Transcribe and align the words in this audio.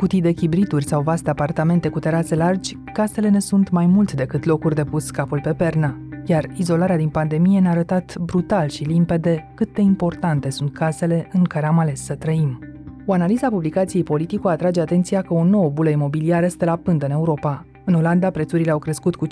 Cutii 0.00 0.20
de 0.20 0.32
chibrituri 0.32 0.84
sau 0.84 1.02
vaste 1.02 1.30
apartamente 1.30 1.88
cu 1.88 1.98
terase 1.98 2.34
largi, 2.34 2.76
casele 2.92 3.28
ne 3.28 3.38
sunt 3.38 3.70
mai 3.70 3.86
mult 3.86 4.12
decât 4.12 4.44
locuri 4.44 4.74
de 4.74 4.84
pus 4.84 5.10
capul 5.10 5.40
pe 5.40 5.52
pernă. 5.52 5.98
Iar 6.26 6.46
izolarea 6.56 6.96
din 6.96 7.08
pandemie 7.08 7.60
ne-a 7.60 7.70
arătat 7.70 8.18
brutal 8.18 8.68
și 8.68 8.84
limpede 8.84 9.52
cât 9.54 9.74
de 9.74 9.80
importante 9.80 10.50
sunt 10.50 10.72
casele 10.72 11.28
în 11.32 11.44
care 11.44 11.66
am 11.66 11.78
ales 11.78 12.04
să 12.04 12.14
trăim. 12.14 12.58
O 13.06 13.12
analiză 13.12 13.46
a 13.46 13.50
publicației 13.50 14.02
Politico 14.02 14.48
atrage 14.48 14.80
atenția 14.80 15.22
că 15.22 15.34
o 15.34 15.44
nouă 15.44 15.68
bulă 15.68 15.90
imobiliară 15.90 16.48
stă 16.48 16.64
la 16.64 16.76
pândă 16.76 17.04
în 17.04 17.12
Europa. 17.12 17.66
În 17.84 17.94
Olanda, 17.94 18.30
prețurile 18.30 18.70
au 18.70 18.78
crescut 18.78 19.16
cu 19.16 19.26
15% 19.26 19.30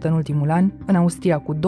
în 0.00 0.12
ultimul 0.12 0.50
an, 0.50 0.72
în 0.86 0.94
Austria 0.94 1.38
cu 1.38 1.54
12%, 1.54 1.58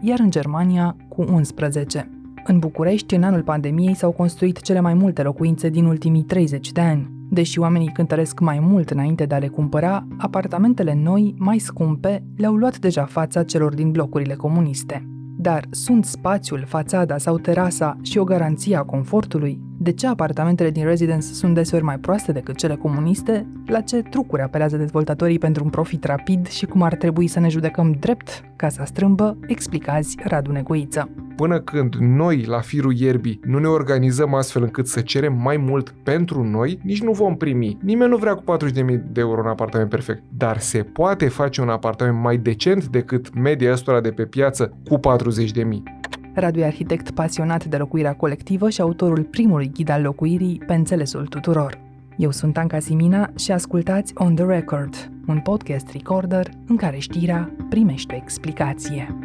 iar 0.00 0.18
în 0.18 0.30
Germania 0.30 0.96
cu 1.08 1.24
11%. 1.24 2.19
În 2.44 2.58
București, 2.58 3.14
în 3.14 3.22
anul 3.22 3.42
pandemiei, 3.42 3.94
s-au 3.94 4.10
construit 4.10 4.60
cele 4.60 4.80
mai 4.80 4.94
multe 4.94 5.22
locuințe 5.22 5.68
din 5.68 5.84
ultimii 5.84 6.22
30 6.22 6.72
de 6.72 6.80
ani. 6.80 7.10
Deși 7.30 7.58
oamenii 7.58 7.92
cântăresc 7.92 8.40
mai 8.40 8.58
mult 8.60 8.90
înainte 8.90 9.24
de 9.24 9.34
a 9.34 9.38
le 9.38 9.48
cumpăra, 9.48 10.06
apartamentele 10.18 10.94
noi, 10.94 11.34
mai 11.38 11.58
scumpe, 11.58 12.24
le-au 12.36 12.54
luat 12.54 12.78
deja 12.78 13.04
fața 13.04 13.42
celor 13.42 13.74
din 13.74 13.90
blocurile 13.90 14.34
comuniste. 14.34 15.08
Dar 15.36 15.64
sunt 15.70 16.04
spațiul, 16.04 16.64
fațada 16.66 17.18
sau 17.18 17.38
terasa 17.38 17.96
și 18.02 18.18
o 18.18 18.24
garanție 18.24 18.76
a 18.76 18.82
confortului? 18.82 19.69
De 19.82 19.92
ce 19.92 20.06
apartamentele 20.06 20.70
din 20.70 20.84
residence 20.84 21.26
sunt 21.26 21.54
deseori 21.54 21.84
mai 21.84 21.98
proaste 21.98 22.32
decât 22.32 22.56
cele 22.56 22.76
comuniste? 22.76 23.46
La 23.66 23.80
ce 23.80 24.02
trucuri 24.02 24.42
apelează 24.42 24.76
dezvoltatorii 24.76 25.38
pentru 25.38 25.64
un 25.64 25.70
profit 25.70 26.04
rapid 26.04 26.48
și 26.48 26.66
cum 26.66 26.82
ar 26.82 26.94
trebui 26.94 27.26
să 27.26 27.40
ne 27.40 27.48
judecăm 27.48 27.96
drept 28.00 28.44
casa 28.56 28.84
strâmbă? 28.84 29.36
Explicați 29.46 30.16
Radu 30.24 30.52
Negoiță. 30.52 31.10
Până 31.36 31.60
când 31.60 31.94
noi, 31.94 32.44
la 32.44 32.60
firul 32.60 32.96
ierbii, 32.96 33.40
nu 33.44 33.58
ne 33.58 33.66
organizăm 33.66 34.34
astfel 34.34 34.62
încât 34.62 34.86
să 34.86 35.00
cerem 35.00 35.32
mai 35.42 35.56
mult 35.56 35.94
pentru 36.02 36.42
noi, 36.42 36.78
nici 36.82 37.02
nu 37.02 37.12
vom 37.12 37.36
primi. 37.36 37.78
Nimeni 37.82 38.10
nu 38.10 38.16
vrea 38.16 38.34
cu 38.34 38.56
40.000 38.56 38.72
de 39.12 39.20
euro 39.20 39.40
un 39.40 39.48
apartament 39.48 39.90
perfect, 39.90 40.22
dar 40.36 40.58
se 40.58 40.82
poate 40.82 41.28
face 41.28 41.60
un 41.60 41.68
apartament 41.68 42.18
mai 42.22 42.36
decent 42.36 42.86
decât 42.86 43.34
media 43.34 43.72
ăstora 43.72 44.00
de 44.00 44.10
pe 44.10 44.24
piață 44.24 44.78
cu 44.88 44.98
40.000. 44.98 45.99
Radu 46.34 46.58
e 46.58 46.64
arhitect 46.64 47.10
pasionat 47.10 47.64
de 47.64 47.76
locuirea 47.76 48.14
colectivă 48.14 48.70
și 48.70 48.80
autorul 48.80 49.24
primului 49.24 49.70
ghid 49.70 49.88
al 49.88 50.02
locuirii 50.02 50.62
pe 50.66 50.74
înțelesul 50.74 51.26
tuturor. 51.26 51.80
Eu 52.16 52.30
sunt 52.30 52.56
Anca 52.56 52.78
Simina 52.78 53.30
și 53.36 53.52
ascultați 53.52 54.12
On 54.14 54.34
The 54.34 54.44
Record, 54.44 55.10
un 55.26 55.40
podcast 55.40 55.90
recorder 55.92 56.48
în 56.66 56.76
care 56.76 56.98
știrea 56.98 57.54
primește 57.68 58.14
explicație. 58.14 59.18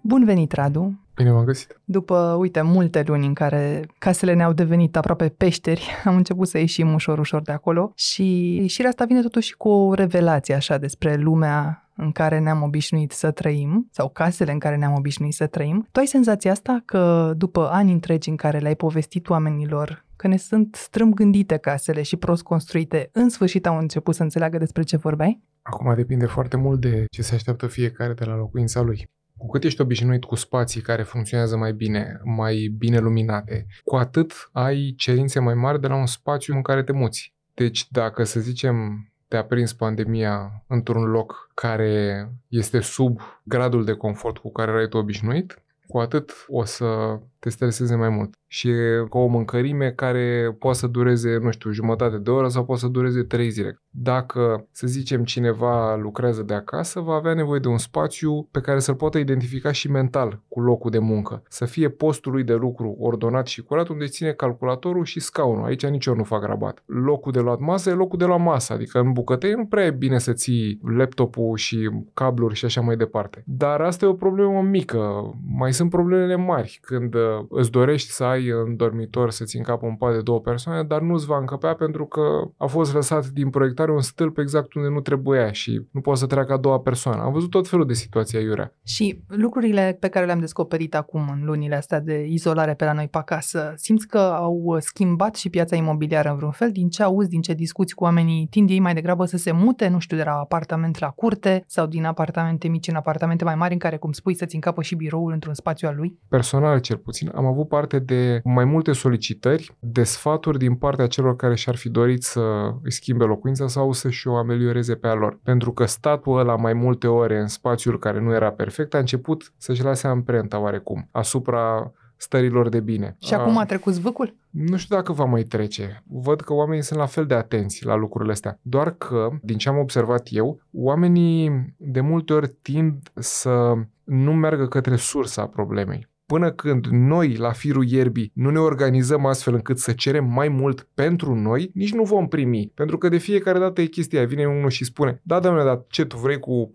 Bun 0.00 0.24
venit, 0.24 0.52
Radu! 0.52 1.00
Bine 1.14 1.30
m-am 1.30 1.44
găsit! 1.44 1.80
După, 1.84 2.36
uite, 2.38 2.60
multe 2.60 3.02
luni 3.06 3.26
în 3.26 3.34
care 3.34 3.86
casele 3.98 4.34
ne-au 4.34 4.52
devenit 4.52 4.96
aproape 4.96 5.28
peșteri, 5.28 5.88
am 6.04 6.16
început 6.16 6.48
să 6.48 6.58
ieșim 6.58 6.92
ușor, 6.92 7.18
ușor 7.18 7.42
de 7.42 7.52
acolo 7.52 7.92
și 7.94 8.54
ieșirea 8.54 8.90
asta 8.90 9.04
vine 9.04 9.20
totuși 9.20 9.56
cu 9.56 9.68
o 9.68 9.94
revelație 9.94 10.54
așa 10.54 10.78
despre 10.78 11.14
lumea 11.14 11.89
în 12.00 12.12
care 12.12 12.38
ne-am 12.38 12.62
obișnuit 12.62 13.12
să 13.12 13.30
trăim 13.30 13.88
sau 13.90 14.08
casele 14.08 14.52
în 14.52 14.58
care 14.58 14.76
ne-am 14.76 14.94
obișnuit 14.94 15.34
să 15.34 15.46
trăim. 15.46 15.88
Tu 15.90 16.00
ai 16.00 16.06
senzația 16.06 16.50
asta 16.50 16.82
că 16.84 17.32
după 17.36 17.68
ani 17.70 17.92
întregi 17.92 18.28
în 18.28 18.36
care 18.36 18.58
le-ai 18.58 18.76
povestit 18.76 19.28
oamenilor 19.28 20.04
că 20.16 20.28
ne 20.28 20.36
sunt 20.36 20.74
strâmb 20.74 21.14
gândite 21.14 21.56
casele 21.56 22.02
și 22.02 22.16
prost 22.16 22.42
construite, 22.42 23.10
în 23.12 23.28
sfârșit 23.28 23.66
au 23.66 23.78
început 23.78 24.14
să 24.14 24.22
înțeleagă 24.22 24.58
despre 24.58 24.82
ce 24.82 24.96
vorbeai? 24.96 25.42
Acum 25.62 25.94
depinde 25.94 26.26
foarte 26.26 26.56
mult 26.56 26.80
de 26.80 27.04
ce 27.10 27.22
se 27.22 27.34
așteaptă 27.34 27.66
fiecare 27.66 28.12
de 28.12 28.24
la 28.24 28.36
locuința 28.36 28.80
lui. 28.80 29.10
Cu 29.36 29.46
cât 29.46 29.64
ești 29.64 29.80
obișnuit 29.80 30.24
cu 30.24 30.34
spații 30.34 30.80
care 30.80 31.02
funcționează 31.02 31.56
mai 31.56 31.72
bine, 31.72 32.20
mai 32.24 32.74
bine 32.78 32.98
luminate, 32.98 33.66
cu 33.84 33.96
atât 33.96 34.32
ai 34.52 34.94
cerințe 34.96 35.40
mai 35.40 35.54
mari 35.54 35.80
de 35.80 35.86
la 35.86 35.96
un 35.96 36.06
spațiu 36.06 36.54
în 36.54 36.62
care 36.62 36.82
te 36.82 36.92
muți. 36.92 37.34
Deci 37.54 37.90
dacă, 37.90 38.24
să 38.24 38.40
zicem, 38.40 39.06
te-a 39.30 39.44
prins 39.44 39.72
pandemia 39.72 40.62
într-un 40.66 41.04
loc 41.04 41.50
care 41.54 42.28
este 42.48 42.80
sub 42.80 43.20
gradul 43.42 43.84
de 43.84 43.92
confort 43.92 44.38
cu 44.38 44.52
care 44.52 44.70
erai 44.70 44.88
tu 44.88 44.96
obișnuit, 44.96 45.62
cu 45.86 45.98
atât 45.98 46.46
o 46.48 46.64
să 46.64 47.18
te 47.40 47.48
streseze 47.48 47.94
mai 47.94 48.08
mult. 48.08 48.34
Și 48.46 48.68
e 48.68 49.06
ca 49.10 49.18
o 49.18 49.26
mâncărime 49.26 49.90
care 49.90 50.56
poate 50.58 50.78
să 50.78 50.86
dureze, 50.86 51.38
nu 51.42 51.50
știu, 51.50 51.70
jumătate 51.70 52.18
de 52.18 52.30
oră 52.30 52.48
sau 52.48 52.64
poate 52.64 52.80
să 52.80 52.88
dureze 52.88 53.22
trei 53.22 53.50
zile. 53.50 53.82
Dacă, 53.90 54.66
să 54.70 54.86
zicem, 54.86 55.24
cineva 55.24 55.96
lucrează 55.96 56.42
de 56.42 56.54
acasă, 56.54 57.00
va 57.00 57.14
avea 57.14 57.34
nevoie 57.34 57.60
de 57.60 57.68
un 57.68 57.78
spațiu 57.78 58.48
pe 58.50 58.60
care 58.60 58.78
să-l 58.78 58.94
poată 58.94 59.18
identifica 59.18 59.72
și 59.72 59.90
mental 59.90 60.42
cu 60.48 60.60
locul 60.60 60.90
de 60.90 60.98
muncă. 60.98 61.42
Să 61.48 61.64
fie 61.64 61.88
postul 61.88 62.32
lui 62.32 62.44
de 62.44 62.54
lucru 62.54 62.96
ordonat 62.98 63.46
și 63.46 63.62
curat 63.62 63.88
unde 63.88 64.06
ține 64.06 64.32
calculatorul 64.32 65.04
și 65.04 65.20
scaunul. 65.20 65.64
Aici 65.64 65.86
nici 65.86 66.06
eu 66.06 66.14
nu 66.14 66.24
fac 66.24 66.44
rabat. 66.44 66.82
Locul 66.86 67.32
de 67.32 67.40
luat 67.40 67.58
masă 67.58 67.90
e 67.90 67.92
locul 67.92 68.18
de 68.18 68.24
la 68.24 68.36
masă, 68.36 68.72
adică 68.72 68.98
în 68.98 69.12
bucătărie 69.12 69.56
nu 69.56 69.66
prea 69.66 69.84
e 69.84 69.90
bine 69.90 70.18
să 70.18 70.32
ții 70.32 70.80
laptopul 70.96 71.56
și 71.56 71.90
cabluri 72.14 72.54
și 72.54 72.64
așa 72.64 72.80
mai 72.80 72.96
departe. 72.96 73.42
Dar 73.46 73.80
asta 73.80 74.04
e 74.04 74.08
o 74.08 74.14
problemă 74.14 74.62
mică. 74.62 75.34
Mai 75.56 75.72
sunt 75.72 75.90
problemele 75.90 76.36
mari 76.36 76.78
când 76.82 77.14
îți 77.48 77.70
dorești 77.70 78.10
să 78.10 78.24
ai 78.24 78.48
în 78.48 78.76
dormitor 78.76 79.30
să-ți 79.30 79.56
încapă 79.56 79.86
un 79.86 79.96
pat 79.96 80.12
de 80.12 80.20
două 80.20 80.40
persoane, 80.40 80.82
dar 80.82 81.00
nu-ți 81.00 81.26
va 81.26 81.38
încăpea 81.38 81.74
pentru 81.74 82.06
că 82.06 82.22
a 82.56 82.66
fost 82.66 82.94
lăsat 82.94 83.26
din 83.26 83.50
proiectare 83.50 83.92
un 83.92 84.00
stâlp 84.00 84.38
exact 84.38 84.74
unde 84.74 84.88
nu 84.88 85.00
trebuia 85.00 85.52
și 85.52 85.86
nu 85.90 86.00
poate 86.00 86.18
să 86.18 86.26
treacă 86.26 86.52
a 86.52 86.58
doua 86.58 86.78
persoană. 86.78 87.22
Am 87.22 87.32
văzut 87.32 87.50
tot 87.50 87.68
felul 87.68 87.86
de 87.86 87.92
situații 87.92 88.38
aiurea. 88.38 88.74
Și 88.84 89.22
lucrurile 89.26 89.96
pe 90.00 90.08
care 90.08 90.26
le-am 90.26 90.40
descoperit 90.40 90.94
acum 90.94 91.28
în 91.32 91.44
lunile 91.44 91.76
astea 91.76 92.00
de 92.00 92.26
izolare 92.26 92.74
pe 92.74 92.84
la 92.84 92.92
noi 92.92 93.08
pe 93.08 93.18
acasă, 93.18 93.72
simți 93.76 94.06
că 94.06 94.18
au 94.18 94.76
schimbat 94.78 95.34
și 95.34 95.50
piața 95.50 95.76
imobiliară 95.76 96.28
în 96.30 96.36
vreun 96.36 96.52
fel? 96.52 96.72
Din 96.72 96.88
ce 96.88 97.02
auzi, 97.02 97.28
din 97.28 97.40
ce 97.40 97.54
discuți 97.54 97.94
cu 97.94 98.04
oamenii, 98.04 98.46
tind 98.50 98.70
ei 98.70 98.80
mai 98.80 98.94
degrabă 98.94 99.24
să 99.24 99.36
se 99.36 99.52
mute, 99.52 99.88
nu 99.88 99.98
știu, 99.98 100.16
de 100.16 100.22
la 100.22 100.32
apartament 100.32 100.98
la 100.98 101.08
curte 101.08 101.64
sau 101.66 101.86
din 101.86 102.04
apartamente 102.04 102.68
mici 102.68 102.88
în 102.88 102.94
apartamente 102.94 103.44
mai 103.44 103.54
mari 103.54 103.72
în 103.72 103.78
care, 103.78 103.96
cum 103.96 104.12
spui, 104.12 104.34
să-ți 104.34 104.54
încapă 104.54 104.82
și 104.82 104.94
biroul 104.94 105.32
într-un 105.32 105.54
spațiu 105.54 105.88
al 105.88 105.94
lui? 105.96 106.18
Personal, 106.28 106.80
cel 106.80 106.96
puțin, 106.96 107.19
am 107.34 107.46
avut 107.46 107.68
parte 107.68 107.98
de 107.98 108.40
mai 108.44 108.64
multe 108.64 108.92
solicitări, 108.92 109.76
de 109.78 110.02
sfaturi 110.02 110.58
din 110.58 110.74
partea 110.74 111.06
celor 111.06 111.36
care 111.36 111.54
și-ar 111.54 111.76
fi 111.76 111.88
dorit 111.88 112.22
să 112.22 112.40
îi 112.82 112.92
schimbe 112.92 113.24
locuința 113.24 113.68
sau 113.68 113.92
să-și 113.92 114.28
o 114.28 114.36
amelioreze 114.36 114.94
pe 114.94 115.06
a 115.06 115.14
lor. 115.14 115.38
Pentru 115.42 115.72
că 115.72 115.84
statul 115.84 116.38
ăla 116.38 116.56
mai 116.56 116.72
multe 116.72 117.06
ore 117.06 117.38
în 117.38 117.46
spațiul 117.46 117.98
care 117.98 118.20
nu 118.20 118.34
era 118.34 118.50
perfect 118.50 118.94
a 118.94 118.98
început 118.98 119.52
să-și 119.56 119.82
lase 119.82 120.06
amprenta 120.06 120.58
oarecum 120.58 121.08
asupra 121.10 121.92
stărilor 122.20 122.68
de 122.68 122.80
bine. 122.80 123.16
Și 123.18 123.34
acum 123.34 123.58
a 123.58 123.64
trecut 123.64 123.92
zvâcul? 123.92 124.34
Nu 124.50 124.76
știu 124.76 124.96
dacă 124.96 125.12
va 125.12 125.24
mai 125.24 125.42
trece. 125.42 126.02
Văd 126.06 126.40
că 126.40 126.52
oamenii 126.52 126.82
sunt 126.82 126.98
la 126.98 127.06
fel 127.06 127.26
de 127.26 127.34
atenți 127.34 127.84
la 127.84 127.94
lucrurile 127.94 128.32
astea. 128.32 128.58
Doar 128.62 128.90
că, 128.90 129.28
din 129.42 129.58
ce 129.58 129.68
am 129.68 129.78
observat 129.78 130.28
eu, 130.30 130.60
oamenii 130.72 131.74
de 131.76 132.00
multe 132.00 132.32
ori 132.32 132.48
tind 132.62 133.10
să 133.14 133.74
nu 134.04 134.34
meargă 134.34 134.66
către 134.66 134.96
sursa 134.96 135.46
problemei 135.46 136.09
până 136.32 136.50
când 136.50 136.86
noi, 136.86 137.36
la 137.36 137.50
firul 137.50 137.84
ierbii, 137.88 138.32
nu 138.34 138.50
ne 138.50 138.58
organizăm 138.58 139.26
astfel 139.26 139.54
încât 139.54 139.78
să 139.78 139.92
cerem 139.92 140.24
mai 140.24 140.48
mult 140.48 140.88
pentru 140.94 141.34
noi, 141.34 141.70
nici 141.74 141.92
nu 141.92 142.02
vom 142.02 142.28
primi. 142.28 142.72
Pentru 142.74 142.98
că 142.98 143.08
de 143.08 143.16
fiecare 143.16 143.58
dată 143.58 143.80
e 143.80 143.84
chestia. 143.84 144.24
Vine 144.24 144.46
unul 144.46 144.70
și 144.70 144.84
spune, 144.84 145.20
da, 145.22 145.40
domnule, 145.40 145.64
dar 145.64 145.84
ce 145.88 146.04
tu 146.04 146.16
vrei 146.16 146.38
cu 146.38 146.70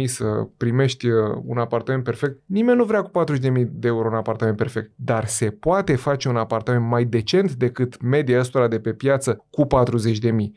40.000 0.00 0.04
să 0.04 0.24
primești 0.56 1.08
uh, 1.08 1.14
un 1.44 1.58
apartament 1.58 2.04
perfect? 2.04 2.40
Nimeni 2.46 2.76
nu 2.76 2.84
vrea 2.84 3.02
cu 3.02 3.24
40.000 3.24 3.38
de 3.70 3.88
euro 3.88 4.08
un 4.08 4.14
apartament 4.14 4.56
perfect. 4.56 4.92
Dar 4.96 5.26
se 5.26 5.50
poate 5.50 5.96
face 5.96 6.28
un 6.28 6.36
apartament 6.36 6.88
mai 6.88 7.04
decent 7.04 7.52
decât 7.52 8.02
media 8.02 8.38
ăstora 8.38 8.68
de 8.68 8.78
pe 8.78 8.92
piață 8.92 9.44
cu 9.50 9.66
40.000. 9.66 9.68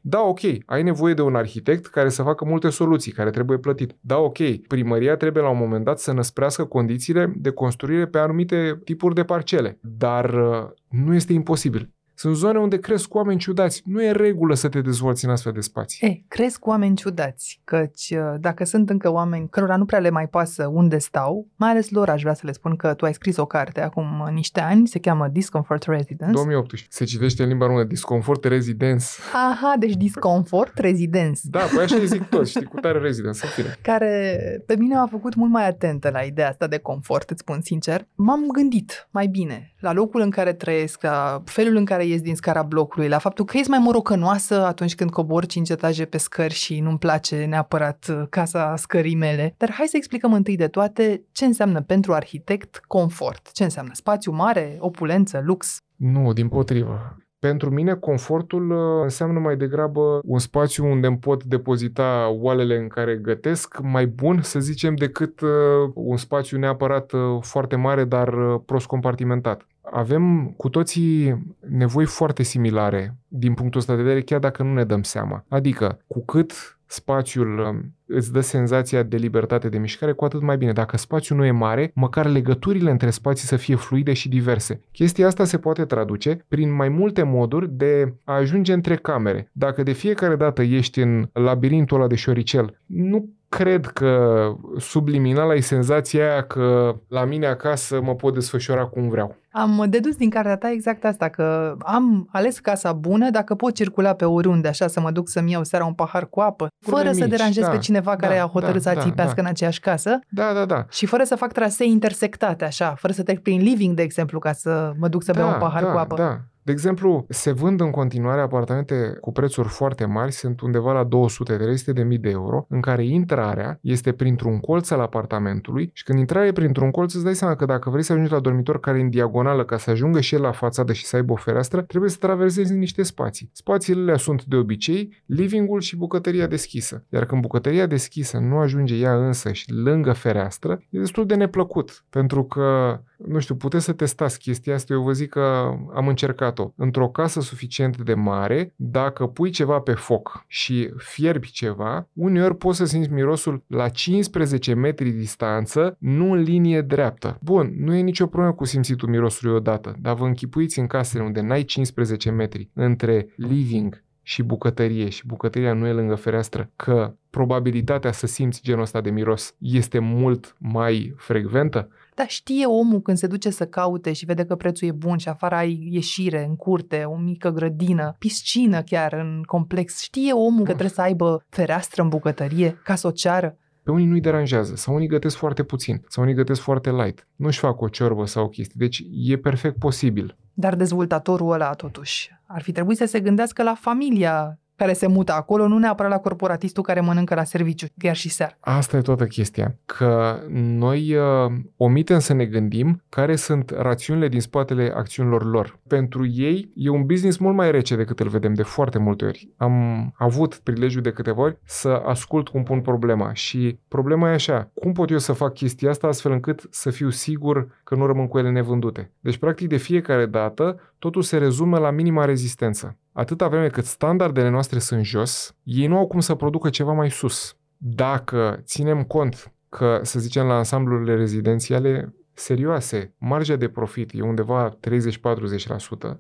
Da, 0.01 0.21
ok, 0.21 0.39
ai 0.65 0.83
nevoie 0.83 1.13
de 1.13 1.21
un 1.21 1.35
arhitect 1.35 1.85
care 1.85 2.09
să 2.09 2.23
facă 2.23 2.45
multe 2.45 2.69
soluții, 2.69 3.11
care 3.11 3.29
trebuie 3.29 3.57
plătit. 3.57 3.95
Da, 4.01 4.17
ok, 4.17 4.37
primăria 4.67 5.15
trebuie 5.15 5.43
la 5.43 5.49
un 5.49 5.57
moment 5.57 5.85
dat 5.85 5.99
să 5.99 6.11
năsprească 6.11 6.63
condițiile 6.63 7.33
de 7.37 7.49
construire 7.49 8.05
pe 8.05 8.17
anul 8.17 8.33
anumite 8.35 8.79
tipuri 8.83 9.15
de 9.15 9.23
parcele, 9.23 9.79
dar 9.81 10.33
uh, 10.33 10.69
nu 10.89 11.15
este 11.15 11.33
imposibil. 11.33 11.94
Sunt 12.15 12.35
zone 12.35 12.59
unde 12.59 12.79
cresc 12.79 13.13
oameni 13.13 13.39
ciudați. 13.39 13.81
Nu 13.85 14.03
e 14.03 14.11
regulă 14.11 14.53
să 14.55 14.69
te 14.69 14.81
dezvolți 14.81 15.25
în 15.25 15.31
astfel 15.31 15.51
de 15.51 15.59
spații. 15.59 16.07
E, 16.07 16.23
cresc 16.27 16.65
oameni 16.65 16.95
ciudați, 16.95 17.61
căci 17.63 18.13
uh, 18.17 18.39
dacă 18.39 18.63
sunt 18.63 18.89
încă 18.89 19.11
oameni 19.11 19.49
cărora 19.49 19.75
nu 19.77 19.85
prea 19.85 19.99
le 19.99 20.09
mai 20.09 20.27
pasă 20.27 20.67
unde 20.67 20.97
stau, 20.97 21.47
mai 21.55 21.69
ales 21.69 21.89
lor 21.89 22.09
aș 22.09 22.21
vrea 22.21 22.33
să 22.33 22.41
le 22.45 22.51
spun 22.51 22.75
că 22.75 22.93
tu 22.93 23.05
ai 23.05 23.13
scris 23.13 23.37
o 23.37 23.45
carte 23.45 23.81
acum 23.81 24.19
uh, 24.19 24.31
niște 24.31 24.59
ani, 24.59 24.87
se 24.87 24.99
cheamă 24.99 25.27
Discomfort 25.27 25.83
Residence. 25.83 26.33
2018. 26.33 26.87
Se 26.91 27.05
citește 27.05 27.43
în 27.43 27.47
limba 27.47 27.65
română 27.65 27.83
Discomfort 27.83 28.43
Residence. 28.43 29.05
Aha, 29.33 29.75
deci 29.79 29.93
Discomfort 29.93 30.77
Residence. 30.77 31.41
Da, 31.43 31.59
păi 31.59 31.83
așa 31.83 32.03
zic 32.05 32.23
toți, 32.23 32.49
știi, 32.49 32.63
cu 32.63 32.79
tare 32.79 32.99
Residence, 32.99 33.39
în 33.43 33.49
fine. 33.49 33.77
Care 33.81 34.39
pe 34.65 34.75
mine 34.75 34.95
m-a 34.95 35.07
făcut 35.07 35.35
mult 35.35 35.51
mai 35.51 35.67
atentă 35.67 36.09
la 36.09 36.21
ideea 36.21 36.49
asta 36.49 36.67
de 36.67 36.77
confort, 36.77 37.29
îți 37.29 37.39
spun 37.39 37.61
sincer. 37.61 38.07
M-am 38.15 38.47
gândit 38.47 39.07
mai 39.11 39.27
bine 39.27 39.74
la 39.85 39.93
locul 39.93 40.21
în 40.21 40.29
care 40.29 40.53
trăiesc, 40.53 41.01
la 41.01 41.41
felul 41.45 41.75
în 41.75 41.85
care 41.85 41.95
care 41.95 42.07
ies 42.07 42.21
din 42.21 42.35
scara 42.35 42.63
blocului, 42.63 43.07
la 43.07 43.17
faptul 43.17 43.45
că 43.45 43.57
ești 43.57 43.69
mai 43.69 43.79
morocănoasă 43.79 44.65
atunci 44.65 44.95
când 44.95 45.09
cobor 45.09 45.45
5 45.45 45.69
etaje 45.69 46.05
pe 46.05 46.17
scări 46.17 46.53
și 46.53 46.79
nu-mi 46.79 46.97
place 46.97 47.45
neapărat 47.45 48.05
uh, 48.09 48.23
casa 48.29 48.75
scării 48.75 49.15
mele. 49.15 49.53
Dar 49.57 49.71
hai 49.71 49.87
să 49.87 49.97
explicăm 49.97 50.33
întâi 50.33 50.55
de 50.55 50.67
toate 50.67 51.23
ce 51.31 51.45
înseamnă 51.45 51.81
pentru 51.81 52.13
arhitect 52.13 52.81
confort. 52.87 53.51
Ce 53.51 53.63
înseamnă 53.63 53.91
spațiu 53.93 54.31
mare, 54.31 54.77
opulență, 54.79 55.41
lux? 55.45 55.77
Nu, 55.95 56.33
din 56.33 56.47
potrivă. 56.47 57.17
Pentru 57.39 57.69
mine, 57.69 57.93
confortul 57.93 58.71
uh, 58.71 59.03
înseamnă 59.03 59.39
mai 59.39 59.57
degrabă 59.57 60.19
un 60.23 60.39
spațiu 60.39 60.85
unde 60.85 61.07
îmi 61.07 61.17
pot 61.17 61.43
depozita 61.43 62.29
oalele 62.29 62.77
în 62.77 62.87
care 62.87 63.15
gătesc 63.15 63.79
mai 63.81 64.05
bun, 64.05 64.41
să 64.41 64.59
zicem, 64.59 64.95
decât 64.95 65.41
uh, 65.41 65.49
un 65.93 66.17
spațiu 66.17 66.57
neapărat 66.57 67.11
uh, 67.11 67.21
foarte 67.41 67.75
mare, 67.75 68.03
dar 68.03 68.57
prost 68.65 68.85
compartimentat. 68.85 69.67
Avem 69.95 70.53
cu 70.57 70.69
toții 70.69 71.45
nevoi 71.69 72.05
foarte 72.05 72.43
similare 72.43 73.15
din 73.27 73.53
punctul 73.53 73.79
ăsta 73.79 73.95
de 73.95 74.01
vedere, 74.01 74.21
chiar 74.21 74.39
dacă 74.39 74.63
nu 74.63 74.73
ne 74.73 74.83
dăm 74.83 75.03
seama. 75.03 75.45
Adică, 75.47 75.99
cu 76.07 76.25
cât 76.25 76.77
spațiul 76.85 77.59
um, 77.59 77.93
îți 78.05 78.31
dă 78.31 78.39
senzația 78.39 79.03
de 79.03 79.17
libertate 79.17 79.69
de 79.69 79.77
mișcare, 79.77 80.11
cu 80.11 80.25
atât 80.25 80.41
mai 80.41 80.57
bine. 80.57 80.73
Dacă 80.73 80.97
spațiul 80.97 81.37
nu 81.37 81.45
e 81.45 81.51
mare, 81.51 81.91
măcar 81.93 82.25
legăturile 82.25 82.91
între 82.91 83.09
spații 83.09 83.47
să 83.47 83.55
fie 83.55 83.75
fluide 83.75 84.13
și 84.13 84.29
diverse. 84.29 84.81
Chestia 84.91 85.27
asta 85.27 85.43
se 85.45 85.57
poate 85.57 85.85
traduce 85.85 86.45
prin 86.47 86.75
mai 86.75 86.89
multe 86.89 87.23
moduri 87.23 87.71
de 87.71 88.13
a 88.23 88.33
ajunge 88.33 88.73
între 88.73 88.95
camere. 88.95 89.49
Dacă 89.51 89.83
de 89.83 89.91
fiecare 89.91 90.35
dată 90.35 90.61
ești 90.61 91.01
în 91.01 91.29
labirintul 91.33 91.97
ăla 91.97 92.07
de 92.07 92.15
șoricel, 92.15 92.79
nu 92.85 93.29
cred 93.57 93.85
că 93.85 94.51
subliminal 94.77 95.49
ai 95.49 95.61
senzația 95.61 96.31
aia 96.31 96.43
că 96.43 96.95
la 97.07 97.25
mine 97.25 97.47
acasă 97.47 98.01
mă 98.01 98.15
pot 98.15 98.33
desfășura 98.33 98.85
cum 98.85 99.09
vreau. 99.09 99.35
Am 99.51 99.85
dedus 99.89 100.15
din 100.15 100.29
cartea 100.29 100.57
ta 100.57 100.71
exact 100.71 101.05
asta, 101.05 101.29
că 101.29 101.75
am 101.79 102.27
ales 102.31 102.59
casa 102.59 102.93
bună 102.93 103.29
dacă 103.29 103.55
pot 103.55 103.73
circula 103.73 104.13
pe 104.13 104.25
oriunde, 104.25 104.67
așa, 104.67 104.87
să 104.87 104.99
mă 104.99 105.11
duc 105.11 105.29
să-mi 105.29 105.51
iau 105.51 105.63
seara 105.63 105.85
un 105.85 105.93
pahar 105.93 106.29
cu 106.29 106.39
apă, 106.39 106.67
Curme 106.85 106.99
fără 106.99 107.09
mici, 107.09 107.21
să 107.21 107.27
deranjez 107.27 107.63
da, 107.63 107.69
pe 107.69 107.77
cineva 107.77 108.15
da, 108.15 108.27
care 108.27 108.39
a 108.39 108.45
hotărât 108.45 108.83
da, 108.83 108.91
să 108.91 108.99
țipească 109.01 109.35
da, 109.35 109.41
în 109.41 109.47
aceeași 109.47 109.79
casă. 109.79 110.19
Da, 110.29 110.53
da, 110.53 110.65
da. 110.65 110.85
Și 110.89 111.05
fără 111.05 111.23
să 111.23 111.35
fac 111.35 111.51
trasee 111.51 111.87
intersectate, 111.87 112.65
așa, 112.65 112.93
fără 112.97 113.13
să 113.13 113.23
trec 113.23 113.41
prin 113.41 113.61
living, 113.61 113.95
de 113.95 114.01
exempt, 114.01 114.39
ca 114.39 114.51
să 114.51 114.91
mă 114.99 115.07
duc 115.07 115.23
să 115.23 115.31
da, 115.31 115.39
beau 115.39 115.53
un 115.53 115.59
pahar 115.59 115.83
da, 115.83 115.91
cu 115.91 115.97
apă. 115.97 116.15
Da, 116.15 116.39
de 116.65 116.71
exemplu, 116.71 117.25
se 117.29 117.51
vând 117.51 117.81
în 117.81 117.91
continuare 117.91 118.41
apartamente 118.41 119.17
cu 119.21 119.31
prețuri 119.31 119.67
foarte 119.67 120.05
mari, 120.05 120.31
sunt 120.31 120.61
undeva 120.61 120.93
la 120.93 121.07
200-300 121.07 121.93
de 121.93 122.03
mii 122.03 122.17
de 122.17 122.29
euro, 122.29 122.65
în 122.69 122.81
care 122.81 123.05
intrarea 123.05 123.79
este 123.81 124.11
printr-un 124.11 124.59
colț 124.59 124.89
al 124.89 124.99
apartamentului 124.99 125.89
și 125.93 126.03
când 126.03 126.19
intrarea 126.19 126.47
e 126.47 126.51
printr-un 126.51 126.91
colț 126.91 127.13
îți 127.13 127.23
dai 127.23 127.35
seama 127.35 127.55
că 127.55 127.65
dacă 127.65 127.89
vrei 127.89 128.03
să 128.03 128.11
ajungi 128.11 128.31
la 128.31 128.39
dormitor 128.39 128.79
care 128.79 128.97
e 128.97 129.01
în 129.01 129.09
diagonală 129.09 129.65
ca 129.65 129.77
să 129.77 129.89
ajungă 129.89 130.19
și 130.19 130.35
el 130.35 130.41
la 130.41 130.51
fațadă 130.51 130.93
și 130.93 131.05
să 131.05 131.15
aibă 131.15 131.31
o 131.31 131.35
fereastră, 131.35 131.81
trebuie 131.81 132.09
să 132.09 132.17
traversezi 132.19 132.73
niște 132.73 133.03
spații. 133.03 133.49
Spațiile 133.53 134.01
alea 134.01 134.17
sunt 134.17 134.43
de 134.43 134.55
obicei 134.55 135.23
livingul 135.25 135.81
și 135.81 135.97
bucătăria 135.97 136.47
deschisă. 136.47 137.05
Iar 137.09 137.25
când 137.25 137.41
bucătăria 137.41 137.85
deschisă 137.85 138.37
nu 138.37 138.57
ajunge 138.57 138.95
ea 138.95 139.25
însă 139.25 139.51
și 139.51 139.73
lângă 139.73 140.13
fereastră, 140.13 140.79
e 140.89 140.99
destul 140.99 141.25
de 141.25 141.35
neplăcut, 141.35 142.03
pentru 142.09 142.43
că 142.43 142.99
nu 143.17 143.39
știu, 143.39 143.55
puteți 143.55 143.83
să 143.83 143.93
testați 143.93 144.39
chestia 144.39 144.73
asta, 144.73 144.93
eu 144.93 145.01
vă 145.01 145.11
zic 145.11 145.29
că 145.29 145.73
am 145.93 146.07
încercat-o. 146.55 146.83
Într-o 146.83 147.09
casă 147.09 147.41
suficient 147.41 147.97
de 147.97 148.13
mare, 148.13 148.73
dacă 148.75 149.25
pui 149.25 149.49
ceva 149.49 149.79
pe 149.79 149.91
foc 149.91 150.43
și 150.47 150.89
fierbi 150.97 151.51
ceva, 151.51 152.07
uneori 152.13 152.57
poți 152.57 152.77
să 152.77 152.85
simți 152.85 153.11
mirosul 153.11 153.63
la 153.67 153.89
15 153.89 154.73
metri 154.73 155.09
distanță, 155.09 155.97
nu 155.99 156.31
în 156.31 156.41
linie 156.41 156.81
dreaptă. 156.81 157.37
Bun, 157.41 157.73
nu 157.77 157.93
e 157.93 158.01
nicio 158.01 158.27
problemă 158.27 158.53
cu 158.53 158.65
simțitul 158.65 159.09
mirosului 159.09 159.55
odată, 159.55 159.95
dar 159.99 160.15
vă 160.15 160.25
închipuiți 160.25 160.79
în 160.79 160.87
casele 160.87 161.23
unde 161.23 161.41
n-ai 161.41 161.63
15 161.63 162.31
metri 162.31 162.69
între 162.73 163.27
living 163.35 164.03
și 164.21 164.43
bucătărie 164.43 165.09
și 165.09 165.27
bucătăria 165.27 165.73
nu 165.73 165.87
e 165.87 165.91
lângă 165.91 166.15
fereastră, 166.15 166.71
că 166.75 167.13
probabilitatea 167.29 168.11
să 168.11 168.27
simți 168.27 168.61
genul 168.63 168.81
ăsta 168.81 169.01
de 169.01 169.09
miros 169.09 169.55
este 169.59 169.99
mult 169.99 170.55
mai 170.59 171.13
frecventă? 171.17 171.89
Dar 172.15 172.27
știe 172.29 172.65
omul 172.65 173.01
când 173.01 173.17
se 173.17 173.27
duce 173.27 173.49
să 173.49 173.65
caute 173.65 174.13
și 174.13 174.25
vede 174.25 174.45
că 174.45 174.55
prețul 174.55 174.87
e 174.87 174.91
bun 174.91 175.17
și 175.17 175.29
afară 175.29 175.55
ai 175.55 175.87
ieșire 175.91 176.45
în 176.45 176.55
curte, 176.55 177.03
o 177.03 177.15
mică 177.15 177.49
grădină, 177.49 178.15
piscină 178.19 178.81
chiar 178.81 179.13
în 179.13 179.41
complex. 179.45 180.01
Știe 180.01 180.31
omul 180.33 180.63
că 180.63 180.71
trebuie 180.71 180.89
să 180.89 181.01
aibă 181.01 181.43
fereastră 181.49 182.01
în 182.01 182.09
bucătărie 182.09 182.79
ca 182.83 182.95
să 182.95 183.07
o 183.07 183.11
ceară. 183.11 183.57
Pe 183.83 183.91
unii 183.91 184.05
nu-i 184.05 184.21
deranjează, 184.21 184.75
sau 184.75 184.95
unii 184.95 185.07
gătesc 185.07 185.35
foarte 185.35 185.63
puțin, 185.63 186.05
sau 186.07 186.23
unii 186.23 186.35
gătesc 186.35 186.61
foarte 186.61 186.91
light. 186.91 187.27
Nu-și 187.35 187.59
fac 187.59 187.81
o 187.81 187.87
ciorbă 187.87 188.25
sau 188.25 188.43
o 188.43 188.49
chestie, 188.49 188.75
deci 188.77 189.03
e 189.11 189.37
perfect 189.37 189.77
posibil. 189.77 190.37
Dar 190.53 190.75
dezvoltatorul 190.75 191.51
ăla, 191.51 191.73
totuși, 191.73 192.31
ar 192.47 192.61
fi 192.61 192.71
trebuit 192.71 192.97
să 192.97 193.05
se 193.05 193.19
gândească 193.19 193.63
la 193.63 193.73
familia 193.73 194.59
care 194.75 194.93
se 194.93 195.07
mută 195.07 195.33
acolo, 195.33 195.67
nu 195.67 195.77
neapărat 195.77 196.11
la 196.11 196.17
corporatistul 196.17 196.83
care 196.83 196.99
mănâncă 196.99 197.35
la 197.35 197.43
serviciu, 197.43 197.87
chiar 197.97 198.15
și 198.15 198.29
seara. 198.29 198.57
Asta 198.59 198.97
e 198.97 199.01
toată 199.01 199.25
chestia, 199.25 199.75
că 199.85 200.39
noi 200.53 201.15
uh, 201.15 201.51
omitem 201.77 202.19
să 202.19 202.33
ne 202.33 202.45
gândim 202.45 203.03
care 203.09 203.35
sunt 203.35 203.69
rațiunile 203.77 204.27
din 204.27 204.41
spatele 204.41 204.93
acțiunilor 204.95 205.45
lor. 205.45 205.79
Pentru 205.87 206.27
ei 206.27 206.71
e 206.75 206.89
un 206.89 207.05
business 207.05 207.37
mult 207.37 207.55
mai 207.55 207.71
rece 207.71 207.95
decât 207.95 208.19
îl 208.19 208.27
vedem 208.27 208.53
de 208.53 208.63
foarte 208.63 208.97
multe 208.97 209.25
ori. 209.25 209.49
Am 209.57 209.73
avut 210.17 210.55
prilejul 210.55 211.01
de 211.01 211.11
câteva 211.11 211.41
ori 211.41 211.57
să 211.63 212.01
ascult 212.05 212.47
cum 212.47 212.63
pun 212.63 212.81
problema 212.81 213.33
și 213.33 213.79
problema 213.87 214.29
e 214.29 214.33
așa, 214.33 214.69
cum 214.73 214.91
pot 214.91 215.09
eu 215.09 215.17
să 215.17 215.33
fac 215.33 215.53
chestia 215.53 215.89
asta 215.89 216.07
astfel 216.07 216.31
încât 216.31 216.67
să 216.69 216.89
fiu 216.89 217.09
sigur 217.09 217.67
că 217.83 217.95
nu 217.95 218.05
rămân 218.05 218.27
cu 218.27 218.37
ele 218.37 218.51
nevândute? 218.51 219.11
Deci, 219.19 219.37
practic, 219.37 219.67
de 219.67 219.77
fiecare 219.77 220.25
dată, 220.25 220.79
totul 220.99 221.21
se 221.21 221.37
rezumă 221.37 221.77
la 221.77 221.91
minima 221.91 222.25
rezistență 222.25 222.97
atâta 223.15 223.47
vreme 223.47 223.67
cât 223.67 223.85
standardele 223.85 224.49
noastre 224.49 224.79
sunt 224.79 225.03
jos, 225.03 225.55
ei 225.63 225.87
nu 225.87 225.97
au 225.97 226.07
cum 226.07 226.19
să 226.19 226.35
producă 226.35 226.69
ceva 226.69 226.91
mai 226.91 227.11
sus. 227.11 227.57
Dacă 227.77 228.59
ținem 228.63 229.03
cont 229.03 229.53
că, 229.69 229.99
să 230.01 230.19
zicem, 230.19 230.45
la 230.45 230.53
ansamblurile 230.53 231.15
rezidențiale 231.15 232.13
serioase, 232.33 233.13
marja 233.17 233.55
de 233.55 233.67
profit 233.67 234.11
e 234.13 234.21
undeva 234.21 234.69
30-40%, 234.69 234.77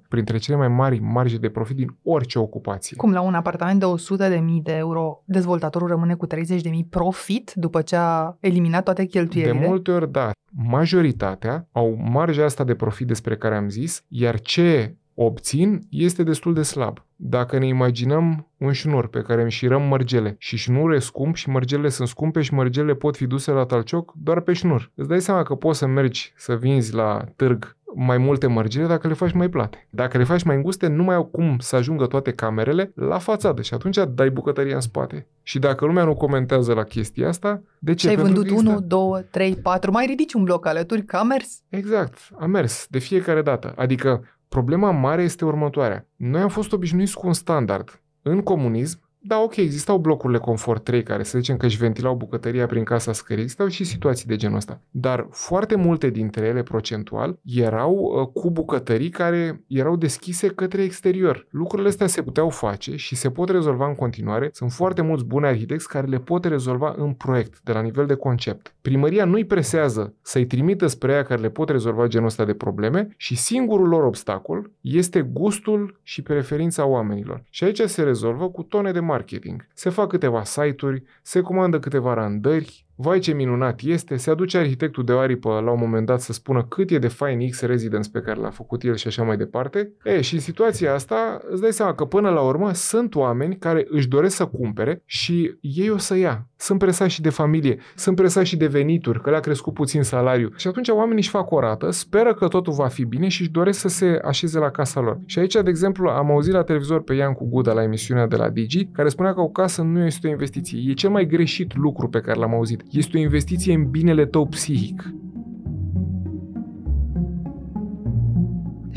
printre 0.09 0.37
cele 0.37 0.57
mai 0.57 0.67
mari 0.67 0.99
marge 0.99 1.37
de 1.37 1.49
profit 1.49 1.75
din 1.75 1.97
orice 2.03 2.39
ocupație. 2.39 2.95
Cum 2.97 3.11
la 3.11 3.21
un 3.21 3.33
apartament 3.33 3.79
de 3.79 3.85
100 3.85 4.27
de 4.27 4.35
mii 4.35 4.61
de 4.61 4.75
euro, 4.75 5.23
dezvoltatorul 5.25 5.87
rămâne 5.87 6.15
cu 6.15 6.25
30 6.25 6.61
de 6.61 6.69
mii 6.69 6.87
profit 6.89 7.51
după 7.55 7.81
ce 7.81 7.95
a 7.95 8.37
eliminat 8.39 8.83
toate 8.83 9.05
cheltuielile? 9.05 9.59
De 9.59 9.67
multe 9.67 9.91
ori, 9.91 10.11
da. 10.11 10.31
Majoritatea 10.51 11.67
au 11.71 11.97
marja 11.99 12.43
asta 12.43 12.63
de 12.63 12.75
profit 12.75 13.07
despre 13.07 13.37
care 13.37 13.55
am 13.55 13.69
zis, 13.69 14.03
iar 14.07 14.39
ce 14.39 14.95
obțin 15.15 15.87
este 15.89 16.23
destul 16.23 16.53
de 16.53 16.61
slab. 16.61 17.05
Dacă 17.15 17.57
ne 17.57 17.67
imaginăm 17.67 18.47
un 18.57 18.71
șnur 18.71 19.07
pe 19.07 19.21
care 19.21 19.41
înșirăm 19.41 19.81
mărgele 19.81 20.35
și 20.39 20.57
șnurul 20.57 20.95
e 20.95 20.99
scump 20.99 21.35
și 21.35 21.49
mărgelele 21.49 21.89
sunt 21.89 22.07
scumpe 22.07 22.41
și 22.41 22.53
mărgelele 22.53 22.93
pot 22.93 23.15
fi 23.15 23.27
duse 23.27 23.51
la 23.51 23.65
talcioc 23.65 24.13
doar 24.13 24.39
pe 24.39 24.53
șnur. 24.53 24.91
Îți 24.95 25.07
dai 25.07 25.21
seama 25.21 25.43
că 25.43 25.55
poți 25.55 25.79
să 25.79 25.85
mergi 25.85 26.33
să 26.35 26.55
vinzi 26.55 26.93
la 26.93 27.25
târg 27.35 27.75
mai 27.95 28.17
multe 28.17 28.47
mărgele 28.47 28.87
dacă 28.87 29.07
le 29.07 29.13
faci 29.13 29.31
mai 29.31 29.49
plate. 29.49 29.87
Dacă 29.89 30.17
le 30.17 30.23
faci 30.23 30.43
mai 30.43 30.55
înguste, 30.55 30.87
nu 30.87 31.03
mai 31.03 31.15
au 31.15 31.25
cum 31.25 31.57
să 31.59 31.75
ajungă 31.75 32.05
toate 32.05 32.31
camerele 32.31 32.91
la 32.95 33.17
fațadă 33.17 33.61
și 33.61 33.73
atunci 33.73 33.97
dai 34.13 34.29
bucătăria 34.29 34.75
în 34.75 34.81
spate. 34.81 35.27
Și 35.43 35.59
dacă 35.59 35.85
lumea 35.85 36.03
nu 36.03 36.15
comentează 36.15 36.73
la 36.73 36.83
chestia 36.83 37.27
asta, 37.27 37.61
de 37.79 37.93
ce? 37.93 38.07
Și 38.07 38.15
ai 38.15 38.21
vândut 38.21 38.49
1, 38.49 38.79
2, 38.79 39.25
3, 39.31 39.55
4, 39.55 39.91
mai 39.91 40.05
ridici 40.05 40.33
un 40.33 40.43
bloc 40.43 40.65
alături, 40.65 41.05
că 41.05 41.15
a 41.15 41.23
mers. 41.23 41.61
Exact, 41.69 42.17
a 42.39 42.45
mers 42.45 42.87
de 42.89 42.99
fiecare 42.99 43.41
dată. 43.41 43.73
Adică 43.75 44.23
Problema 44.55 44.91
mare 44.91 45.23
este 45.23 45.45
următoarea. 45.45 46.07
Noi 46.15 46.41
am 46.41 46.49
fost 46.49 46.71
obișnuiți 46.71 47.15
cu 47.15 47.27
un 47.27 47.33
standard. 47.33 48.01
În 48.21 48.41
comunism, 48.41 49.04
da, 49.27 49.39
ok, 49.39 49.55
existau 49.55 49.97
blocurile 49.97 50.39
Confort 50.39 50.83
3 50.83 51.03
care 51.03 51.23
să 51.23 51.37
zicem 51.37 51.57
că 51.57 51.65
își 51.65 51.77
ventilau 51.77 52.15
bucătăria 52.15 52.65
prin 52.65 52.83
casa 52.83 53.13
scării, 53.13 53.41
existau 53.41 53.67
și 53.67 53.83
situații 53.83 54.27
de 54.27 54.35
genul 54.35 54.57
ăsta. 54.57 54.81
Dar 54.91 55.27
foarte 55.31 55.75
multe 55.75 56.09
dintre 56.09 56.45
ele, 56.45 56.63
procentual, 56.63 57.39
erau 57.43 57.93
uh, 57.93 58.27
cu 58.41 58.51
bucătării 58.51 59.09
care 59.09 59.63
erau 59.67 59.95
deschise 59.95 60.47
către 60.47 60.83
exterior. 60.83 61.47
Lucrurile 61.49 61.87
astea 61.87 62.07
se 62.07 62.21
puteau 62.21 62.49
face 62.49 62.95
și 62.95 63.15
se 63.15 63.29
pot 63.29 63.49
rezolva 63.49 63.87
în 63.87 63.95
continuare. 63.95 64.49
Sunt 64.53 64.71
foarte 64.71 65.01
mulți 65.01 65.25
buni 65.25 65.45
arhitecți 65.45 65.87
care 65.87 66.07
le 66.07 66.17
pot 66.17 66.45
rezolva 66.45 66.95
în 66.97 67.13
proiect, 67.13 67.59
de 67.63 67.71
la 67.71 67.81
nivel 67.81 68.05
de 68.05 68.15
concept. 68.15 68.73
Primăria 68.81 69.25
nu-i 69.25 69.45
presează 69.45 70.13
să-i 70.21 70.45
trimită 70.45 70.87
spre 70.87 71.11
ea 71.11 71.23
care 71.23 71.41
le 71.41 71.49
pot 71.49 71.69
rezolva 71.69 72.07
genul 72.07 72.27
ăsta 72.27 72.45
de 72.45 72.53
probleme 72.53 73.07
și 73.17 73.35
singurul 73.35 73.87
lor 73.87 74.03
obstacol 74.03 74.71
este 74.81 75.21
gustul 75.21 75.99
și 76.03 76.21
preferința 76.21 76.85
oamenilor. 76.85 77.43
Și 77.49 77.63
aici 77.63 77.81
se 77.81 78.03
rezolvă 78.03 78.49
cu 78.49 78.63
tone 78.63 78.91
de 78.91 78.99
marketing. 79.15 79.67
Se 79.73 79.89
fac 79.89 80.07
câteva 80.07 80.43
site-uri, 80.43 81.03
se 81.21 81.41
comandă 81.41 81.79
câteva 81.79 82.13
randări, 82.13 82.84
vai 82.95 83.19
ce 83.19 83.33
minunat 83.33 83.79
este, 83.83 84.15
se 84.15 84.29
aduce 84.29 84.57
arhitectul 84.57 85.03
de 85.03 85.13
aripă 85.13 85.61
la 85.65 85.71
un 85.71 85.79
moment 85.79 86.05
dat 86.05 86.21
să 86.21 86.33
spună 86.33 86.63
cât 86.63 86.91
e 86.91 86.97
de 86.97 87.07
fain 87.07 87.49
X 87.49 87.61
Residence 87.61 88.09
pe 88.09 88.19
care 88.19 88.39
l-a 88.39 88.49
făcut 88.49 88.83
el 88.83 88.95
și 88.95 89.07
așa 89.07 89.23
mai 89.23 89.37
departe. 89.37 89.91
E, 90.03 90.21
și 90.21 90.33
în 90.33 90.39
situația 90.39 90.93
asta 90.93 91.41
îți 91.49 91.61
dai 91.61 91.73
seama 91.73 91.93
că 91.95 92.05
până 92.05 92.29
la 92.29 92.41
urmă 92.41 92.73
sunt 92.73 93.15
oameni 93.15 93.57
care 93.57 93.85
își 93.89 94.07
doresc 94.07 94.35
să 94.35 94.45
cumpere 94.45 95.01
și 95.05 95.57
ei 95.61 95.89
o 95.89 95.97
să 95.97 96.15
ia. 96.17 96.47
Sunt 96.57 96.79
presați 96.79 97.13
și 97.13 97.21
de 97.21 97.29
familie, 97.29 97.77
sunt 97.95 98.15
presați 98.15 98.47
și 98.47 98.57
de 98.57 98.67
venituri, 98.67 99.21
că 99.21 99.29
le-a 99.29 99.39
crescut 99.39 99.73
puțin 99.73 100.03
salariu. 100.03 100.49
Și 100.55 100.67
atunci 100.67 100.89
oamenii 100.89 101.17
își 101.17 101.29
fac 101.29 101.51
o 101.51 101.59
rată, 101.59 101.91
speră 101.91 102.33
că 102.33 102.47
totul 102.47 102.73
va 102.73 102.87
fi 102.87 103.03
bine 103.03 103.27
și 103.27 103.41
își 103.41 103.51
doresc 103.51 103.79
să 103.79 103.87
se 103.87 104.19
așeze 104.23 104.59
la 104.59 104.69
casa 104.69 104.99
lor. 104.99 105.19
Și 105.25 105.39
aici, 105.39 105.53
de 105.53 105.69
exemplu, 105.69 106.09
am 106.09 106.31
auzit 106.31 106.53
la 106.53 106.63
televizor 106.63 107.03
pe 107.03 107.13
Ian 107.13 107.33
cu 107.33 107.45
Guda 107.45 107.73
la 107.73 107.83
emisiunea 107.83 108.27
de 108.27 108.35
la 108.35 108.49
Digi, 108.49 108.85
care 108.85 109.09
spunea 109.09 109.33
că 109.33 109.41
o 109.41 109.49
casă 109.49 109.81
nu 109.81 110.05
este 110.05 110.27
o 110.27 110.29
investiție. 110.29 110.89
E 110.89 110.93
cel 110.93 111.09
mai 111.09 111.25
greșit 111.25 111.75
lucru 111.75 112.07
pe 112.07 112.19
care 112.19 112.39
l-am 112.39 112.53
auzit. 112.53 112.84
Este 112.91 113.17
o 113.17 113.19
investiție 113.19 113.73
în 113.73 113.89
binele 113.89 114.25
tău 114.25 114.47
psihic. 114.47 115.13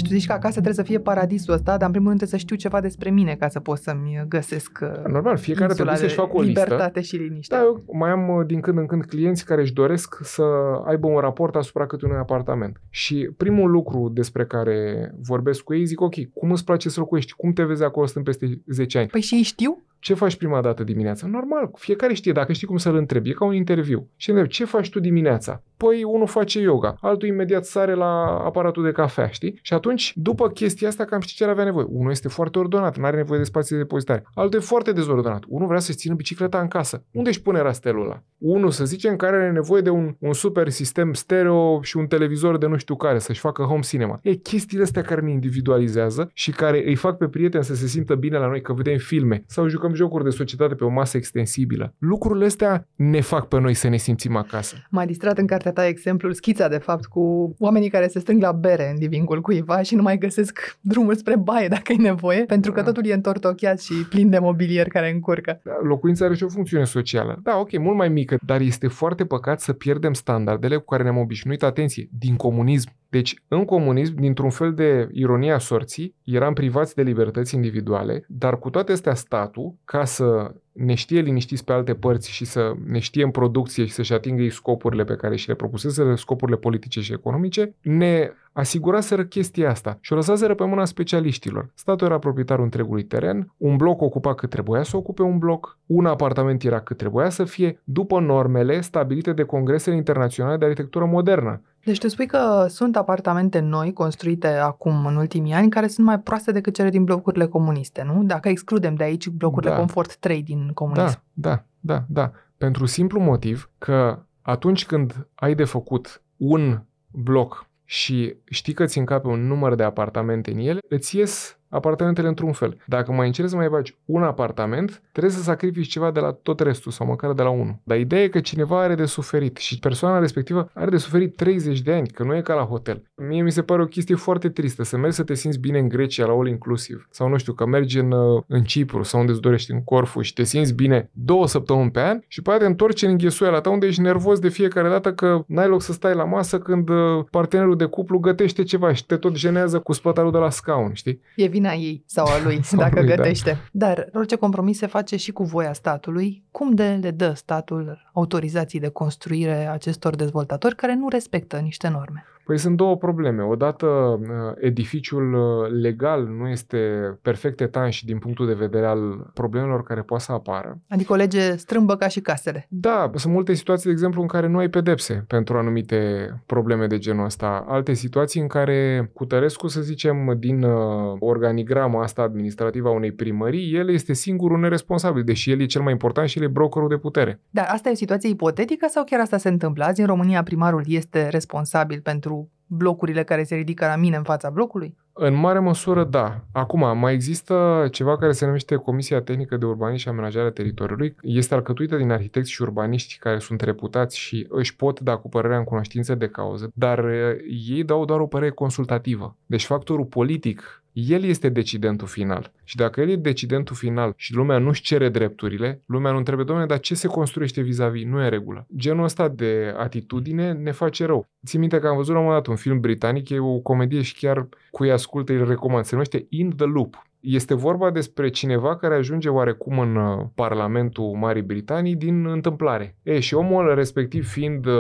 tu 0.09 0.15
zici 0.15 0.27
că 0.27 0.33
acasă 0.33 0.53
trebuie 0.53 0.75
să 0.75 0.83
fie 0.83 0.99
paradisul 0.99 1.55
ăsta, 1.55 1.77
dar 1.77 1.87
în 1.87 1.91
primul 1.91 2.09
rând 2.09 2.21
trebuie 2.21 2.41
să 2.41 2.47
știu 2.47 2.57
ceva 2.57 2.81
despre 2.81 3.11
mine 3.11 3.35
ca 3.35 3.49
să 3.49 3.61
pot 3.61 3.79
să-mi 3.79 4.25
găsesc 4.29 4.79
uh, 4.83 5.05
Normal, 5.07 5.37
fiecare 5.37 5.75
trebuie 5.75 5.97
să-și 5.97 6.15
facă 6.15 6.37
o 6.37 6.41
listă. 6.41 6.61
Libertate 6.61 7.01
și 7.01 7.17
liniște. 7.17 7.55
Da, 7.55 7.63
eu 7.63 7.85
mai 7.93 8.11
am 8.11 8.29
uh, 8.29 8.47
din 8.47 8.61
când 8.61 8.79
în 8.79 8.87
când 8.87 9.05
clienți 9.05 9.45
care 9.45 9.61
își 9.61 9.73
doresc 9.73 10.19
să 10.23 10.43
aibă 10.87 11.07
un 11.07 11.19
raport 11.19 11.55
asupra 11.55 11.87
câtui 11.87 12.09
unui 12.09 12.21
apartament. 12.21 12.81
Și 12.91 13.31
primul 13.37 13.71
lucru 13.71 14.09
despre 14.09 14.47
care 14.47 15.11
vorbesc 15.21 15.61
cu 15.61 15.75
ei, 15.75 15.85
zic, 15.85 16.01
ok, 16.01 16.15
cum 16.35 16.51
îți 16.51 16.65
place 16.65 16.89
să 16.89 17.01
locuiești? 17.01 17.33
Cum 17.33 17.53
te 17.53 17.65
vezi 17.65 17.83
acolo 17.83 18.07
stând 18.07 18.25
peste 18.25 18.61
10 18.67 18.99
ani? 18.99 19.09
Păi 19.09 19.21
și 19.21 19.35
ei 19.35 19.43
știu? 19.43 19.83
Ce 19.99 20.15
faci 20.15 20.37
prima 20.37 20.61
dată 20.61 20.85
dimineața? 20.85 21.27
Normal, 21.27 21.71
fiecare 21.75 22.15
știe, 22.15 22.33
dacă 22.33 22.53
știi 22.53 22.67
cum 22.67 22.77
să-l 22.77 22.97
întrebi, 22.97 23.31
e 23.31 23.33
ca 23.33 23.45
un 23.45 23.55
interviu. 23.55 24.09
Și 24.17 24.31
întreb, 24.31 24.49
ce 24.49 24.65
faci 24.65 24.91
tu 24.91 25.01
dimineața? 25.01 25.63
Păi 25.77 26.05
unul 26.05 26.27
face 26.27 26.61
yoga, 26.61 26.97
altul 27.01 27.29
imediat 27.29 27.65
sare 27.65 27.95
la 27.95 28.43
aparatul 28.45 28.85
de 28.85 28.93
cafea, 28.93 29.29
știi? 29.29 29.59
Și 29.63 29.75
atunci, 29.75 30.13
după 30.17 30.49
chestia 30.49 30.89
asta, 30.89 31.05
cam 31.05 31.21
știi 31.21 31.37
ce 31.37 31.45
ar 31.45 31.51
avea 31.51 31.65
nevoie. 31.65 31.87
Unul 31.89 32.11
este 32.11 32.29
foarte 32.29 32.59
ordonat, 32.59 32.99
nu 32.99 33.05
are 33.05 33.17
nevoie 33.17 33.39
de 33.39 33.45
spații 33.45 33.77
de 33.77 33.83
depozitare. 33.83 34.25
Altul 34.35 34.59
e 34.59 34.63
foarte 34.63 34.93
dezordonat. 34.93 35.43
Unul 35.49 35.67
vrea 35.67 35.79
să-și 35.79 35.99
țină 35.99 36.15
bicicleta 36.15 36.61
în 36.61 36.69
casă. 36.69 37.05
Unde 37.13 37.29
își 37.29 37.43
pune 37.43 37.61
rastelul 37.61 38.05
ăla? 38.05 38.23
Unul, 38.39 38.71
să 38.71 38.85
zicem, 38.85 39.17
care 39.17 39.37
are 39.37 39.51
nevoie 39.51 39.83
de 39.83 39.91
un, 39.91 40.15
un 40.19 40.33
super 40.33 40.69
sistem 40.69 41.13
stereo 41.13 41.83
și 41.83 41.97
un 41.97 42.07
televizor 42.07 42.59
de 42.59 42.67
nu 42.67 42.77
știu 42.77 42.97
care, 42.97 43.19
să-și 43.19 43.41
facă 43.41 43.63
home 43.63 43.81
cinema. 43.81 44.19
E 44.23 44.35
chestiile 44.35 44.83
astea 44.83 45.03
care 45.03 45.21
ne 45.21 45.31
individualizează 45.31 46.31
și 46.35 46.51
care 46.51 46.83
îi 46.87 46.95
fac 46.95 47.17
pe 47.17 47.29
prieteni 47.29 47.65
să 47.65 47.75
se 47.75 47.87
simtă 47.87 48.15
bine 48.15 48.39
la 48.39 48.47
noi, 48.47 48.61
că 48.61 48.73
vedem 48.73 48.97
filme 48.97 49.43
sau 49.47 49.69
jucăm 49.69 49.88
jocuri 49.95 50.25
de 50.25 50.31
societate 50.31 50.75
pe 50.75 50.85
o 50.85 50.89
masă 50.89 51.17
extensibilă. 51.17 51.95
Lucrurile 51.99 52.45
astea 52.45 52.89
ne 52.95 53.21
fac 53.21 53.49
pe 53.49 53.61
noi 53.61 53.75
să 53.75 53.89
ne 53.89 53.97
simțim 53.97 54.37
acasă. 54.37 54.77
M-a 54.91 55.05
distrat 55.05 55.39
în 55.39 55.47
cartea 55.47 55.73
ta 55.73 55.87
exemplul, 55.87 56.33
schița 56.33 56.69
de 56.69 56.79
fapt, 56.79 57.05
cu 57.05 57.55
oamenii 57.59 57.89
care 57.89 58.09
se 58.09 58.19
strâng 58.19 58.43
la 58.43 58.53
bere 58.53 58.91
în 58.91 58.97
livingul 58.99 59.41
cuiva 59.41 59.83
și 59.83 59.95
nu 59.95 60.03
mai 60.03 60.19
găsesc 60.19 60.79
drumul 60.81 61.15
spre 61.15 61.37
baie 61.37 61.69
dacă 61.69 61.93
e 61.93 61.97
nevoie, 61.97 62.45
pentru 62.45 62.73
că 62.73 62.81
da. 62.81 62.87
totul 62.87 63.07
e 63.07 63.13
întortocheat 63.13 63.81
și 63.81 63.95
plin 64.09 64.31
de 64.31 64.39
mobilier 64.39 64.89
care 64.89 65.11
încurcă. 65.11 65.61
Da, 65.65 65.73
locuința 65.83 66.25
are 66.25 66.35
și 66.35 66.45
o 66.45 66.49
funcțiune 66.49 66.85
socială. 66.85 67.41
Da, 67.43 67.59
ok, 67.59 67.79
mult 67.79 67.97
mai 67.97 68.09
mică, 68.09 68.39
dar 68.47 68.61
este 68.61 68.89
foarte 68.89 69.25
păcat 69.25 69.61
să 69.61 69.73
pierdem 69.73 70.13
standardele 70.13 70.77
cu 70.77 70.85
care 70.85 71.03
ne-am 71.03 71.19
obișnuit, 71.19 71.63
atenție, 71.63 72.09
din 72.19 72.37
comunism. 72.37 72.91
Deci, 73.11 73.43
în 73.49 73.65
comunism, 73.65 74.15
dintr-un 74.15 74.51
fel 74.51 74.75
de 74.75 75.09
ironia 75.13 75.55
a 75.55 75.59
sorții, 75.59 76.15
eram 76.25 76.53
privați 76.53 76.95
de 76.95 77.03
libertăți 77.03 77.55
individuale, 77.55 78.25
dar 78.29 78.59
cu 78.59 78.71
toate 78.71 78.93
astea 78.93 79.15
statul, 79.15 79.75
ca 79.91 80.05
să 80.05 80.55
ne 80.73 80.95
știe 80.95 81.21
liniștiți 81.21 81.65
pe 81.65 81.73
alte 81.73 81.95
părți 81.95 82.31
și 82.31 82.45
să 82.45 82.73
ne 82.85 82.99
știe 82.99 83.25
în 83.25 83.31
producție 83.31 83.85
și 83.85 83.93
să-și 83.93 84.13
atingă 84.13 84.43
ei 84.43 84.51
scopurile 84.51 85.05
pe 85.05 85.17
care 85.17 85.37
și 85.37 85.49
le 85.49 85.55
propusese, 85.55 86.15
scopurile 86.15 86.57
politice 86.57 87.01
și 87.01 87.13
economice, 87.13 87.75
ne 87.81 88.31
asiguraseră 88.53 89.25
chestia 89.25 89.71
asta 89.71 89.99
și 90.01 90.13
o 90.13 90.17
lăsaseră 90.17 90.55
pe 90.55 90.65
mâna 90.65 90.85
specialiștilor. 90.85 91.71
Statul 91.75 92.07
era 92.07 92.19
proprietarul 92.19 92.65
întregului 92.65 93.05
teren, 93.05 93.53
un 93.57 93.77
bloc 93.77 94.01
ocupa 94.01 94.35
cât 94.35 94.51
trebuia 94.51 94.83
să 94.83 94.97
ocupe 94.97 95.23
un 95.23 95.39
bloc, 95.39 95.79
un 95.87 96.07
apartament 96.07 96.65
era 96.65 96.81
cât 96.81 96.97
trebuia 96.97 97.29
să 97.29 97.45
fie, 97.45 97.81
după 97.85 98.21
normele 98.21 98.81
stabilite 98.81 99.33
de 99.33 99.43
congresele 99.43 99.97
internaționale 99.97 100.57
de 100.57 100.65
arhitectură 100.65 101.05
modernă. 101.05 101.63
Deci 101.89 101.99
tu 101.99 102.09
spui 102.09 102.27
că 102.27 102.67
sunt 102.69 102.97
apartamente 102.97 103.59
noi 103.59 103.93
construite 103.93 104.47
acum 104.47 105.07
în 105.07 105.17
ultimii 105.17 105.53
ani 105.53 105.71
care 105.71 105.87
sunt 105.87 106.07
mai 106.07 106.21
proaste 106.21 106.53
decât 106.53 106.75
cele 106.75 106.91
din 106.91 107.05
blocurile 107.05 107.47
comuniste, 107.47 108.03
nu? 108.03 108.25
Dacă 108.25 108.49
excludem 108.49 108.95
de 108.95 109.05
aici 109.05 109.29
blocurile 109.29 109.71
da. 109.71 109.77
Confort 109.77 110.17
3 110.17 110.43
din 110.43 110.71
comunism. 110.75 111.23
Da, 111.33 111.49
da, 111.51 111.65
da, 111.81 112.05
da. 112.09 112.33
Pentru 112.57 112.87
simplu 112.87 113.21
motiv 113.21 113.71
că 113.79 114.23
atunci 114.43 114.87
când 114.87 115.29
ai 115.35 115.55
de 115.55 115.65
făcut 115.65 116.23
un 116.37 116.83
bloc 117.11 117.67
și 117.85 118.35
știi 118.45 118.73
că 118.73 118.85
ți 118.85 118.99
încape 118.99 119.27
un 119.27 119.47
număr 119.47 119.75
de 119.75 119.83
apartamente 119.83 120.51
în 120.51 120.59
ele, 120.59 120.79
îți 120.89 121.17
ies 121.17 121.58
apartamentele 121.69 122.29
într-un 122.29 122.53
fel. 122.53 122.77
Dacă 122.87 123.13
mai 123.13 123.27
încerci 123.27 123.49
să 123.49 123.57
mai 123.57 123.69
bagi 123.69 123.97
un 124.05 124.23
apartament, 124.23 125.03
trebuie 125.13 125.33
să 125.33 125.43
sacrifici 125.43 125.89
ceva 125.89 126.11
de 126.11 126.21
la 126.21 126.33
tot 126.33 126.61
restul 126.61 126.93
sau 126.93 127.07
măcar 127.07 127.33
de 127.33 127.43
la 127.43 127.51
unul. 127.51 127.79
Dar 127.85 127.99
ideea 127.99 128.23
e 128.23 128.29
că 128.29 128.41
cineva 128.41 128.83
are 128.83 128.95
de 128.95 129.05
suferit 129.05 129.57
și 129.57 129.79
persoana 129.79 130.19
respectivă 130.19 130.71
are 130.75 130.91
de 130.91 130.97
suferit 130.97 131.37
30 131.37 131.81
de 131.81 131.93
ani, 131.93 132.09
că 132.09 132.23
nu 132.23 132.37
e 132.37 132.41
ca 132.41 132.55
la 132.55 132.63
hotel. 132.63 133.03
Mie 133.15 133.43
mi 133.43 133.53
se 133.53 133.63
pare 133.63 133.83
o 133.83 133.87
chestie 133.87 134.15
foarte 134.15 134.49
tristă 134.49 134.85
să 134.85 134.97
mergi 134.97 135.17
să 135.17 135.23
te 135.23 135.35
simți 135.35 135.59
bine 135.59 135.79
în 135.79 135.89
Grecia 135.89 136.27
la 136.27 136.33
all 136.33 136.49
inclusiv 136.49 137.09
sau 137.11 137.29
nu 137.29 137.37
știu, 137.37 137.53
că 137.53 137.67
mergi 137.67 137.99
în, 137.99 138.13
uh, 138.13 138.43
în 138.47 138.63
Cipru 138.63 139.03
sau 139.03 139.21
unde 139.21 139.33
îți 139.33 139.41
dorești 139.41 139.73
în 139.73 139.85
Corfu 139.85 140.21
și 140.21 140.33
te 140.33 140.43
simți 140.43 140.75
bine 140.75 141.11
două 141.13 141.47
săptămâni 141.47 141.91
pe 141.91 142.01
an 142.01 142.21
și 142.29 142.43
poate 142.43 142.59
te 142.59 142.67
întorci 142.67 143.03
în 143.03 143.11
înghesuiala 143.11 143.61
ta 143.61 143.71
unde 143.71 143.87
ești 143.87 144.01
nervos 144.01 144.39
de 144.39 144.49
fiecare 144.49 144.89
dată 144.89 145.13
că 145.13 145.45
n-ai 145.47 145.69
loc 145.69 145.83
să 145.83 145.93
stai 145.93 146.15
la 146.15 146.25
masă 146.25 146.59
când 146.59 146.89
uh, 146.89 147.25
partenerul 147.31 147.77
de 147.77 147.85
cuplu 147.85 148.19
gătește 148.19 148.63
ceva 148.63 148.93
și 148.93 149.07
te 149.07 149.17
tot 149.17 149.37
jenează 149.37 149.79
cu 149.79 149.93
spătarul 149.93 150.31
de 150.31 150.39
la 150.39 150.51
scaun, 150.51 150.93
știi? 150.93 151.21
E 151.37 151.47
vina 151.59 151.75
ei 151.75 152.03
sau 152.07 152.27
a 152.27 152.43
lui, 152.43 152.61
sau 152.71 152.79
dacă 152.79 153.01
lui, 153.01 153.09
da. 153.09 153.15
gătește. 153.15 153.51
Da. 153.73 153.87
Dar 153.87 154.09
orice 154.15 154.37
compromis 154.37 154.79
se 154.79 154.87
face 154.87 155.17
și 155.17 155.33
cu 155.33 155.43
voia 155.43 155.73
statului. 155.73 156.43
Cum 156.51 156.75
de 156.75 156.99
le 157.03 157.11
dă 157.11 157.33
statul 157.33 158.11
autorizații 158.13 158.81
de 158.81 158.89
construire 158.89 159.67
acestor 159.67 160.17
dezvoltatori 160.17 160.77
care 160.77 160.95
nu 160.95 161.09
respectă 161.09 161.57
niște 161.57 161.89
norme? 161.89 162.25
Păi 162.49 162.59
sunt 162.59 162.77
două 162.77 162.97
probleme. 162.97 163.43
Odată, 163.43 163.87
uh, 163.87 164.29
edificiul 164.59 165.35
uh, 165.35 165.71
legal 165.83 166.27
nu 166.27 166.49
este 166.49 166.79
perfect 167.23 167.61
etanș 167.61 168.03
din 168.03 168.19
punctul 168.19 168.47
de 168.47 168.53
vedere 168.53 168.87
al 168.87 169.31
problemelor 169.35 169.83
care 169.83 170.03
poate 170.03 170.25
să 170.25 170.33
apară. 170.33 170.79
Adică 170.89 171.13
o 171.13 171.17
lege 171.17 171.57
strâmbă 171.57 171.97
ca 171.97 172.09
și 172.09 172.21
casele. 172.21 172.67
Da, 172.69 173.11
sunt 173.15 173.33
multe 173.33 173.55
situații, 173.55 173.85
de 173.85 173.91
exemplu, 173.91 174.21
în 174.21 174.27
care 174.27 174.49
nu 174.49 174.59
ai 174.59 174.69
pedepse 174.69 175.25
pentru 175.27 175.57
anumite 175.57 176.31
probleme 176.47 176.87
de 176.87 176.99
genul 176.99 177.25
ăsta. 177.25 177.65
Alte 177.69 177.93
situații 177.93 178.41
în 178.41 178.47
care 178.47 179.11
Cutărescu, 179.15 179.67
să 179.67 179.81
zicem, 179.81 180.37
din 180.39 180.63
uh, 180.63 181.17
organigrama 181.19 182.03
asta 182.03 182.23
administrativă 182.23 182.89
a 182.89 182.93
unei 182.93 183.13
primării, 183.13 183.75
el 183.75 183.91
este 183.91 184.13
singurul 184.13 184.59
neresponsabil, 184.59 185.23
deși 185.23 185.51
el 185.51 185.61
e 185.61 185.67
cel 185.67 185.83
mai 185.83 185.93
important 185.93 186.29
și 186.29 186.39
el 186.39 186.45
e 186.45 186.49
brokerul 186.49 186.89
de 186.89 186.97
putere. 186.97 187.41
Dar 187.51 187.67
asta 187.69 187.89
e 187.89 187.93
o 187.93 187.95
situație 187.95 188.29
ipotetică 188.29 188.87
sau 188.91 189.05
chiar 189.05 189.21
asta 189.21 189.37
se 189.37 189.49
întâmplă? 189.49 189.85
Azi 189.85 190.01
în 190.01 190.07
România 190.07 190.43
primarul 190.43 190.83
este 190.87 191.29
responsabil 191.29 192.01
pentru 192.01 192.37
blocurile 192.69 193.25
care 193.25 193.43
se 193.43 193.55
ridică 193.55 193.87
la 193.87 193.97
mine 193.97 194.17
în 194.17 194.23
fața 194.23 194.51
blocului? 194.51 194.97
În 195.21 195.35
mare 195.35 195.59
măsură, 195.59 196.05
da. 196.05 196.41
Acum, 196.53 196.99
mai 196.99 197.13
există 197.13 197.89
ceva 197.91 198.17
care 198.17 198.33
se 198.33 198.45
numește 198.45 198.77
Comisia 198.77 199.21
Tehnică 199.21 199.57
de 199.57 199.65
Urbanism 199.65 200.03
și 200.03 200.09
Amenajare 200.09 200.51
Teritoriului. 200.51 201.17
Este 201.23 201.55
alcătuită 201.55 201.97
din 201.97 202.11
arhitecți 202.11 202.51
și 202.51 202.63
urbaniști 202.63 203.19
care 203.19 203.39
sunt 203.39 203.61
reputați 203.61 204.19
și 204.19 204.47
își 204.49 204.77
pot 204.77 205.01
da 205.01 205.17
cu 205.17 205.29
părerea 205.29 205.59
în 205.59 205.65
cunoștință 205.65 206.15
de 206.15 206.29
cauză, 206.29 206.71
dar 206.75 207.05
eh, 207.05 207.37
ei 207.69 207.85
dau 207.85 208.05
doar 208.05 208.21
o 208.21 208.27
părere 208.27 208.51
consultativă. 208.51 209.37
Deci 209.47 209.65
factorul 209.65 210.05
politic 210.05 210.83
el 211.07 211.25
este 211.25 211.49
decidentul 211.49 212.07
final. 212.07 212.53
Și 212.65 212.77
dacă 212.77 213.01
el 213.01 213.09
e 213.09 213.17
decidentul 213.17 213.77
final 213.77 214.13
și 214.17 214.35
lumea 214.35 214.59
nu-și 214.59 214.83
cere 214.83 215.09
drepturile, 215.09 215.83
lumea 215.87 216.11
nu 216.11 216.17
întrebe, 216.17 216.43
domnule, 216.43 216.67
dar 216.67 216.81
ce 216.81 216.95
se 216.95 217.07
construiește 217.07 217.61
vis-a-vis? 217.61 218.05
Nu 218.05 218.23
e 218.23 218.29
regulă. 218.29 218.67
Genul 218.77 219.05
ăsta 219.05 219.29
de 219.29 219.75
atitudine 219.77 220.53
ne 220.53 220.71
face 220.71 221.05
rău. 221.05 221.29
Țin 221.47 221.61
minte 221.61 221.79
că 221.79 221.87
am 221.87 221.97
văzut 221.97 222.13
la 222.13 222.19
un 222.19 222.25
moment 222.25 222.45
dat 222.45 222.53
un 222.53 222.61
film 222.61 222.81
britanic, 222.81 223.29
e 223.29 223.39
o 223.39 223.59
comedie 223.59 224.03
și 224.03 224.15
chiar 224.15 224.49
cu 224.71 224.85
ea 224.85 224.95
ascultă 224.95 225.33
îl 225.33 225.49
recomand. 225.49 225.85
Se 225.85 225.91
numește 225.93 226.27
In 226.29 226.53
the 226.57 226.65
Loop. 226.67 227.08
Este 227.21 227.55
vorba 227.55 227.91
despre 227.91 228.29
cineva 228.29 228.77
care 228.77 228.95
ajunge 228.95 229.29
oarecum 229.29 229.79
în 229.79 229.97
uh, 229.97 230.27
Parlamentul 230.35 231.17
Marii 231.17 231.43
Britanii 231.43 231.97
din 231.97 232.27
întâmplare. 232.27 232.97
E, 233.03 233.21
și 233.21 233.35
omul 233.35 233.75
respectiv 233.75 234.29
fiind 234.29 234.67
uh, 234.67 234.75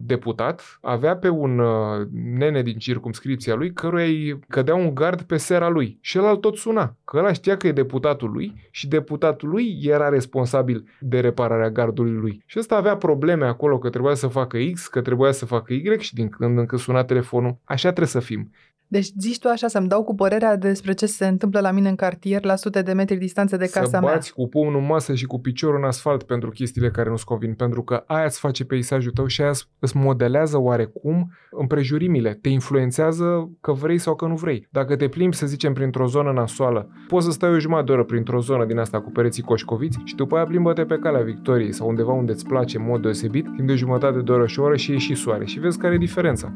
deputat, 0.00 0.78
avea 0.80 1.16
pe 1.16 1.28
un 1.28 1.58
uh, 1.58 2.06
nene 2.12 2.62
din 2.62 2.78
circumscripția 2.78 3.54
lui 3.54 3.72
căruia 3.72 4.04
îi 4.04 4.38
cădea 4.48 4.74
un 4.74 4.94
gard 4.94 5.22
pe 5.22 5.36
sera 5.36 5.68
lui. 5.68 5.98
Și 6.00 6.18
el 6.18 6.36
tot 6.36 6.56
suna, 6.56 6.96
că 7.04 7.16
ăla 7.16 7.32
știa 7.32 7.56
că 7.56 7.66
e 7.66 7.72
deputatul 7.72 8.30
lui 8.30 8.68
și 8.70 8.88
deputatul 8.88 9.48
lui 9.48 9.78
era 9.82 10.08
responsabil 10.08 10.88
de 11.00 11.20
repararea 11.20 11.70
gardului 11.70 12.12
lui. 12.12 12.42
Și 12.46 12.58
ăsta 12.58 12.76
avea 12.76 12.96
probleme 12.96 13.46
acolo 13.46 13.78
că 13.78 13.90
trebuia 13.90 14.14
să 14.14 14.26
facă 14.26 14.58
X, 14.72 14.86
că 14.86 15.00
trebuia 15.00 15.32
să 15.32 15.46
facă 15.46 15.72
Y 15.72 15.98
și 15.98 16.14
din 16.14 16.28
când 16.28 16.58
în 16.58 16.66
când 16.66 16.80
suna 16.80 17.04
telefonul. 17.04 17.56
Așa 17.64 17.88
trebuie 17.88 18.06
să 18.06 18.20
fim. 18.20 18.50
Deci 18.92 19.10
zici 19.18 19.38
tu 19.38 19.48
așa 19.48 19.68
să-mi 19.68 19.88
dau 19.88 20.04
cu 20.04 20.14
părerea 20.14 20.56
despre 20.56 20.92
ce 20.92 21.06
se 21.06 21.26
întâmplă 21.26 21.60
la 21.60 21.70
mine 21.70 21.88
în 21.88 21.94
cartier 21.94 22.44
la 22.44 22.56
sute 22.56 22.82
de 22.82 22.92
metri 22.92 23.16
distanță 23.16 23.56
de 23.56 23.68
casa 23.70 23.86
să 23.86 24.00
mea. 24.00 24.12
bați 24.12 24.32
cu 24.32 24.48
pumnul 24.48 24.80
în 24.80 24.86
masă 24.86 25.14
și 25.14 25.24
cu 25.24 25.40
piciorul 25.40 25.76
în 25.76 25.84
asfalt 25.84 26.22
pentru 26.22 26.50
chestiile 26.50 26.90
care 26.90 27.08
nu-ți 27.08 27.24
convin, 27.24 27.54
pentru 27.54 27.82
că 27.82 28.04
aia 28.06 28.24
îți 28.24 28.38
face 28.38 28.64
peisajul 28.64 29.12
tău 29.12 29.26
și 29.26 29.40
aia 29.40 29.50
îți 29.78 29.96
modelează 29.96 30.58
oarecum 30.58 31.32
împrejurimile, 31.50 32.38
te 32.40 32.48
influențează 32.48 33.50
că 33.60 33.72
vrei 33.72 33.98
sau 33.98 34.14
că 34.14 34.26
nu 34.26 34.34
vrei. 34.34 34.68
Dacă 34.70 34.96
te 34.96 35.08
plimbi, 35.08 35.36
să 35.36 35.46
zicem, 35.46 35.72
printr-o 35.72 36.06
zonă 36.06 36.32
nasoală, 36.32 36.88
poți 37.08 37.26
să 37.26 37.32
stai 37.32 37.50
o 37.50 37.58
jumătate 37.58 37.86
de 37.86 37.92
oră 37.92 38.04
printr-o 38.04 38.40
zonă 38.40 38.64
din 38.64 38.78
asta 38.78 39.00
cu 39.00 39.10
pereții 39.10 39.42
coșcoviți 39.42 39.98
și 40.04 40.14
după 40.14 40.36
aia 40.36 40.44
plimbă-te 40.44 40.84
pe 40.84 40.98
calea 40.98 41.22
Victoriei 41.22 41.72
sau 41.72 41.88
undeva 41.88 42.12
unde 42.12 42.32
îți 42.32 42.46
place 42.46 42.76
în 42.76 42.84
mod 42.84 43.02
deosebit, 43.02 43.44
timp 43.54 43.66
de 43.68 43.74
jumătate 43.74 44.18
de 44.18 44.32
oră 44.32 44.46
și 44.46 44.60
o 44.60 44.62
oră 44.62 44.76
și 44.76 44.90
ieși 44.90 45.14
soare 45.14 45.44
și 45.44 45.58
vezi 45.60 45.78
care 45.78 45.94
e 45.94 45.98
diferența. 45.98 46.52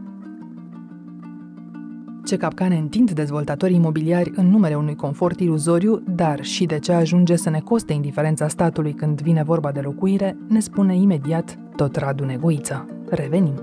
Ce 2.26 2.37
capcane 2.37 2.76
întind 2.76 3.11
dezvoltatorii 3.11 3.76
imobiliari 3.76 4.33
în 4.35 4.47
numele 4.47 4.75
unui 4.75 4.95
confort 4.95 5.40
iluzoriu, 5.40 6.02
dar 6.06 6.45
și 6.45 6.64
de 6.64 6.78
ce 6.78 6.92
ajunge 6.92 7.37
să 7.37 7.50
ne 7.50 7.61
coste 7.61 7.92
indiferența 7.92 8.49
statului 8.49 8.92
când 8.92 9.21
vine 9.21 9.42
vorba 9.42 9.73
de 9.73 9.80
locuire, 9.80 10.37
ne 10.49 10.61
spune 10.61 10.97
imediat 10.97 11.59
tot 11.76 11.97
Radu 11.97 12.25
Neguiță. 12.25 12.87
Revenim! 13.09 13.54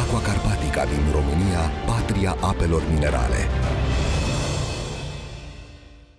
Aqua 0.00 0.20
Carpatica 0.26 0.84
din 0.84 1.04
România, 1.12 1.62
patria 1.86 2.36
apelor 2.40 2.82
minerale. 2.92 3.40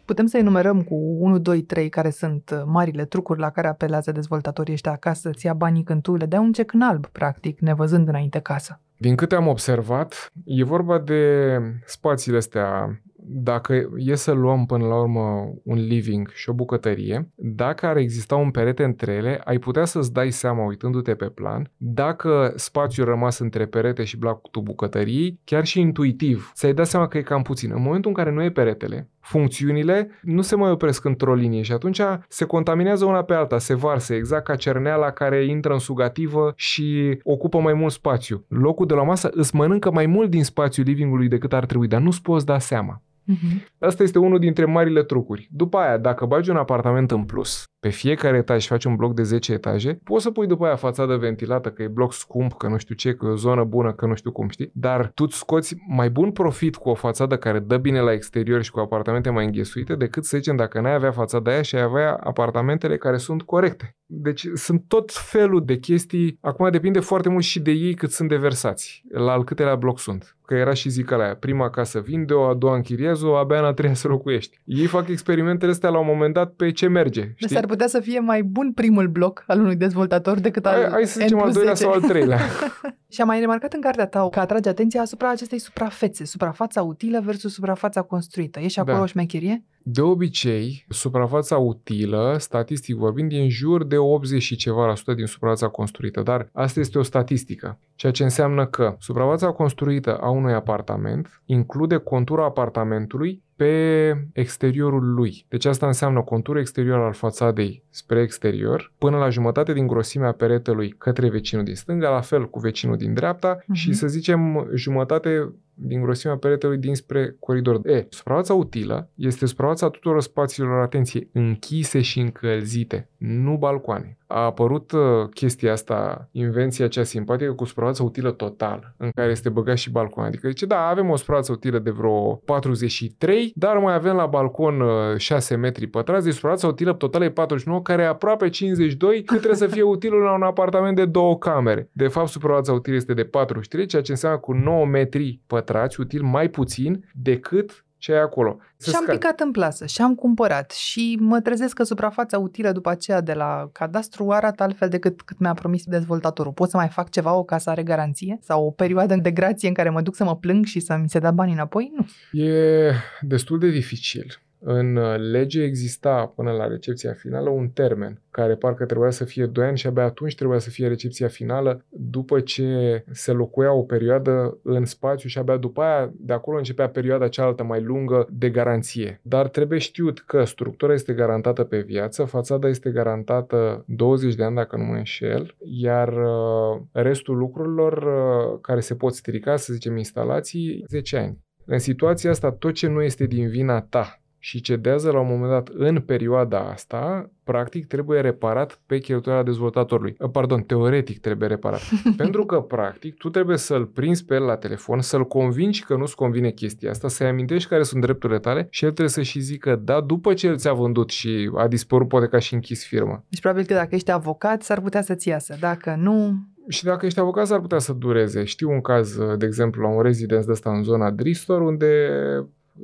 Putem 0.06 0.26
să 0.26 0.38
enumerăm 0.38 0.82
cu 0.82 0.96
1, 0.96 1.40
2, 1.40 1.62
3 1.62 1.90
care 1.90 2.10
sunt 2.10 2.50
uh, 2.54 2.62
marile 2.66 3.06
trucuri 3.06 3.40
la 3.40 3.50
care 3.50 3.68
apelează 3.68 4.12
dezvoltatorii 4.12 4.74
ăștia 4.74 4.92
acasă 4.92 5.20
să-ți 5.20 5.46
ia 5.46 5.54
banii 5.54 5.84
când 5.84 6.02
tu 6.02 6.16
le 6.16 6.26
dai 6.26 6.40
un 6.40 6.52
cec 6.52 6.74
în 6.74 6.82
alb, 6.82 7.06
practic, 7.06 7.60
nevăzând 7.60 8.08
înainte 8.08 8.40
casă. 8.40 8.80
Din 8.98 9.16
câte 9.16 9.36
am 9.36 9.48
observat, 9.48 10.32
e 10.46 10.64
vorba 10.64 11.00
de 11.00 11.60
spațiile 11.86 12.38
astea 12.38 13.00
dacă 13.28 13.90
e 13.98 14.16
să 14.16 14.32
luăm 14.32 14.66
până 14.66 14.86
la 14.86 15.00
urmă 15.00 15.54
un 15.64 15.78
living 15.78 16.30
și 16.34 16.50
o 16.50 16.54
bucătărie, 16.54 17.30
dacă 17.36 17.86
ar 17.86 17.98
exista 17.98 18.36
un 18.36 18.52
perete 18.52 18.84
între 18.84 19.12
ele, 19.12 19.42
ai 19.44 19.58
putea 19.58 19.86
să-ți 19.86 20.14
dai 20.14 20.32
seama 20.32 20.66
uitându-te 20.66 21.16
pe 21.16 21.26
plan, 21.26 21.72
dacă 21.78 22.54
spațiul 22.56 23.06
rămas 23.06 23.40
între 23.40 23.66
perete 23.66 24.04
și 24.04 24.18
blocul 24.18 24.62
bucătăriei, 24.62 25.40
chiar 25.44 25.66
și 25.66 25.80
intuitiv, 25.80 26.52
ți-ai 26.54 26.74
dat 26.74 26.88
seama 26.88 27.08
că 27.08 27.18
e 27.18 27.22
cam 27.22 27.42
puțin. 27.42 27.72
În 27.72 27.82
momentul 27.82 28.10
în 28.10 28.16
care 28.16 28.32
nu 28.32 28.44
e 28.44 28.52
peretele, 28.52 29.10
funcțiunile 29.20 30.10
nu 30.22 30.42
se 30.42 30.56
mai 30.56 30.72
opresc 30.72 31.06
într-o 31.06 31.34
linie 31.34 31.62
și 31.62 31.72
atunci 31.72 32.02
se 32.28 32.46
contaminează 32.46 33.06
una 33.06 33.24
pe 33.24 33.34
alta, 33.34 33.58
se 33.58 33.76
varsă, 33.76 34.14
exact 34.14 34.46
ca 34.46 34.56
cerneala 34.56 35.12
care 35.12 35.46
intră 35.46 35.74
în 35.74 35.80
sugativă 35.80 36.54
și 36.56 37.20
ocupă 37.24 37.60
mai 37.60 37.74
mult 37.74 37.92
spațiu. 37.92 38.46
Locul 38.48 38.86
de 38.86 38.94
la 38.94 39.04
masă 39.04 39.30
îți 39.34 39.56
mănâncă 39.56 39.92
mai 39.92 40.06
mult 40.06 40.30
din 40.30 40.44
spațiul 40.44 40.86
livingului 40.86 41.28
decât 41.28 41.54
ar 41.54 41.66
trebui, 41.66 41.88
dar 41.88 42.02
nu-ți 42.02 42.22
poți 42.22 42.46
da 42.46 42.60
seama. 42.60 43.04
Uh-huh. 43.34 43.66
Asta 43.80 44.04
este 44.04 44.20
unul 44.20 44.40
dintre 44.40 44.66
marile 44.66 45.04
trucuri. 45.04 45.48
După 45.52 45.78
aia, 45.78 45.98
dacă 45.98 46.26
bagi 46.26 46.50
un 46.50 46.56
apartament 46.56 47.12
în 47.12 47.26
plus, 47.26 47.64
pe 47.86 47.92
fiecare 47.92 48.38
etaj 48.38 48.68
faci 48.68 48.84
un 48.86 48.96
bloc 48.96 49.14
de 49.14 49.24
10 49.24 49.54
etaje, 49.54 50.00
poți 50.04 50.24
să 50.24 50.32
pui 50.32 50.48
după 50.48 50.66
aia 50.66 50.76
fațadă 50.76 51.16
ventilată, 51.16 51.70
că 51.70 51.84
e 51.84 51.88
bloc 51.88 52.14
scump, 52.14 52.54
că 52.54 52.68
nu 52.68 52.78
știu 52.78 52.96
ce, 52.96 53.14
că 53.14 53.26
e 53.26 53.30
o 53.30 53.36
zonă 53.36 53.64
bună, 53.64 53.94
că 53.94 54.06
nu 54.06 54.16
știu 54.16 54.32
cum, 54.32 54.50
știi? 54.50 54.72
Dar 54.74 55.12
tu 55.14 55.28
scoți 55.28 55.76
mai 55.88 56.10
bun 56.10 56.32
profit 56.32 56.76
cu 56.76 56.90
o 56.90 56.94
fațadă 56.94 57.38
care 57.38 57.60
dă 57.60 57.78
bine 57.78 58.00
la 58.00 58.12
exterior 58.12 58.62
și 58.62 58.72
cu 58.72 58.80
apartamente 58.80 59.30
mai 59.30 59.46
înghesuite 59.46 59.96
decât 59.96 60.26
să 60.26 60.38
zicem 60.38 60.56
dacă 60.56 60.82
n-ai 60.82 60.94
avea 60.94 61.12
fațada 61.12 61.52
aia 61.52 61.62
și 61.62 61.76
ai 61.76 61.82
avea 61.82 62.14
apartamentele 62.14 62.98
care 62.98 63.18
sunt 63.18 63.42
corecte. 63.42 63.96
Deci 64.06 64.48
sunt 64.54 64.84
tot 64.88 65.12
felul 65.12 65.66
de 65.66 65.78
chestii, 65.78 66.38
acum 66.42 66.72
depinde 66.72 67.00
foarte 67.00 67.30
mult 67.30 67.44
și 67.44 67.60
de 67.60 67.72
ei 67.72 67.94
cât 67.94 68.12
sunt 68.12 68.30
de 68.30 68.36
versați, 68.36 69.04
la 69.10 69.32
al 69.32 69.44
câtelea 69.44 69.76
bloc 69.76 70.00
sunt. 70.00 70.36
Că 70.46 70.54
era 70.54 70.74
și 70.74 70.90
zica 70.90 71.16
la 71.16 71.24
aia, 71.24 71.36
prima 71.36 71.70
casă 71.70 72.00
vinde-o, 72.00 72.48
a 72.48 72.54
doua 72.54 72.76
închiriază-o, 72.76 73.36
abia 73.36 73.60
în 73.60 73.66
a 73.66 73.74
treia 73.74 73.94
să 73.94 74.08
locuiești. 74.08 74.60
Ei 74.64 74.86
fac 74.86 75.08
experimentele 75.08 75.72
astea 75.72 75.90
la 75.90 76.00
un 76.00 76.06
moment 76.08 76.34
dat 76.34 76.54
pe 76.54 76.72
ce 76.72 76.88
merge. 76.88 77.22
Știi? 77.22 77.48
S-ar 77.76 77.88
putea 77.88 78.02
să 78.02 78.08
fie 78.10 78.20
mai 78.20 78.44
bun 78.44 78.72
primul 78.72 79.08
bloc 79.08 79.44
al 79.48 79.60
unui 79.60 79.76
dezvoltator 79.76 80.40
decât 80.40 80.66
al 80.66 80.90
Hai, 80.90 81.06
să 81.06 81.20
zicem 81.20 81.42
al 81.42 81.52
doilea 81.52 81.74
sau 81.74 81.92
al 81.92 82.02
treilea. 82.02 82.40
și 83.14 83.22
am 83.22 83.28
mai 83.28 83.40
remarcat 83.40 83.74
în 83.74 83.82
cartea 83.82 84.08
ta 84.08 84.30
că 84.32 84.40
atrage 84.40 84.70
atenția 84.70 85.02
asupra 85.02 85.30
acestei 85.30 85.60
suprafețe, 85.60 86.26
suprafața 86.26 86.82
utilă 86.82 87.20
versus 87.20 87.54
suprafața 87.54 88.02
construită. 88.02 88.60
E 88.60 88.68
și 88.68 88.80
acolo 88.80 88.96
da. 88.96 89.02
o 89.02 89.06
șmecherie? 89.06 89.64
De 89.88 90.02
obicei, 90.02 90.86
suprafața 90.90 91.58
utilă, 91.58 92.36
statistic 92.40 92.96
vorbind, 92.96 93.32
e 93.32 93.42
în 93.42 93.50
jur 93.50 93.84
de 93.84 93.98
80 93.98 94.42
și 94.42 94.56
ceva 94.56 94.86
la 94.86 94.96
sută 94.96 95.14
din 95.14 95.26
suprafața 95.26 95.68
construită, 95.68 96.22
dar 96.22 96.50
asta 96.54 96.80
este 96.80 96.98
o 96.98 97.04
statistică, 97.04 97.80
ceea 97.96 98.12
ce 98.12 98.24
înseamnă 98.24 98.66
că 98.66 98.96
suprafața 99.00 99.52
construită 99.52 100.18
a 100.18 100.30
unui 100.30 100.54
apartament 100.54 101.42
include 101.46 101.98
contura 101.98 102.44
apartamentului 102.44 103.44
pe 103.56 104.14
exteriorul 104.34 105.14
lui. 105.14 105.46
Deci 105.50 105.66
asta 105.66 105.88
înseamnă 105.88 106.22
conturul 106.22 106.60
exterior 106.60 107.00
al 107.00 107.14
fațadei 107.14 107.84
spre 107.90 108.22
exterior, 108.22 108.94
până 108.98 109.18
la 109.18 109.30
jumătate 109.30 109.74
din 109.74 109.88
grosimea 109.88 110.32
peretelui 110.32 110.90
către 110.90 111.30
vecinul 111.30 111.64
din 111.64 111.76
stânga, 111.76 112.10
la 112.10 112.22
fel 112.22 112.50
cu 112.50 112.60
vecinul 112.60 112.98
din 112.98 113.14
dreapta 113.14 113.58
uh-huh. 113.58 113.74
și 113.74 113.94
să 113.94 114.08
zicem 114.08 114.70
jumătate 114.74 115.54
din 115.76 116.02
grosimea 116.02 116.38
peretelui 116.38 116.78
dinspre 116.78 117.36
coridor. 117.40 117.88
E, 117.88 118.06
suprafața 118.10 118.54
utilă 118.54 119.10
este 119.16 119.46
suprafața 119.46 119.90
tuturor 119.90 120.22
spațiilor, 120.22 120.82
atenție, 120.82 121.30
închise 121.32 122.02
și 122.02 122.20
încălzite, 122.20 123.10
nu 123.18 123.58
balcoane. 123.58 124.18
A 124.36 124.40
apărut 124.40 124.92
uh, 124.92 125.02
chestia 125.34 125.72
asta, 125.72 126.30
invenția 126.32 126.88
cea 126.88 127.04
simpatică 127.04 127.52
cu 127.52 127.66
suprafața 127.66 128.04
utilă 128.04 128.32
total, 128.32 128.94
în 128.98 129.10
care 129.16 129.32
este 129.32 129.50
băgat 129.50 129.78
și 129.78 129.92
balcon. 129.92 130.24
Adică 130.24 130.48
zice, 130.48 130.66
da, 130.66 130.88
avem 130.88 131.10
o 131.10 131.16
suprafață 131.16 131.52
utilă 131.52 131.80
de 131.80 131.90
vreo 131.90 132.36
43, 132.36 133.52
dar 133.56 133.78
mai 133.78 133.94
avem 133.94 134.16
la 134.16 134.26
balcon 134.26 134.84
6 135.18 135.54
uh, 135.54 135.60
metri 135.60 135.88
pătrați, 135.88 136.26
deci 136.26 136.34
suprafața 136.34 136.68
utilă 136.68 136.94
totală 136.94 137.26
e 137.26 137.30
49, 137.30 137.82
care 137.82 138.02
e 138.02 138.08
aproape 138.08 138.50
52, 138.50 139.24
cât 139.24 139.38
trebuie 139.38 139.60
să 139.60 139.68
fie 139.68 139.82
utilul 139.82 140.22
la 140.22 140.34
un 140.34 140.42
apartament 140.42 140.96
de 140.96 141.06
două 141.06 141.38
camere. 141.38 141.90
De 141.92 142.08
fapt, 142.08 142.28
suprafața 142.28 142.74
utilă 142.74 142.96
este 142.96 143.14
de 143.14 143.24
43, 143.24 143.86
ceea 143.86 144.02
ce 144.02 144.12
înseamnă 144.12 144.40
cu 144.40 144.54
9 144.54 144.86
metri 144.86 145.40
pătrați 145.48 145.64
pătrați, 145.66 146.00
util 146.00 146.24
mai 146.24 146.50
puțin 146.50 147.06
decât 147.14 147.85
ce 148.06 148.12
ai 148.12 148.22
acolo. 148.22 148.58
Să 148.78 148.90
și 148.90 148.96
am 148.96 149.04
scad. 149.04 149.16
picat 149.16 149.40
în 149.40 149.52
plasă 149.52 149.86
și 149.86 150.02
am 150.02 150.16
cumpărat 150.16 150.72
și 150.72 151.18
mă 151.20 151.40
trezesc 151.40 151.76
că 151.76 151.84
suprafața 151.84 152.40
utilă 152.40 152.72
după 152.72 152.90
aceea 152.90 153.22
de 153.22 153.34
la 153.34 153.70
cadastru 153.72 154.32
arată 154.32 154.64
altfel 154.64 154.90
decât 154.90 155.22
cât 155.22 155.40
mi-a 155.40 155.54
promis 155.54 155.84
dezvoltatorul. 155.86 156.52
Pot 156.52 156.70
să 156.70 156.78
mai 156.78 156.88
fac 156.88 157.10
ceva, 157.10 157.34
o 157.34 157.44
casă 157.44 157.70
are 157.70 157.84
garanție? 157.84 158.40
Sau 158.42 158.66
o 158.66 158.72
perioadă 158.72 159.16
de 159.16 159.32
grație 159.32 159.68
în 159.68 159.74
care 159.74 159.90
mă 159.90 160.02
duc 160.02 160.16
să 160.16 160.24
mă 160.24 160.36
plâng 160.36 160.66
și 160.66 160.80
să 160.80 160.98
mi 161.02 161.10
se 161.10 161.20
dea 161.20 161.32
banii 161.32 161.54
înapoi? 161.54 161.92
Nu. 161.96 162.42
E 162.42 162.92
destul 163.22 163.60
de 163.60 163.70
dificil. 163.70 164.40
În 164.60 164.96
uh, 164.96 165.16
lege 165.18 165.64
exista 165.64 166.34
până 166.36 166.52
la 166.52 166.68
recepția 166.68 167.14
finală 167.14 167.50
un 167.50 167.68
termen 167.68 168.22
care 168.32 168.56
parcă 168.56 168.86
trebuia 168.86 169.10
să 169.10 169.26
fie 169.26 169.46
2 169.46 169.66
ani 169.66 169.78
și 169.78 169.88
abia 169.88 170.04
atunci 170.04 170.36
trebuia 170.36 170.60
să 170.60 170.70
fie 170.70 170.88
recepția 170.88 171.28
finală 171.28 171.86
după 171.90 172.40
ce 172.40 173.04
se 173.12 173.32
locuia 173.32 173.74
o 173.74 173.82
perioadă 173.82 174.58
în 174.64 174.86
spațiu 174.86 175.30
și 175.30 175.38
abia 175.38 175.58
după 175.58 175.82
aia 175.82 176.12
de 176.16 176.34
acolo 176.34 176.58
începea 176.58 176.90
perioada 176.90 177.28
cealaltă 177.28 177.64
mai 177.64 177.82
lungă 177.82 178.28
de 178.32 178.50
garanție. 178.50 179.20
Dar 179.22 179.48
trebuie 179.48 179.80
știut 179.80 180.20
că 180.20 180.44
structura 180.44 180.94
este 180.94 181.14
garantată 181.14 181.64
pe 181.64 181.80
viață, 181.80 182.24
fațada 182.24 182.68
este 182.68 182.90
garantată 182.90 183.84
20 183.88 184.36
de 184.36 184.44
ani 184.44 184.56
dacă 184.56 184.78
nu 184.78 184.84
mă 184.84 184.94
înșel, 184.94 185.56
iar 185.60 186.08
uh, 186.08 186.82
restul 186.92 187.38
lucrurilor 187.38 187.94
uh, 187.98 188.60
care 188.62 188.80
se 188.80 188.96
pot 188.96 189.14
strica, 189.14 189.56
să 189.56 189.74
zicem 189.74 189.98
instalații, 189.98 190.84
10 190.88 191.18
ani. 191.18 191.44
În 191.66 191.80
situația 191.80 192.30
asta, 192.30 192.52
tot 192.52 192.74
ce 192.74 192.88
nu 192.88 193.02
este 193.02 193.26
din 193.26 193.48
vina 193.48 193.82
ta 193.82 194.20
și 194.46 194.62
cedează 194.62 195.12
la 195.12 195.20
un 195.20 195.28
moment 195.28 195.50
dat 195.50 195.68
în 195.74 196.00
perioada 196.00 196.60
asta, 196.60 197.30
practic 197.44 197.88
trebuie 197.88 198.22
reparat 198.22 198.80
pe 198.86 198.98
cheltuiala 198.98 199.44
dezvoltatorului. 199.44 200.16
Uh, 200.20 200.30
pardon, 200.30 200.62
teoretic 200.62 201.20
trebuie 201.20 201.48
reparat. 201.48 201.82
Pentru 202.18 202.46
că, 202.46 202.60
practic, 202.60 203.16
tu 203.18 203.30
trebuie 203.30 203.58
să-l 203.58 203.86
prinzi 203.86 204.26
pe 204.26 204.36
el 204.36 204.44
la 204.44 204.56
telefon, 204.56 205.02
să-l 205.02 205.28
convingi 205.28 205.84
că 205.84 205.96
nu-ți 205.96 206.16
convine 206.16 206.52
chestia 206.52 206.90
asta, 206.90 207.08
să-i 207.08 207.28
amintești 207.28 207.70
care 207.70 207.84
sunt 207.84 208.02
drepturile 208.02 208.40
tale 208.40 208.68
și 208.70 208.84
el 208.84 208.92
trebuie 208.92 209.14
să 209.14 209.22
și 209.22 209.40
zică 209.40 209.76
da 209.84 210.02
după 210.02 210.34
ce 210.34 210.48
el 210.48 210.58
ți-a 210.58 210.74
vândut 210.74 211.10
și 211.10 211.52
a 211.56 211.68
dispărut, 211.68 212.08
poate 212.08 212.28
că 212.28 212.36
a 212.36 212.40
și 212.40 212.54
închis 212.54 212.86
firma. 212.86 213.24
Deci 213.30 213.42
probabil 213.42 213.66
că 213.66 213.74
dacă 213.74 213.96
ești 213.96 214.12
avocat, 214.12 214.62
s-ar 214.62 214.82
putea 214.82 215.02
să-ți 215.02 215.28
iasă. 215.28 215.58
Dacă 215.60 215.96
nu, 216.00 216.34
și 216.68 216.84
dacă 216.84 217.06
ești 217.06 217.20
avocat, 217.20 217.48
s-ar 217.48 217.60
putea 217.60 217.80
să 217.80 217.94
dureze. 217.94 218.44
Știu 218.44 218.72
un 218.72 218.82
caz, 218.82 219.18
de 219.38 219.46
exemplu, 219.46 219.82
la 219.82 219.88
un 219.88 220.02
rezident 220.02 220.46
de 220.46 220.52
ăsta 220.52 220.70
în 220.70 220.84
zona 220.84 221.12
Dristor, 221.12 221.62
unde 221.62 222.10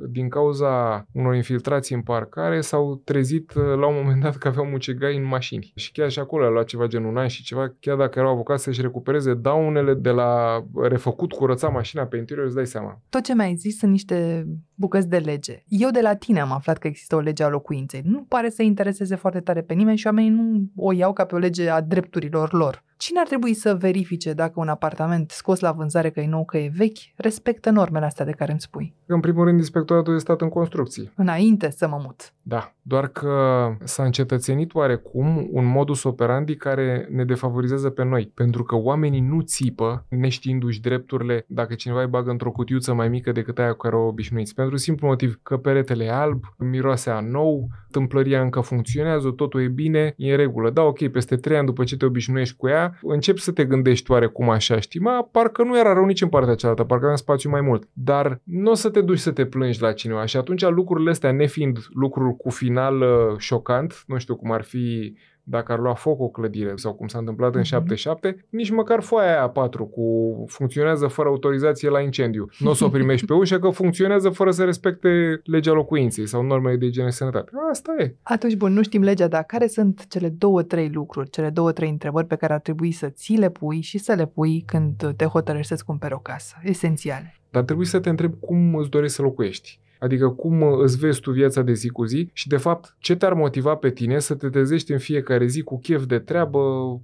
din 0.08 0.28
cauza 0.28 1.04
unor 1.12 1.34
infiltrații 1.34 1.94
în 1.94 2.02
parcare, 2.02 2.60
s-au 2.60 3.00
trezit 3.04 3.54
uh, 3.54 3.62
la 3.62 3.86
un 3.86 3.94
moment 4.02 4.22
dat 4.22 4.36
că 4.36 4.48
aveau 4.48 4.66
mucegai 4.66 5.16
în 5.16 5.24
mașini. 5.24 5.72
Și 5.74 5.92
chiar 5.92 6.10
și 6.10 6.18
acolo 6.18 6.44
a 6.44 6.48
luat 6.48 6.66
ceva 6.66 6.86
gen 6.86 7.04
un 7.04 7.16
an 7.16 7.26
și 7.26 7.42
ceva, 7.42 7.74
chiar 7.80 7.96
dacă 7.96 8.18
erau 8.18 8.32
avocați 8.32 8.62
să-și 8.62 8.80
recupereze 8.80 9.34
daunele 9.34 9.94
de 9.94 10.10
la 10.10 10.64
refăcut, 10.82 11.32
curăța 11.32 11.68
mașina 11.68 12.04
pe 12.04 12.16
interior, 12.16 12.46
îți 12.46 12.54
dai 12.54 12.66
seama. 12.66 13.00
Tot 13.08 13.22
ce 13.22 13.34
mi-ai 13.34 13.54
zis 13.54 13.78
sunt 13.78 13.90
niște 13.90 14.46
bucăți 14.74 15.08
de 15.08 15.18
lege. 15.18 15.62
Eu 15.68 15.90
de 15.90 16.00
la 16.00 16.14
tine 16.14 16.40
am 16.40 16.52
aflat 16.52 16.78
că 16.78 16.86
există 16.86 17.16
o 17.16 17.20
lege 17.20 17.42
a 17.42 17.48
locuinței. 17.48 18.02
Nu 18.04 18.22
pare 18.28 18.50
să 18.50 18.62
intereseze 18.62 19.14
foarte 19.14 19.40
tare 19.40 19.60
pe 19.60 19.74
nimeni 19.74 19.96
și 19.96 20.06
oamenii 20.06 20.30
nu 20.30 20.70
o 20.76 20.92
iau 20.92 21.12
ca 21.12 21.24
pe 21.24 21.34
o 21.34 21.38
lege 21.38 21.68
a 21.68 21.80
drepturilor 21.80 22.52
lor 22.52 22.84
Cine 23.04 23.20
ar 23.20 23.26
trebui 23.26 23.54
să 23.54 23.74
verifice 23.74 24.32
dacă 24.32 24.52
un 24.60 24.68
apartament 24.68 25.30
scos 25.30 25.60
la 25.60 25.72
vânzare 25.72 26.10
că 26.10 26.20
e 26.20 26.26
nou, 26.26 26.44
că 26.44 26.58
e 26.58 26.72
vechi, 26.76 26.98
respectă 27.16 27.70
normele 27.70 28.04
astea 28.04 28.24
de 28.24 28.30
care 28.30 28.50
îmi 28.50 28.60
spui? 28.60 28.94
În 29.06 29.20
primul 29.20 29.44
rând, 29.44 29.58
inspectoratul 29.58 30.12
de 30.12 30.18
stat 30.18 30.40
în 30.40 30.48
construcții. 30.48 31.12
Înainte 31.14 31.70
să 31.70 31.88
mă 31.88 32.00
mut. 32.04 32.32
Da, 32.42 32.72
doar 32.82 33.08
că 33.08 33.68
s-a 33.84 34.04
încetățenit 34.04 34.74
oarecum 34.74 35.48
un 35.50 35.64
modus 35.64 36.02
operandi 36.02 36.54
care 36.54 37.08
ne 37.10 37.24
defavorizează 37.24 37.90
pe 37.90 38.04
noi, 38.04 38.30
pentru 38.34 38.62
că 38.62 38.76
oamenii 38.76 39.20
nu 39.20 39.40
țipă 39.40 40.06
neștiindu-și 40.08 40.80
drepturile 40.80 41.44
dacă 41.48 41.74
cineva 41.74 42.00
îi 42.00 42.08
bagă 42.08 42.30
într-o 42.30 42.50
cutiuță 42.50 42.94
mai 42.94 43.08
mică 43.08 43.32
decât 43.32 43.58
aia 43.58 43.70
cu 43.70 43.76
care 43.76 43.96
o 43.96 44.06
obișnuiți. 44.06 44.54
Pentru 44.54 44.76
simplu 44.76 45.06
motiv 45.06 45.40
că 45.42 45.56
peretele 45.56 46.04
e 46.04 46.12
alb, 46.12 46.44
miroase 46.58 47.10
a 47.10 47.20
nou, 47.20 47.68
tâmplăria 47.90 48.40
încă 48.40 48.60
funcționează, 48.60 49.30
totul 49.30 49.62
e 49.62 49.68
bine, 49.68 50.14
e 50.16 50.30
în 50.30 50.36
regulă. 50.36 50.70
Da, 50.70 50.82
ok, 50.82 51.08
peste 51.08 51.36
trei 51.36 51.56
ani 51.56 51.66
după 51.66 51.84
ce 51.84 51.96
te 51.96 52.04
obișnuiești 52.04 52.56
cu 52.56 52.68
ea, 52.68 52.98
începi 53.02 53.40
să 53.40 53.52
te 53.52 53.64
gândești 53.64 54.10
oarecum 54.10 54.50
așa, 54.50 54.80
știi, 54.80 55.00
ma, 55.00 55.28
parcă 55.32 55.62
nu 55.62 55.78
era 55.78 55.92
rău 55.92 56.04
nici 56.04 56.22
în 56.22 56.28
partea 56.28 56.54
cealaltă, 56.54 56.84
parcă 56.84 57.02
aveam 57.02 57.18
spațiu 57.18 57.50
mai 57.50 57.60
mult. 57.60 57.88
Dar 57.92 58.40
nu 58.44 58.70
o 58.70 58.74
să 58.74 58.90
te 58.90 59.00
duci 59.00 59.18
să 59.18 59.30
te 59.30 59.44
plângi 59.44 59.80
la 59.80 59.92
cineva 59.92 60.24
și 60.24 60.36
atunci 60.36 60.68
lucrurile 60.68 61.10
astea, 61.10 61.32
nefiind 61.32 61.78
lucruri 61.92 62.31
cu 62.36 62.50
final 62.50 63.00
uh, 63.00 63.36
șocant, 63.38 64.04
nu 64.06 64.18
știu 64.18 64.36
cum 64.36 64.52
ar 64.52 64.62
fi 64.62 65.14
dacă 65.44 65.72
ar 65.72 65.78
lua 65.78 65.94
foc 65.94 66.20
o 66.20 66.28
clădire 66.28 66.72
sau 66.74 66.94
cum 66.94 67.06
s-a 67.06 67.18
întâmplat 67.18 67.52
în 67.54 67.58
Mhm. 67.60 67.68
77, 67.68 68.46
nici 68.48 68.70
măcar 68.70 69.00
foaia 69.00 69.30
aia 69.38 69.48
4 69.48 69.84
cu 69.84 70.04
funcționează 70.48 71.06
fără 71.06 71.28
autorizație 71.28 71.88
la 71.88 72.00
incendiu. 72.00 72.46
Nu 72.58 72.70
o 72.70 72.74
să 72.74 72.84
o 72.84 72.88
primești 72.98 73.26
pe 73.26 73.32
ușă 73.32 73.58
că 73.58 73.68
funcționează 73.70 74.30
fără 74.30 74.50
să 74.50 74.64
respecte 74.64 75.40
legea 75.44 75.72
locuinței 75.72 76.26
sau 76.26 76.42
normele 76.42 76.76
de 76.76 76.86
igienă 76.86 77.08
și 77.08 77.14
sănătate. 77.16 77.50
Asta 77.70 77.94
e. 77.98 78.14
Atunci, 78.22 78.56
bun, 78.56 78.72
nu 78.72 78.82
știm 78.82 79.02
legea, 79.02 79.28
dar 79.28 79.42
care 79.42 79.66
sunt 79.66 80.06
cele 80.08 80.28
două, 80.28 80.62
trei 80.62 80.88
lucruri, 80.88 81.30
cele 81.30 81.50
două, 81.50 81.72
trei 81.72 81.88
întrebări 81.90 82.26
pe 82.26 82.36
care 82.36 82.52
ar 82.52 82.60
trebui 82.60 82.90
să 82.92 83.08
ți 83.08 83.32
le 83.32 83.50
pui 83.50 83.80
și 83.80 83.98
să 83.98 84.12
le 84.12 84.26
pui 84.26 84.62
când 84.66 85.12
te 85.16 85.24
hotărăști 85.24 85.66
să-ți 85.68 85.84
cumperi 85.84 86.14
o 86.14 86.18
casă? 86.18 86.56
Esențiale. 86.62 87.36
Dar 87.50 87.62
trebuie 87.62 87.86
să 87.86 88.00
te 88.00 88.08
întrebi 88.08 88.36
cum 88.40 88.74
îți 88.74 88.90
dorești 88.90 89.16
să 89.16 89.22
locuiești. 89.22 89.80
Adică 90.02 90.28
cum 90.28 90.62
îți 90.62 90.98
vezi 90.98 91.20
tu 91.20 91.30
viața 91.30 91.62
de 91.62 91.72
zi 91.72 91.88
cu 91.88 92.04
zi 92.04 92.30
și, 92.32 92.48
de 92.48 92.56
fapt, 92.56 92.96
ce 92.98 93.16
te-ar 93.16 93.34
motiva 93.34 93.74
pe 93.74 93.90
tine 93.90 94.18
să 94.18 94.34
te 94.34 94.48
trezești 94.48 94.92
în 94.92 94.98
fiecare 94.98 95.46
zi 95.46 95.62
cu 95.62 95.78
chef 95.78 96.04
de 96.04 96.18
treabă, 96.18 96.58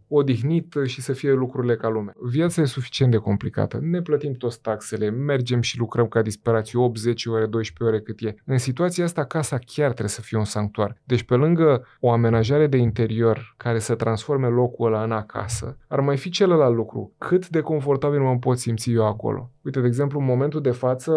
odihnit 0.08 0.74
și 0.84 1.00
să 1.00 1.12
fie 1.12 1.32
lucrurile 1.32 1.76
ca 1.76 1.88
lume. 1.88 2.12
Viața 2.22 2.62
e 2.62 2.64
suficient 2.64 3.10
de 3.10 3.16
complicată. 3.16 3.78
Ne 3.82 4.02
plătim 4.02 4.32
toți 4.32 4.60
taxele, 4.60 5.10
mergem 5.10 5.60
și 5.60 5.78
lucrăm 5.78 6.06
ca 6.06 6.22
disperați 6.22 6.76
8, 6.76 6.96
10 6.96 7.30
ore, 7.30 7.46
12 7.46 7.96
ore 7.96 8.02
cât 8.02 8.28
e. 8.28 8.34
În 8.44 8.58
situația 8.58 9.04
asta, 9.04 9.24
casa 9.24 9.58
chiar 9.66 9.88
trebuie 9.88 10.08
să 10.08 10.20
fie 10.20 10.38
un 10.38 10.44
sanctuar. 10.44 10.96
Deci, 11.04 11.22
pe 11.22 11.34
lângă 11.34 11.86
o 12.00 12.10
amenajare 12.10 12.66
de 12.66 12.76
interior 12.76 13.54
care 13.56 13.78
să 13.78 13.94
transforme 13.94 14.46
locul 14.46 14.86
ăla 14.86 15.02
în 15.02 15.12
acasă, 15.12 15.76
ar 15.88 16.00
mai 16.00 16.16
fi 16.16 16.30
celălalt 16.30 16.74
lucru. 16.74 17.12
Cât 17.18 17.48
de 17.48 17.60
confortabil 17.60 18.20
mă 18.20 18.36
pot 18.38 18.58
simți 18.58 18.90
eu 18.90 19.06
acolo. 19.06 19.50
Uite, 19.68 19.80
de 19.80 19.86
exemplu, 19.86 20.18
în 20.18 20.24
momentul 20.24 20.60
de 20.60 20.70
față 20.70 21.12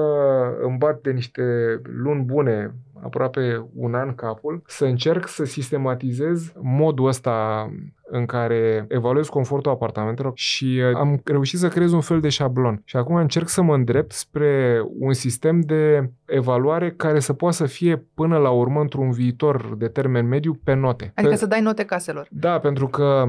îmi 0.62 0.78
bat 0.78 1.02
de 1.02 1.12
niște 1.12 1.44
luni 1.84 2.24
bune, 2.24 2.74
aproape 3.04 3.66
un 3.76 3.94
an 3.94 4.16
capul, 4.16 4.62
să 4.68 4.86
încerc 4.86 5.28
să 5.28 5.44
sistematizez 5.44 6.54
modul 6.62 7.08
ăsta 7.08 7.70
în 8.10 8.26
care 8.26 8.86
evaluez 8.88 9.28
confortul 9.28 9.72
apartamentelor 9.72 10.32
și 10.36 10.82
uh, 10.90 10.96
am 10.96 11.22
reușit 11.24 11.60
să 11.60 11.68
creez 11.68 11.92
un 11.92 12.02
fel 12.02 12.20
de 12.20 12.30
șablon. 12.30 12.82
Și 12.86 12.96
acum 12.98 13.16
încerc 13.16 13.48
să 13.48 13.62
mă 13.62 13.74
îndrept 13.74 14.12
spre 14.12 14.82
un 15.00 15.14
sistem 15.14 15.60
de 15.60 16.10
evaluare 16.26 16.92
care 16.92 17.20
să 17.20 17.34
poată 17.34 17.56
să 17.56 17.66
fie 17.66 18.06
până 18.14 18.38
la 18.38 18.50
urmă 18.50 18.82
într-un 18.82 19.12
viitor 19.12 19.76
de 19.78 19.88
termen 19.88 20.28
mediu 20.28 20.60
pe 20.64 20.74
note. 20.74 21.12
Adică 21.16 21.34
Pe- 21.34 21.40
să 21.40 21.46
dai 21.46 21.62
note 21.62 21.86
caselor. 21.86 22.28
da, 22.30 22.60
pentru 22.60 22.88
că 22.88 23.28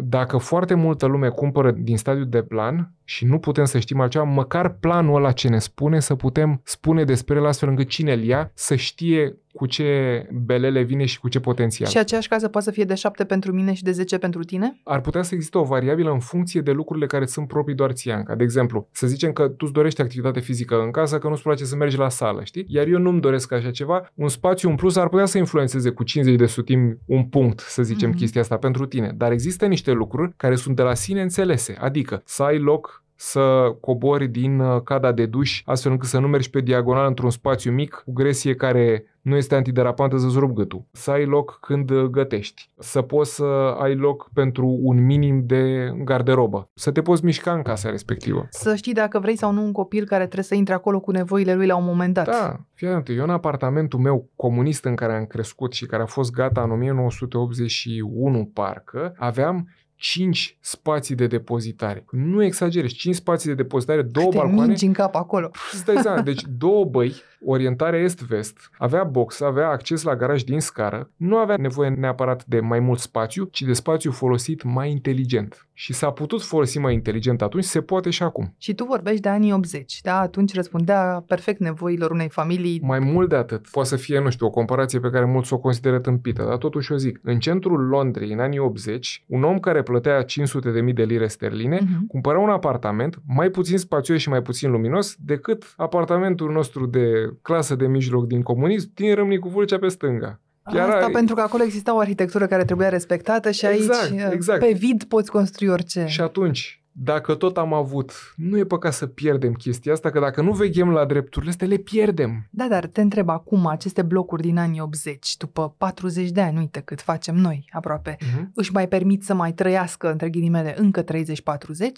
dacă 0.00 0.36
foarte 0.36 0.74
multă 0.74 1.06
lume 1.06 1.28
cumpără 1.28 1.70
din 1.70 1.98
stadiul 1.98 2.28
de 2.28 2.42
plan 2.42 2.92
și 3.04 3.24
nu 3.24 3.38
putem 3.38 3.64
să 3.64 3.78
știm 3.78 4.00
altceva, 4.00 4.24
măcar 4.24 4.76
planul 4.80 5.14
ăla 5.16 5.32
ce 5.32 5.48
ne 5.48 5.58
spune 5.58 6.00
să 6.00 6.14
putem 6.14 6.60
spune 6.64 7.04
despre 7.04 7.36
el 7.36 7.46
astfel 7.46 7.68
încât 7.68 7.88
cine 7.88 8.12
îl 8.12 8.22
ia 8.22 8.50
să 8.54 8.74
știe 8.74 9.36
cu 9.52 9.66
ce 9.66 10.26
belele 10.32 10.82
vine 10.82 11.04
și 11.04 11.20
cu 11.20 11.28
ce 11.28 11.40
potențial. 11.40 11.88
Și 11.88 11.98
aceeași 11.98 12.28
casă 12.28 12.48
poate 12.48 12.66
să 12.66 12.72
fie 12.72 12.84
de 12.84 12.94
7 12.94 13.24
pentru 13.24 13.52
mine 13.52 13.72
și 13.74 13.82
de 13.82 13.90
10 13.90 14.18
pentru 14.18 14.42
tine? 14.42 14.80
Ar 14.84 15.00
putea 15.00 15.22
să 15.22 15.34
existe 15.34 15.58
o 15.58 15.62
variabilă 15.62 16.10
în 16.10 16.18
funcție 16.18 16.60
de 16.60 16.70
lucrurile 16.70 17.06
care 17.06 17.26
sunt 17.26 17.48
proprii 17.48 17.74
doar 17.74 17.92
ție, 17.92 18.12
Anca. 18.12 18.34
De 18.34 18.42
exemplu, 18.44 18.88
să 18.92 19.06
zicem 19.06 19.32
că 19.32 19.48
tu 19.48 19.56
îți 19.58 19.72
dorești 19.72 20.00
activitate 20.00 20.40
fizică 20.40 20.80
în 20.80 20.90
casă, 20.90 21.18
că 21.18 21.28
nu-ți 21.28 21.42
place 21.42 21.64
să 21.64 21.76
mergi 21.76 21.96
la 21.96 22.08
sală, 22.08 22.44
știi? 22.44 22.64
Iar 22.68 22.86
eu 22.86 22.98
nu-mi 22.98 23.20
doresc 23.20 23.52
așa 23.52 23.70
ceva. 23.70 24.10
Un 24.14 24.28
spațiu 24.28 24.68
în 24.68 24.74
plus 24.76 24.96
ar 24.96 25.08
putea 25.08 25.26
să 25.26 25.38
influențeze 25.38 25.90
cu 25.90 26.02
50 26.02 26.38
de 26.38 26.46
sutimi 26.46 26.96
un 27.06 27.24
punct, 27.24 27.60
să 27.60 27.82
zicem, 27.82 28.08
Mhm. 28.08 28.18
chestia 28.18 28.40
asta 28.40 28.56
pentru 28.56 28.86
tine. 28.86 29.12
Dar 29.16 29.32
există 29.32 29.66
niște 29.66 29.90
lucruri 29.92 30.32
care 30.36 30.54
sunt 30.54 30.76
de 30.76 30.82
la 30.82 30.94
sine 30.94 31.22
înțelese. 31.22 31.76
Adică 31.80 32.22
să 32.24 32.42
ai 32.42 32.58
loc 32.58 33.03
să 33.16 33.76
cobori 33.80 34.26
din 34.26 34.60
uh, 34.60 34.82
cada 34.82 35.12
de 35.12 35.26
duș, 35.26 35.62
astfel 35.64 35.92
încât 35.92 36.08
să 36.08 36.18
nu 36.18 36.28
mergi 36.28 36.50
pe 36.50 36.60
diagonal 36.60 37.06
într-un 37.06 37.30
spațiu 37.30 37.72
mic 37.72 38.02
cu 38.04 38.12
gresie 38.12 38.54
care 38.54 39.04
nu 39.24 39.36
este 39.36 39.54
antiderapantă 39.54 40.16
să-ți 40.16 40.38
rup 40.38 40.52
gâtul. 40.52 40.84
Să 40.92 41.10
ai 41.10 41.24
loc 41.24 41.58
când 41.60 41.90
uh, 41.90 42.04
gătești. 42.04 42.70
Să 42.78 43.02
poți 43.02 43.34
să 43.34 43.76
ai 43.78 43.94
loc 43.94 44.30
pentru 44.32 44.78
un 44.82 45.04
minim 45.04 45.46
de 45.46 45.92
garderobă. 46.04 46.70
Să 46.74 46.90
te 46.90 47.02
poți 47.02 47.24
mișca 47.24 47.52
în 47.52 47.62
casa 47.62 47.90
respectivă. 47.90 48.46
Să 48.50 48.74
știi 48.74 48.92
dacă 48.92 49.18
vrei 49.18 49.36
sau 49.36 49.52
nu 49.52 49.62
un 49.62 49.72
copil 49.72 50.04
care 50.06 50.22
trebuie 50.22 50.44
să 50.44 50.54
intre 50.54 50.74
acolo 50.74 51.00
cu 51.00 51.10
nevoile 51.10 51.54
lui 51.54 51.66
la 51.66 51.76
un 51.76 51.84
moment 51.84 52.14
dat. 52.14 52.26
Da, 52.26 52.60
fii 52.74 52.86
atent, 52.86 53.18
eu 53.18 53.24
în 53.24 53.30
apartamentul 53.30 53.98
meu 53.98 54.28
comunist 54.36 54.84
în 54.84 54.94
care 54.94 55.16
am 55.16 55.24
crescut 55.24 55.72
și 55.72 55.86
care 55.86 56.02
a 56.02 56.06
fost 56.06 56.30
gata 56.30 56.62
în 56.62 56.70
1981 56.70 58.50
parcă, 58.52 59.14
aveam 59.16 59.68
5 60.04 60.56
spații 60.60 61.14
de 61.14 61.26
depozitare. 61.26 62.04
Nu 62.10 62.42
exagerez, 62.42 62.90
5 62.90 63.14
spații 63.14 63.48
de 63.48 63.54
depozitare, 63.54 64.02
două 64.02 64.30
te 64.30 64.36
balcoane. 64.36 64.66
mingi 64.66 64.86
în 64.86 64.92
cap 64.92 65.14
acolo. 65.14 65.50
Să 65.72 65.82
dai 65.92 66.02
seama, 66.02 66.20
deci 66.20 66.42
două 66.58 66.84
băi, 66.84 67.14
orientare 67.44 67.98
est-vest, 67.98 68.70
avea 68.78 69.04
box, 69.04 69.40
avea 69.40 69.68
acces 69.68 70.02
la 70.02 70.16
garaj 70.16 70.42
din 70.42 70.60
scară, 70.60 71.10
nu 71.16 71.36
avea 71.36 71.56
nevoie 71.56 71.88
neapărat 71.88 72.44
de 72.44 72.60
mai 72.60 72.80
mult 72.80 72.98
spațiu, 72.98 73.44
ci 73.44 73.62
de 73.62 73.72
spațiu 73.72 74.10
folosit 74.10 74.62
mai 74.62 74.90
inteligent. 74.90 75.68
Și 75.72 75.92
s-a 75.92 76.10
putut 76.10 76.42
folosi 76.42 76.78
mai 76.78 76.94
inteligent 76.94 77.42
atunci, 77.42 77.64
se 77.64 77.80
poate 77.80 78.10
și 78.10 78.22
acum. 78.22 78.54
Și 78.58 78.74
tu 78.74 78.84
vorbești 78.84 79.20
de 79.20 79.28
anii 79.28 79.52
80, 79.52 80.00
da? 80.02 80.18
Atunci 80.18 80.54
răspundea 80.54 81.24
perfect 81.26 81.60
nevoilor 81.60 82.10
unei 82.10 82.28
familii. 82.28 82.80
Mai 82.82 82.98
mult 82.98 83.28
de 83.28 83.36
atât, 83.36 83.68
poate 83.70 83.88
să 83.88 83.96
fie, 83.96 84.20
nu 84.20 84.30
știu, 84.30 84.46
o 84.46 84.50
comparație 84.50 85.00
pe 85.00 85.10
care 85.10 85.24
mulți 85.24 85.52
o 85.52 85.58
consideră 85.58 85.98
tâmpită, 85.98 86.44
dar 86.48 86.56
totuși 86.56 86.92
o 86.92 86.96
zic. 86.96 87.20
În 87.22 87.38
centrul 87.38 87.80
Londrei, 87.80 88.32
în 88.32 88.38
anii 88.38 88.58
80, 88.58 89.24
un 89.26 89.42
om 89.42 89.58
care 89.58 89.82
plătea 90.00 90.22
500 90.22 90.70
de 90.70 90.80
mii 90.80 90.92
de 90.92 91.02
lire 91.04 91.26
sterline, 91.26 91.78
Mhm. 91.82 92.06
cumpăra 92.06 92.38
un 92.38 92.48
apartament 92.48 93.16
mai 93.26 93.48
puțin 93.48 93.78
spațios 93.78 94.20
și 94.20 94.28
mai 94.28 94.42
puțin 94.42 94.70
luminos 94.70 95.14
decât 95.18 95.74
apartamentul 95.76 96.52
nostru 96.52 96.86
de 96.86 97.32
clasă 97.42 97.74
de 97.74 97.86
mijloc 97.86 98.26
din 98.26 98.42
comunism 98.42 98.90
din 98.94 99.14
Râmnicu 99.14 99.48
Vâlcea 99.48 99.78
pe 99.78 99.88
stânga. 99.88 100.40
Chiar 100.72 100.88
Asta 100.88 101.04
ai- 101.04 101.10
pentru 101.12 101.34
că 101.34 101.40
acolo 101.40 101.62
exista 101.62 101.94
o 101.94 101.98
arhitectură 101.98 102.46
care 102.46 102.64
trebuia 102.64 102.88
respectată 102.88 103.50
și 103.50 103.66
aici, 103.66 103.78
Exact, 103.80 104.32
exact. 104.32 104.60
pe 104.60 104.72
vid, 104.78 105.04
poți 105.04 105.30
construi 105.30 105.68
orice. 105.68 106.04
Și 106.06 106.20
atunci, 106.20 106.83
dacă 106.96 107.34
tot 107.34 107.56
am 107.56 107.72
avut, 107.72 108.12
nu 108.36 108.58
e 108.58 108.64
păcat 108.64 108.92
să 108.92 109.06
pierdem 109.06 109.52
chestia 109.52 109.92
asta, 109.92 110.10
că 110.10 110.20
dacă 110.20 110.42
nu 110.42 110.52
veghem 110.52 110.90
la 110.90 111.04
drepturile 111.04 111.50
astea, 111.50 111.66
le 111.66 111.76
pierdem. 111.76 112.46
Da, 112.50 112.66
dar 112.68 112.86
te 112.86 113.00
întreb 113.00 113.28
acum, 113.28 113.66
aceste 113.66 114.02
blocuri 114.02 114.42
din 114.42 114.58
anii 114.58 114.80
80, 114.80 115.36
după 115.36 115.74
40 115.78 116.30
de 116.30 116.40
ani, 116.40 116.58
uite 116.58 116.80
cât 116.80 117.00
facem 117.00 117.34
noi 117.34 117.68
aproape, 117.72 118.16
Uh-huh. 118.20 118.44
își 118.54 118.72
mai 118.72 118.88
permit 118.88 119.22
să 119.24 119.34
mai 119.34 119.52
trăiască, 119.52 120.10
între 120.10 120.28
ghilimele, 120.30 120.74
încă 120.78 121.02
30-40, 121.02 121.06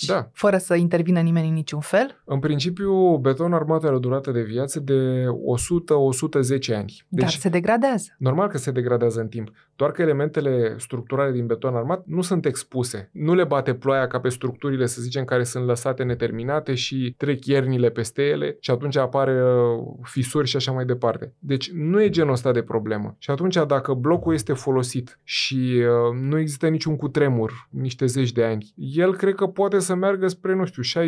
Da. 0.06 0.30
fără 0.32 0.56
să 0.59 0.74
intervină 0.74 1.20
nimeni 1.20 1.48
în 1.48 1.54
niciun 1.54 1.80
fel? 1.80 2.22
În 2.24 2.38
principiu, 2.38 3.16
beton 3.16 3.52
armat 3.52 3.85
are 3.85 3.94
o 3.94 3.98
durată 3.98 4.30
de 4.30 4.42
viață 4.42 4.80
de 4.80 5.24
100-110 5.26 6.74
ani. 6.76 7.04
Deci... 7.09 7.22
Dar 7.22 7.28
se 7.30 7.48
degradează. 7.48 8.09
Normal 8.18 8.48
că 8.48 8.59
se 8.59 8.70
degradează 8.70 9.20
în 9.20 9.28
timp, 9.28 9.50
doar 9.76 9.90
că 9.90 10.02
elementele 10.02 10.74
structurale 10.78 11.32
din 11.32 11.46
beton 11.46 11.74
armat 11.74 12.02
nu 12.06 12.20
sunt 12.20 12.46
expuse. 12.46 13.10
Nu 13.12 13.34
le 13.34 13.44
bate 13.44 13.74
ploaia 13.74 14.06
ca 14.06 14.20
pe 14.20 14.28
structurile, 14.28 14.86
să 14.86 15.00
zicem, 15.00 15.24
care 15.24 15.44
sunt 15.44 15.66
lăsate 15.66 16.02
neterminate 16.02 16.74
și 16.74 17.14
trec 17.16 17.44
iernile 17.44 17.90
peste 17.90 18.22
ele 18.22 18.56
și 18.60 18.70
atunci 18.70 18.96
apare 18.96 19.42
uh, 19.42 19.84
fisuri 20.02 20.48
și 20.48 20.56
așa 20.56 20.72
mai 20.72 20.84
departe. 20.84 21.34
Deci 21.38 21.70
nu 21.70 22.02
e 22.02 22.08
genul 22.08 22.32
ăsta 22.32 22.52
de 22.52 22.62
problemă. 22.62 23.16
Și 23.18 23.30
atunci 23.30 23.56
dacă 23.66 23.92
blocul 23.92 24.34
este 24.34 24.52
folosit 24.52 25.18
și 25.22 25.82
uh, 25.82 26.18
nu 26.20 26.38
există 26.38 26.68
niciun 26.68 26.96
cutremur, 26.96 27.68
niște 27.70 28.06
zeci 28.06 28.32
de 28.32 28.44
ani, 28.44 28.72
el 28.76 29.16
cred 29.16 29.34
că 29.34 29.46
poate 29.46 29.78
să 29.78 29.94
meargă 29.94 30.26
spre, 30.26 30.54
nu 30.54 30.64
știu, 30.64 31.02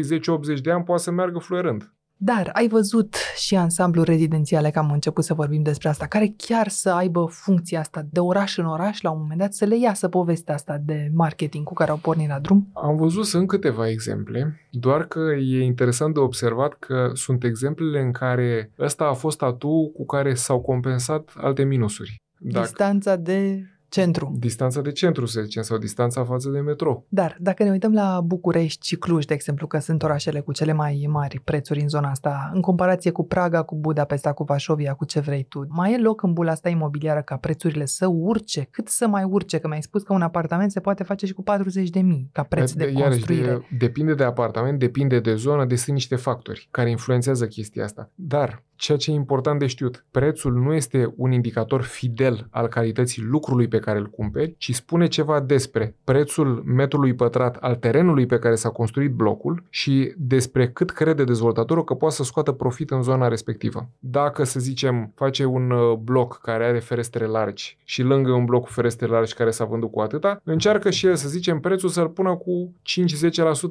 60-80 0.56 0.60
de 0.62 0.70
ani, 0.70 0.84
poate 0.84 1.02
să 1.02 1.10
meargă 1.10 1.38
fluierând. 1.38 1.92
Dar 2.20 2.50
ai 2.52 2.68
văzut 2.68 3.16
și 3.36 3.56
ansamblul 3.56 4.04
rezidențiale, 4.04 4.70
că 4.70 4.78
am 4.78 4.90
început 4.90 5.24
să 5.24 5.34
vorbim 5.34 5.62
despre 5.62 5.88
asta, 5.88 6.06
care 6.06 6.34
chiar 6.36 6.68
să 6.68 6.90
aibă 6.90 7.26
funcția 7.30 7.80
asta 7.80 8.06
de 8.10 8.20
oraș 8.20 8.56
în 8.56 8.66
oraș, 8.66 9.00
la 9.00 9.10
un 9.10 9.20
moment 9.20 9.38
dat, 9.38 9.54
să 9.54 9.64
le 9.64 9.78
iasă 9.78 10.08
povestea 10.08 10.54
asta 10.54 10.80
de 10.84 11.10
marketing 11.14 11.64
cu 11.64 11.74
care 11.74 11.90
au 11.90 11.96
pornit 11.96 12.28
la 12.28 12.38
drum? 12.38 12.68
Am 12.72 12.96
văzut 12.96 13.24
sunt 13.24 13.48
câteva 13.48 13.88
exemple, 13.88 14.60
doar 14.70 15.04
că 15.04 15.20
e 15.40 15.62
interesant 15.62 16.14
de 16.14 16.20
observat 16.20 16.76
că 16.78 17.10
sunt 17.14 17.44
exemplele 17.44 18.00
în 18.00 18.12
care 18.12 18.70
ăsta 18.78 19.04
a 19.04 19.12
fost 19.12 19.42
atu 19.42 19.92
cu 19.96 20.06
care 20.06 20.34
s-au 20.34 20.60
compensat 20.60 21.32
alte 21.36 21.62
minusuri. 21.62 22.16
Dacă, 22.38 22.64
Distanța 22.64 23.16
de 23.16 23.62
centru. 23.88 24.34
Distanța 24.38 24.80
de 24.80 24.92
centru, 24.92 25.26
să 25.26 25.40
zicem, 25.40 25.62
sau 25.62 25.78
distanța 25.78 26.24
față 26.24 26.48
de 26.48 26.60
metro. 26.60 27.04
Dar 27.08 27.36
dacă 27.40 27.62
ne 27.62 27.70
uităm 27.70 27.92
la 27.92 28.20
București 28.20 28.86
și 28.86 28.96
Cluj, 28.96 29.24
de 29.24 29.34
exemplu, 29.34 29.66
că 29.66 29.78
sunt 29.78 30.02
orașele 30.02 30.40
cu 30.40 30.52
cele 30.52 30.72
mai 30.72 31.06
mari 31.08 31.40
prețuri 31.44 31.80
în 31.80 31.88
zona 31.88 32.10
asta, 32.10 32.50
în 32.54 32.60
comparație 32.60 33.10
cu 33.10 33.24
Praga, 33.24 33.62
cu 33.62 33.76
Budapesta, 33.76 34.32
cu 34.32 34.44
Vașovia, 34.44 34.94
cu 34.94 35.04
ce 35.04 35.20
vrei 35.20 35.42
tu, 35.42 35.66
mai 35.68 35.92
e 35.92 35.98
loc 35.98 36.22
în 36.22 36.32
bula 36.32 36.50
asta 36.50 36.68
imobiliară 36.68 37.22
ca 37.22 37.36
prețurile 37.36 37.84
să 37.84 38.06
urce? 38.06 38.68
Cât 38.70 38.88
să 38.88 39.06
mai 39.06 39.24
urce? 39.24 39.58
Că 39.58 39.68
mi-ai 39.68 39.82
spus 39.82 40.02
că 40.02 40.12
un 40.12 40.22
apartament 40.22 40.70
se 40.70 40.80
poate 40.80 41.02
face 41.02 41.26
și 41.26 41.32
cu 41.32 41.42
40 41.42 41.90
de 41.90 42.00
mii 42.00 42.28
ca 42.32 42.42
preț 42.42 42.72
de, 42.72 42.84
de 42.84 42.92
construire. 42.92 43.46
Iarăși, 43.46 43.66
de, 43.70 43.76
depinde 43.78 44.14
de 44.14 44.24
apartament, 44.24 44.78
depinde 44.78 45.20
de 45.20 45.34
zonă, 45.34 45.64
de 45.64 45.76
sunt 45.76 45.94
niște 45.94 46.16
factori 46.16 46.68
care 46.70 46.90
influențează 46.90 47.46
chestia 47.46 47.84
asta. 47.84 48.10
Dar 48.14 48.62
ceea 48.78 48.98
ce 48.98 49.10
e 49.10 49.14
important 49.14 49.58
de 49.58 49.66
știut, 49.66 50.06
prețul 50.10 50.52
nu 50.52 50.72
este 50.72 51.12
un 51.16 51.32
indicator 51.32 51.82
fidel 51.82 52.46
al 52.50 52.66
calității 52.66 53.22
lucrului 53.22 53.68
pe 53.68 53.77
care 53.78 53.98
îl 53.98 54.06
cumperi, 54.06 54.54
ci 54.58 54.74
spune 54.74 55.06
ceva 55.06 55.40
despre 55.40 55.94
prețul 56.04 56.62
metrului 56.66 57.14
pătrat 57.14 57.56
al 57.56 57.74
terenului 57.74 58.26
pe 58.26 58.38
care 58.38 58.54
s-a 58.54 58.68
construit 58.68 59.12
blocul 59.12 59.62
și 59.70 60.12
despre 60.16 60.68
cât 60.68 60.90
crede 60.90 61.24
dezvoltatorul 61.24 61.84
că 61.84 61.94
poate 61.94 62.14
să 62.14 62.24
scoată 62.24 62.52
profit 62.52 62.90
în 62.90 63.02
zona 63.02 63.28
respectivă. 63.28 63.88
Dacă, 63.98 64.44
să 64.44 64.60
zicem, 64.60 65.12
face 65.14 65.44
un 65.44 65.70
uh, 65.70 65.96
bloc 65.96 66.38
care 66.42 66.64
are 66.64 66.78
ferestre 66.78 67.26
largi 67.26 67.78
și 67.84 68.02
lângă 68.02 68.30
un 68.30 68.44
bloc 68.44 68.64
cu 68.64 68.70
ferestre 68.70 69.06
largi 69.06 69.34
care 69.34 69.50
s-a 69.50 69.64
vândut 69.64 69.90
cu 69.90 70.00
atâta, 70.00 70.40
încearcă 70.44 70.90
și 70.90 71.06
el, 71.06 71.14
să 71.14 71.28
zicem, 71.28 71.60
prețul 71.60 71.88
să-l 71.88 72.08
pună 72.08 72.36
cu 72.36 72.72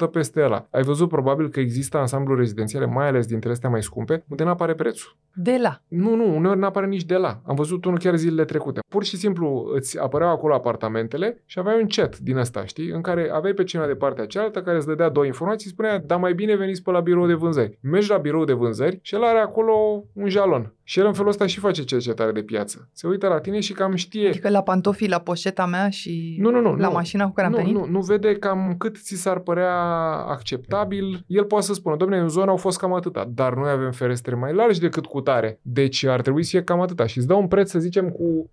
5-10% 0.07 0.11
peste 0.11 0.43
ăla. 0.43 0.67
Ai 0.71 0.83
văzut 0.83 1.09
probabil 1.09 1.49
că 1.49 1.59
există 1.59 1.97
ansambluri 1.97 2.39
rezidențiale, 2.39 2.85
mai 2.85 3.07
ales 3.07 3.25
dintre 3.25 3.51
astea 3.51 3.69
mai 3.69 3.83
scumpe, 3.83 4.23
unde 4.27 4.43
nu 4.43 4.49
apare 4.49 4.73
prețul. 4.73 5.15
De 5.33 5.57
la. 5.61 5.81
Nu, 5.87 6.15
nu, 6.15 6.35
uneori 6.35 6.59
nu 6.59 6.65
apare 6.65 6.87
nici 6.87 7.05
de 7.05 7.15
la. 7.15 7.41
Am 7.45 7.55
văzut 7.55 7.85
unul 7.85 7.99
chiar 7.99 8.15
zilele 8.15 8.45
trecute. 8.45 8.79
Pur 8.89 9.03
și 9.03 9.17
simplu 9.17 9.71
îți 9.73 9.96
apăreau 10.01 10.29
acolo 10.29 10.53
apartamentele 10.53 11.43
și 11.45 11.59
aveai 11.59 11.81
un 11.81 11.87
chat 11.87 12.17
din 12.17 12.37
ăsta, 12.37 12.65
știi, 12.65 12.89
în 12.89 13.01
care 13.01 13.29
aveai 13.33 13.53
pe 13.53 13.63
cineva 13.63 13.87
de 13.87 13.95
partea 13.95 14.25
cealaltă 14.25 14.61
care 14.61 14.77
îți 14.77 14.87
dădea 14.87 15.09
două 15.09 15.25
informații, 15.25 15.69
spunea, 15.69 15.99
da 15.99 16.17
mai 16.17 16.33
bine 16.33 16.55
veniți 16.55 16.83
pe 16.83 16.91
la 16.91 16.99
birou 16.99 17.27
de 17.27 17.33
vânzări. 17.33 17.77
Mergi 17.81 18.09
la 18.09 18.17
birou 18.17 18.43
de 18.43 18.53
vânzări 18.53 18.99
și 19.01 19.15
el 19.15 19.23
are 19.23 19.39
acolo 19.39 20.03
un 20.13 20.29
jalon. 20.29 20.71
Și 20.83 20.99
el 20.99 21.05
în 21.05 21.13
felul 21.13 21.29
ăsta 21.29 21.45
și 21.45 21.59
face 21.59 21.83
cercetare 21.83 22.31
de 22.31 22.41
piață. 22.41 22.89
Se 22.93 23.07
uită 23.07 23.27
la 23.27 23.39
tine 23.39 23.59
și 23.59 23.73
cam 23.73 23.95
știe. 23.95 24.27
Adică 24.27 24.49
la 24.49 24.61
pantofii, 24.61 25.09
la 25.09 25.19
poșeta 25.19 25.65
mea 25.65 25.89
și 25.89 26.37
nu, 26.39 26.51
nu, 26.51 26.61
nu, 26.61 26.75
la 26.75 26.87
nu, 26.87 26.93
mașina 26.93 27.25
cu 27.25 27.33
care 27.33 27.47
am 27.47 27.53
nu, 27.53 27.59
venit? 27.59 27.75
Nu, 27.75 27.85
nu 27.85 27.99
vede 27.99 28.35
cam 28.35 28.75
cât 28.77 28.97
ți 28.97 29.15
s-ar 29.15 29.39
părea 29.39 29.75
acceptabil. 30.27 31.23
El 31.27 31.43
poate 31.43 31.65
să 31.65 31.73
spună, 31.73 31.95
domnule, 31.95 32.21
în 32.21 32.29
zona 32.29 32.51
au 32.51 32.57
fost 32.57 32.79
cam 32.79 32.93
atâta, 32.93 33.29
dar 33.33 33.53
noi 33.53 33.69
avem 33.69 33.91
ferestre 33.91 34.35
mai 34.35 34.53
largi 34.53 34.79
decât 34.79 35.05
cu 35.05 35.21
tare. 35.21 35.59
Deci 35.61 36.03
ar 36.03 36.21
trebui 36.21 36.43
să 36.43 36.49
fie 36.49 36.63
cam 36.63 36.81
atâta. 36.81 37.05
Și 37.05 37.17
îți 37.17 37.27
dă 37.27 37.33
un 37.33 37.47
preț, 37.47 37.69
să 37.69 37.79
zicem, 37.79 38.09
cu 38.09 38.49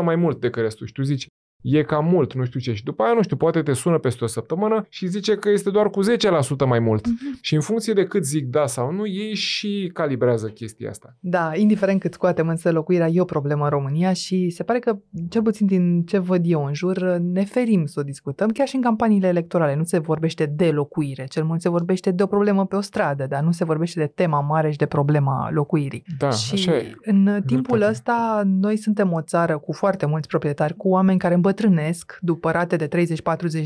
15% 0.00 0.02
mai 0.02 0.16
mult 0.16 0.40
decât 0.40 0.62
restul. 0.74 0.86
Și 0.86 0.92
tu 0.92 1.02
zici, 1.02 1.26
e 1.64 1.82
cam 1.82 2.04
mult, 2.04 2.34
nu 2.34 2.44
știu 2.44 2.60
ce. 2.60 2.72
Și 2.72 2.84
după 2.84 3.02
aia, 3.02 3.12
nu 3.12 3.22
știu, 3.22 3.36
poate 3.36 3.62
te 3.62 3.72
sună 3.72 3.98
peste 3.98 4.24
o 4.24 4.26
săptămână 4.26 4.86
și 4.88 5.06
zice 5.06 5.34
că 5.34 5.50
este 5.50 5.70
doar 5.70 5.90
cu 5.90 6.00
10% 6.02 6.66
mai 6.66 6.78
mult. 6.78 7.06
Mhm. 7.06 7.38
Și 7.40 7.54
în 7.54 7.60
funcție 7.60 7.92
de 7.92 8.04
cât 8.04 8.24
zic 8.24 8.46
da 8.46 8.66
sau 8.66 8.92
nu, 8.92 9.06
ei 9.06 9.34
și 9.34 9.90
calibrează 9.92 10.46
chestia 10.46 10.90
asta. 10.90 11.16
Da, 11.20 11.50
indiferent 11.54 12.00
cât 12.00 12.12
scoatem 12.12 12.48
însă 12.48 12.72
locuirea 12.72 13.08
e 13.08 13.20
o 13.20 13.24
problemă 13.24 13.64
în 13.64 13.70
România 13.70 14.12
și 14.12 14.50
se 14.50 14.62
pare 14.62 14.78
că, 14.78 14.98
cel 15.28 15.42
puțin 15.42 15.66
din 15.66 16.02
ce 16.02 16.18
văd 16.18 16.42
eu 16.44 16.64
în 16.64 16.74
jur, 16.74 17.02
ne 17.16 17.44
ferim 17.44 17.86
să 17.86 18.00
o 18.00 18.02
discutăm, 18.02 18.48
chiar 18.48 18.66
și 18.66 18.76
în 18.76 18.82
campaniile 18.82 19.26
electorale. 19.26 19.76
Nu 19.76 19.84
se 19.84 19.98
vorbește 19.98 20.46
de 20.46 20.70
locuire, 20.70 21.24
cel 21.24 21.44
mult 21.44 21.60
se 21.60 21.68
vorbește 21.68 22.10
de 22.10 22.22
o 22.22 22.26
problemă 22.26 22.66
pe 22.66 22.76
o 22.76 22.80
stradă, 22.80 23.26
dar 23.26 23.42
nu 23.42 23.52
se 23.52 23.64
vorbește 23.64 24.00
de 24.00 24.12
tema 24.14 24.40
mare 24.40 24.70
și 24.70 24.78
de 24.78 24.86
problema 24.86 25.50
locuirii. 25.50 26.04
Da, 26.18 26.30
și 26.30 26.54
așa 26.54 26.76
e. 26.76 26.94
în 27.02 27.42
timpul 27.46 27.78
Dreptate. 27.78 27.90
ăsta, 27.90 28.42
noi 28.44 28.76
suntem 28.76 29.12
o 29.12 29.20
țară 29.20 29.58
cu 29.58 29.72
foarte 29.72 30.06
mulți 30.06 30.28
proprietari, 30.28 30.76
cu 30.76 30.88
oameni 30.88 31.18
care 31.18 31.34
îmbătrânesc 31.34 31.53
după 32.20 32.50
rate 32.50 32.76
de 32.76 32.88
30-40 32.88 32.90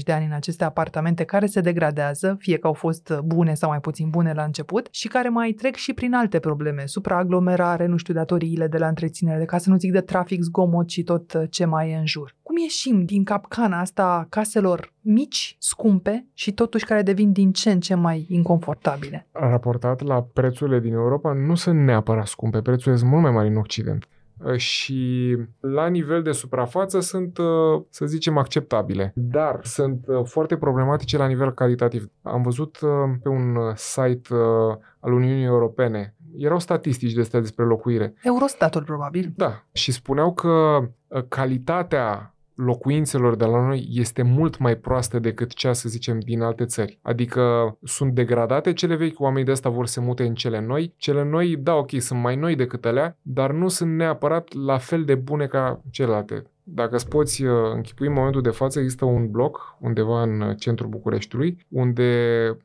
de 0.02 0.12
ani 0.12 0.24
în 0.24 0.32
aceste 0.32 0.64
apartamente 0.64 1.24
care 1.24 1.46
se 1.46 1.60
degradează, 1.60 2.36
fie 2.38 2.56
că 2.56 2.66
au 2.66 2.72
fost 2.72 3.12
bune 3.24 3.54
sau 3.54 3.70
mai 3.70 3.80
puțin 3.80 4.10
bune 4.10 4.32
la 4.32 4.42
început, 4.42 4.88
și 4.90 5.08
care 5.08 5.28
mai 5.28 5.50
trec 5.52 5.74
și 5.74 5.92
prin 5.92 6.14
alte 6.14 6.38
probleme, 6.38 6.82
supraaglomerare, 6.86 7.86
nu 7.86 7.96
știu, 7.96 8.14
datoriile 8.14 8.66
de 8.66 8.78
la 8.78 8.88
întreținere, 8.88 9.38
de 9.38 9.44
ca 9.44 9.58
să 9.58 9.70
nu 9.70 9.76
zic 9.76 9.92
de 9.92 10.00
trafic, 10.00 10.42
zgomot 10.42 10.90
și 10.90 11.02
tot 11.02 11.32
uh, 11.32 11.42
ce 11.50 11.64
mai 11.64 11.90
e 11.90 11.96
în 11.96 12.06
jur. 12.06 12.36
Cum 12.42 12.56
ieșim 12.56 13.04
din 13.04 13.24
capcana 13.24 13.80
asta 13.80 14.04
a 14.04 14.26
caselor 14.28 14.92
mici, 15.00 15.56
scumpe 15.58 16.26
și 16.32 16.52
totuși 16.52 16.84
care 16.84 17.02
devin 17.02 17.32
din 17.32 17.52
ce 17.52 17.70
în 17.70 17.80
ce 17.80 17.94
mai 17.94 18.26
inconfortabile? 18.28 19.26
raportat 19.32 20.02
la 20.02 20.22
prețurile 20.22 20.80
din 20.80 20.92
Europa, 20.92 21.32
nu 21.32 21.54
sunt 21.54 21.78
neapărat 21.78 22.26
scumpe, 22.26 22.60
prețurile 22.60 22.96
sunt 22.96 23.10
mult 23.10 23.22
mai 23.22 23.32
mari 23.32 23.48
în 23.48 23.56
Occident. 23.56 24.08
Uh, 24.44 24.56
Și 24.56 25.36
la 25.60 25.86
nivel 25.86 26.22
de 26.22 26.32
suprafață 26.32 27.00
sunt, 27.00 27.38
uh, 27.38 27.82
să 27.90 28.06
zicem, 28.06 28.36
acceptabile, 28.36 29.12
dar 29.14 29.60
sunt 29.62 30.04
uh, 30.06 30.24
foarte 30.24 30.56
problematice 30.56 31.16
la 31.16 31.26
nivel 31.26 31.52
calitativ. 31.52 32.10
Am 32.22 32.42
văzut 32.42 32.80
uh, 32.80 32.90
pe 33.22 33.28
un 33.28 33.56
uh, 33.56 33.74
site 33.74 34.34
uh, 34.34 34.76
al 35.00 35.12
Uniunii 35.12 35.44
Europene, 35.44 36.14
erau 36.36 36.58
statistici 36.58 37.12
de 37.12 37.20
astea 37.20 37.40
despre 37.40 37.64
locuire. 37.64 38.14
Eurostatul, 38.22 38.82
probabil. 38.82 39.32
Da, 39.36 39.64
și 39.72 39.92
spuneau 39.92 40.34
că 40.34 40.48
uh, 40.48 41.24
calitatea 41.28 42.34
locuințelor 42.58 43.36
de 43.36 43.44
la 43.44 43.66
noi 43.66 43.88
este 43.90 44.22
mult 44.22 44.58
mai 44.58 44.76
proastă 44.76 45.18
decât 45.18 45.52
cea, 45.52 45.72
să 45.72 45.88
zicem, 45.88 46.18
din 46.18 46.40
alte 46.40 46.64
țări. 46.64 46.98
Adică 47.02 47.76
sunt 47.82 48.12
degradate 48.12 48.72
cele 48.72 48.94
vechi, 48.94 49.20
oamenii 49.20 49.44
de 49.44 49.50
asta 49.50 49.68
vor 49.68 49.86
să 49.86 49.92
se 49.92 50.00
mute 50.00 50.22
în 50.22 50.34
cele 50.34 50.60
noi. 50.60 50.94
Cele 50.96 51.24
noi, 51.24 51.56
da, 51.56 51.74
ok, 51.74 51.90
sunt 51.98 52.20
mai 52.20 52.36
noi 52.36 52.56
decât 52.56 52.84
alea, 52.84 53.18
dar 53.22 53.52
nu 53.52 53.68
sunt 53.68 53.96
neapărat 53.96 54.52
la 54.52 54.78
fel 54.78 55.04
de 55.04 55.14
bune 55.14 55.46
ca 55.46 55.82
celelalte. 55.90 56.42
Dacă 56.70 56.94
îți 56.94 57.08
poți 57.08 57.44
uh, 57.44 57.72
închipui 57.74 58.06
în 58.06 58.12
momentul 58.12 58.42
de 58.42 58.50
față, 58.50 58.78
există 58.78 59.04
un 59.04 59.30
bloc 59.30 59.76
undeva 59.80 60.22
în 60.22 60.40
uh, 60.40 60.56
centrul 60.58 60.88
Bucureștiului, 60.88 61.66
unde 61.68 62.10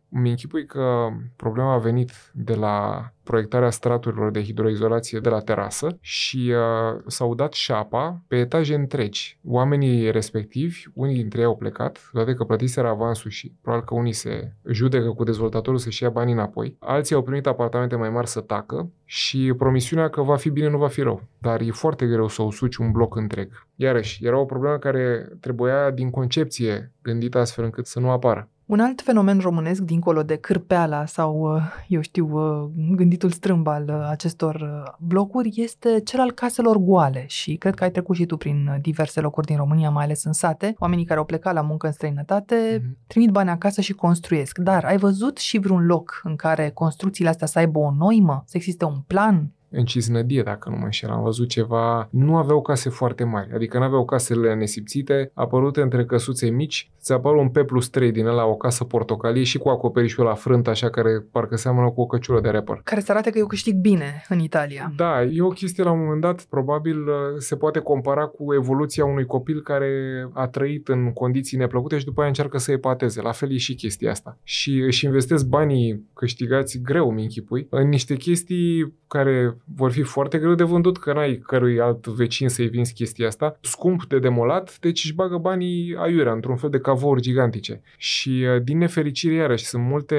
îmi 0.10 0.29
închipui 0.29 0.65
că 0.65 1.08
problema 1.36 1.73
a 1.73 1.77
venit 1.77 2.12
de 2.34 2.53
la 2.53 3.08
proiectarea 3.23 3.69
straturilor 3.69 4.31
de 4.31 4.43
hidroizolație 4.43 5.19
de 5.19 5.29
la 5.29 5.39
terasă 5.39 5.97
și 5.99 6.53
uh, 6.55 7.01
s-au 7.07 7.36
dat 7.36 7.53
șapa 7.53 8.21
pe 8.27 8.36
etaje 8.36 8.75
întregi. 8.75 9.39
Oamenii 9.45 10.12
respectivi, 10.12 10.83
unii 10.93 11.15
dintre 11.15 11.39
ei 11.39 11.45
au 11.45 11.55
plecat, 11.55 12.09
toate 12.12 12.33
că 12.33 12.43
plătiseră 12.43 12.88
avansul 12.88 13.29
și 13.29 13.53
probabil 13.62 13.88
că 13.88 13.93
unii 13.93 14.13
se 14.13 14.53
judecă 14.71 15.09
cu 15.09 15.23
dezvoltatorul 15.23 15.79
să-și 15.79 16.03
ia 16.03 16.09
banii 16.09 16.33
înapoi. 16.33 16.75
Alții 16.79 17.15
au 17.15 17.23
primit 17.23 17.47
apartamente 17.47 17.95
mai 17.95 18.09
mari 18.09 18.27
să 18.27 18.39
tacă 18.39 18.91
și 19.05 19.53
promisiunea 19.57 20.09
că 20.09 20.21
va 20.21 20.36
fi 20.36 20.49
bine, 20.49 20.69
nu 20.69 20.77
va 20.77 20.88
fi 20.88 21.01
rău. 21.01 21.23
Dar 21.38 21.62
e 21.62 21.71
foarte 21.71 22.05
greu 22.05 22.27
să 22.27 22.41
usuci 22.41 22.75
un 22.75 22.91
bloc 22.91 23.15
întreg. 23.15 23.67
Iarăși, 23.75 24.25
era 24.25 24.39
o 24.39 24.45
problemă 24.45 24.77
care 24.77 25.29
trebuia 25.39 25.91
din 25.91 26.09
concepție 26.09 26.91
gândită 27.01 27.38
astfel 27.38 27.63
încât 27.63 27.88
să 27.88 27.99
nu 27.99 28.09
apară. 28.09 28.49
Un 28.65 28.80
alt 28.80 29.02
fenomen 29.02 29.39
românesc, 29.39 29.82
dincolo 29.82 30.23
de 30.23 30.36
cârpeala 30.36 31.06
sau, 31.06 31.56
uh, 31.56 31.62
eu 31.88 32.02
știu, 32.02 32.30
uh, 32.32 32.69
gânditul 32.95 33.32
strâmb 33.32 33.67
al 33.67 33.84
uh, 33.89 34.08
acestor 34.10 34.56
uh, 34.56 34.93
blocuri, 34.99 35.52
este 35.56 35.99
cel 36.04 36.19
al 36.19 36.32
caselor 36.32 36.78
goale 36.78 37.26
și 37.28 37.56
cred 37.56 37.73
că 37.76 37.84
ai 37.84 37.91
trecut 37.91 38.15
și 38.15 38.26
tu 38.26 38.38
prin 38.38 38.67
uh, 38.67 38.76
diverse 38.82 39.21
locuri 39.21 39.45
din 39.45 39.58
România, 39.58 39.89
mai 39.89 40.04
ales 40.04 40.23
în 40.23 40.34
sate. 40.34 40.76
Oamenii 40.80 41.06
care 41.06 41.19
au 41.19 41.26
plecat 41.26 41.54
la 41.54 41.62
muncă 41.62 41.88
în 41.88 41.93
străinătate 41.93 42.82
Mhm. 42.84 42.97
trimit 43.08 43.30
bani 43.30 43.49
acasă 43.49 43.82
și 43.82 43.93
construiesc. 43.93 44.58
Dar 44.58 44.86
ai 44.86 44.97
văzut 44.97 45.38
și 45.38 45.58
vreun 45.58 45.86
loc 45.86 46.21
în 46.23 46.36
care 46.36 46.69
construcțiile 46.69 47.30
astea 47.30 47.47
să 47.47 47.60
aibă 47.60 47.80
o 47.80 47.91
noimă, 47.97 48.43
să 48.45 48.58
existe 48.58 48.86
un 48.86 48.99
plan? 49.08 49.52
În 49.73 49.86
Cisnădie, 49.86 50.41
dacă 50.41 50.69
nu 50.69 50.75
mă 50.75 50.83
înșel. 50.83 51.09
Am 51.09 51.23
văzut 51.23 51.49
ceva, 51.49 52.07
nu 52.12 52.38
aveau 52.38 52.62
case 52.62 52.89
foarte 52.89 53.23
mari, 53.23 53.49
adică 53.53 53.77
nu 53.77 53.83
aveau 53.83 54.05
casele 54.05 54.53
nesipțite, 54.53 55.31
apărute 55.33 55.81
între 55.81 56.05
căsuțe 56.05 56.49
mici, 56.49 56.91
ți 57.01 57.12
apare 57.12 57.38
un 57.38 57.49
P 57.49 57.57
plus 57.57 57.89
3 57.89 58.12
din 58.12 58.25
ăla, 58.25 58.45
o 58.45 58.55
casă 58.55 58.83
portocalie 58.83 59.43
și 59.43 59.57
cu 59.57 59.69
acoperișul 59.69 60.25
la 60.25 60.33
frânt, 60.33 60.67
așa, 60.67 60.89
care 60.89 61.25
parcă 61.31 61.55
seamănă 61.55 61.89
cu 61.89 62.01
o 62.01 62.05
căciulă 62.05 62.41
de 62.41 62.49
rapper. 62.49 62.81
Care 62.83 63.01
să 63.01 63.12
arate 63.12 63.29
că 63.29 63.38
eu 63.38 63.47
câștig 63.47 63.75
bine 63.75 64.23
în 64.29 64.39
Italia. 64.39 64.93
Da, 64.95 65.23
e 65.23 65.41
o 65.41 65.47
chestie 65.47 65.83
la 65.83 65.91
un 65.91 65.99
moment 65.99 66.21
dat, 66.21 66.41
probabil 66.41 66.97
uh, 67.07 67.13
se 67.38 67.55
poate 67.55 67.79
compara 67.79 68.25
cu 68.25 68.53
evoluția 68.53 69.05
unui 69.05 69.25
copil 69.25 69.62
care 69.62 69.89
a 70.33 70.47
trăit 70.47 70.88
în 70.88 71.13
condiții 71.13 71.57
neplăcute 71.57 71.97
și 71.97 72.05
după 72.05 72.19
aia 72.19 72.29
încearcă 72.29 72.57
să 72.57 72.71
epateze. 72.71 73.21
La 73.21 73.31
fel 73.31 73.53
e 73.53 73.57
și 73.57 73.75
chestia 73.75 74.12
asta. 74.12 74.38
Și 74.43 74.79
își 74.79 75.05
investesc 75.05 75.45
banii 75.45 76.09
câștigați 76.13 76.79
greu, 76.81 77.12
mi 77.12 77.21
închipui, 77.21 77.67
în 77.69 77.89
niște 77.89 78.15
chestii 78.15 78.93
care 79.07 79.57
vor 79.76 79.91
fi 79.91 80.02
foarte 80.02 80.38
greu 80.38 80.54
de 80.54 80.63
vândut, 80.63 80.97
că 80.97 81.13
n-ai 81.13 81.36
cărui 81.47 81.80
alt 81.80 82.08
vecin 82.08 82.49
să-i 82.49 82.67
vinzi 82.67 82.93
chestia 82.93 83.28
asta, 83.28 83.58
scump 83.62 84.06
de 84.06 84.19
demolat, 84.19 84.78
deci 84.80 85.04
își 85.04 85.13
bagă 85.15 85.38
banii 85.38 85.95
aiurea, 85.99 86.32
într-un 86.34 86.56
fel 86.56 86.69
de 86.69 86.80
cavouri 86.80 87.21
gigantice. 87.21 87.82
Și 87.97 88.45
uh, 88.56 88.62
din 88.63 88.78
nefericire, 88.78 89.34
iarăși, 89.34 89.65
sunt 89.65 89.84
multe 89.84 90.15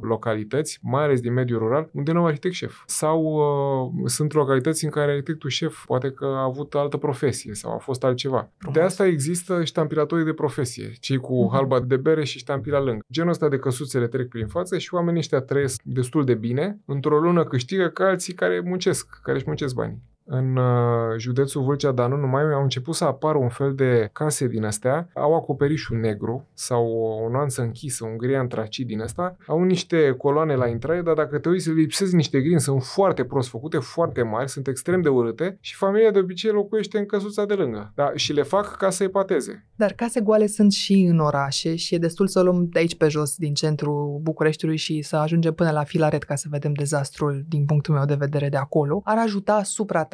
localități, 0.00 0.78
mai 0.82 1.02
ales 1.02 1.20
din 1.20 1.32
mediul 1.32 1.58
rural, 1.58 1.88
unde 1.92 2.12
nu 2.12 2.18
au 2.18 2.26
arhitect 2.26 2.54
șef. 2.54 2.82
Sau 2.86 3.22
uh, 3.22 4.08
sunt 4.10 4.32
localități 4.32 4.84
în 4.84 4.90
care 4.90 5.10
arhitectul 5.10 5.50
șef 5.50 5.84
poate 5.84 6.10
că 6.10 6.24
a 6.24 6.42
avut 6.42 6.74
altă 6.74 6.96
profesie 6.96 7.54
sau 7.54 7.72
a 7.74 7.78
fost 7.78 8.04
altceva. 8.04 8.50
Frumos. 8.58 8.76
De 8.78 8.82
asta 8.84 9.06
există 9.06 9.64
ștampilatorii 9.64 10.24
de 10.24 10.32
profesie, 10.32 10.92
cei 11.00 11.16
cu 11.16 11.42
Mhm. 11.42 11.52
halba 11.54 11.80
de 11.80 11.96
bere 11.96 12.24
și 12.24 12.38
ștampila 12.38 12.80
lângă. 12.80 13.04
Genul 13.12 13.30
ăsta 13.30 13.48
de 13.48 13.58
căsuțele 13.58 14.06
trec 14.06 14.28
prin 14.28 14.46
față 14.46 14.78
și 14.78 14.94
oamenii 14.94 15.18
ăștia 15.18 15.40
trăiesc 15.40 15.80
destul 15.84 16.24
de 16.24 16.34
bine, 16.34 16.80
într-o 16.84 17.18
lună 17.18 17.44
câștigă 17.44 17.86
ca 17.86 18.04
alții 18.04 18.34
care 18.34 18.60
muncesc, 18.76 19.20
care 19.22 19.36
își 19.36 19.46
muncesc 19.46 19.74
banii. 19.74 20.02
În 20.26 20.56
uh, 20.56 21.18
județul 21.18 21.62
Vâlcea, 21.62 21.92
dar 21.92 22.08
nu 22.08 22.16
numai, 22.16 22.42
au 22.42 22.62
început 22.62 22.94
să 22.94 23.04
apară 23.04 23.38
un 23.38 23.48
fel 23.48 23.74
de 23.74 24.08
case 24.12 24.46
din 24.46 24.64
astea, 24.64 25.08
au 25.14 25.34
acoperișul 25.34 25.98
negru 25.98 26.46
sau 26.54 26.86
o 26.86 27.28
nuanță 27.30 27.62
închisă, 27.62 28.04
un 28.04 28.16
gri 28.16 28.36
antracid 28.36 28.86
din 28.86 29.00
asta, 29.00 29.36
au 29.46 29.62
niște 29.62 30.14
coloane 30.18 30.54
la 30.54 30.66
intrare, 30.66 31.02
dar 31.02 31.14
dacă 31.14 31.38
te 31.38 31.48
uiți, 31.48 31.70
lipsesc 31.70 32.12
niște 32.12 32.40
grini, 32.40 32.60
sunt 32.60 32.82
foarte 32.82 33.24
prost 33.24 33.48
făcute, 33.48 33.78
foarte 33.78 34.22
mari, 34.22 34.48
sunt 34.48 34.66
extrem 34.68 35.00
de 35.00 35.08
urâte 35.08 35.58
și 35.60 35.74
familia 35.74 36.10
de 36.10 36.18
obicei 36.18 36.50
locuiește 36.50 36.98
în 36.98 37.06
căsuța 37.06 37.44
de 37.44 37.54
lângă. 37.54 37.92
Da, 37.94 38.12
și 38.14 38.32
le 38.32 38.42
fac 38.42 38.76
ca 38.76 38.90
să 38.90 39.02
epateze. 39.02 39.66
Dar 39.74 39.92
case 39.92 40.20
goale 40.20 40.46
sunt 40.46 40.72
și 40.72 40.92
în 41.10 41.18
orașe 41.18 41.74
și 41.76 41.94
e 41.94 41.98
destul 41.98 42.26
să 42.26 42.38
o 42.38 42.42
luăm 42.42 42.68
de 42.70 42.78
aici 42.78 42.96
pe 42.96 43.08
jos, 43.08 43.36
din 43.36 43.54
centrul 43.54 44.18
Bucureștiului 44.22 44.76
și 44.76 45.02
să 45.02 45.16
ajungem 45.16 45.54
până 45.54 45.70
la 45.70 45.84
Filaret 45.84 46.22
ca 46.22 46.34
să 46.34 46.46
vedem 46.50 46.72
dezastrul 46.72 47.44
din 47.48 47.64
punctul 47.64 47.94
meu 47.94 48.04
de 48.04 48.14
vedere 48.14 48.48
de 48.48 48.56
acolo. 48.56 49.00
Ar 49.04 49.18
ajuta 49.18 49.62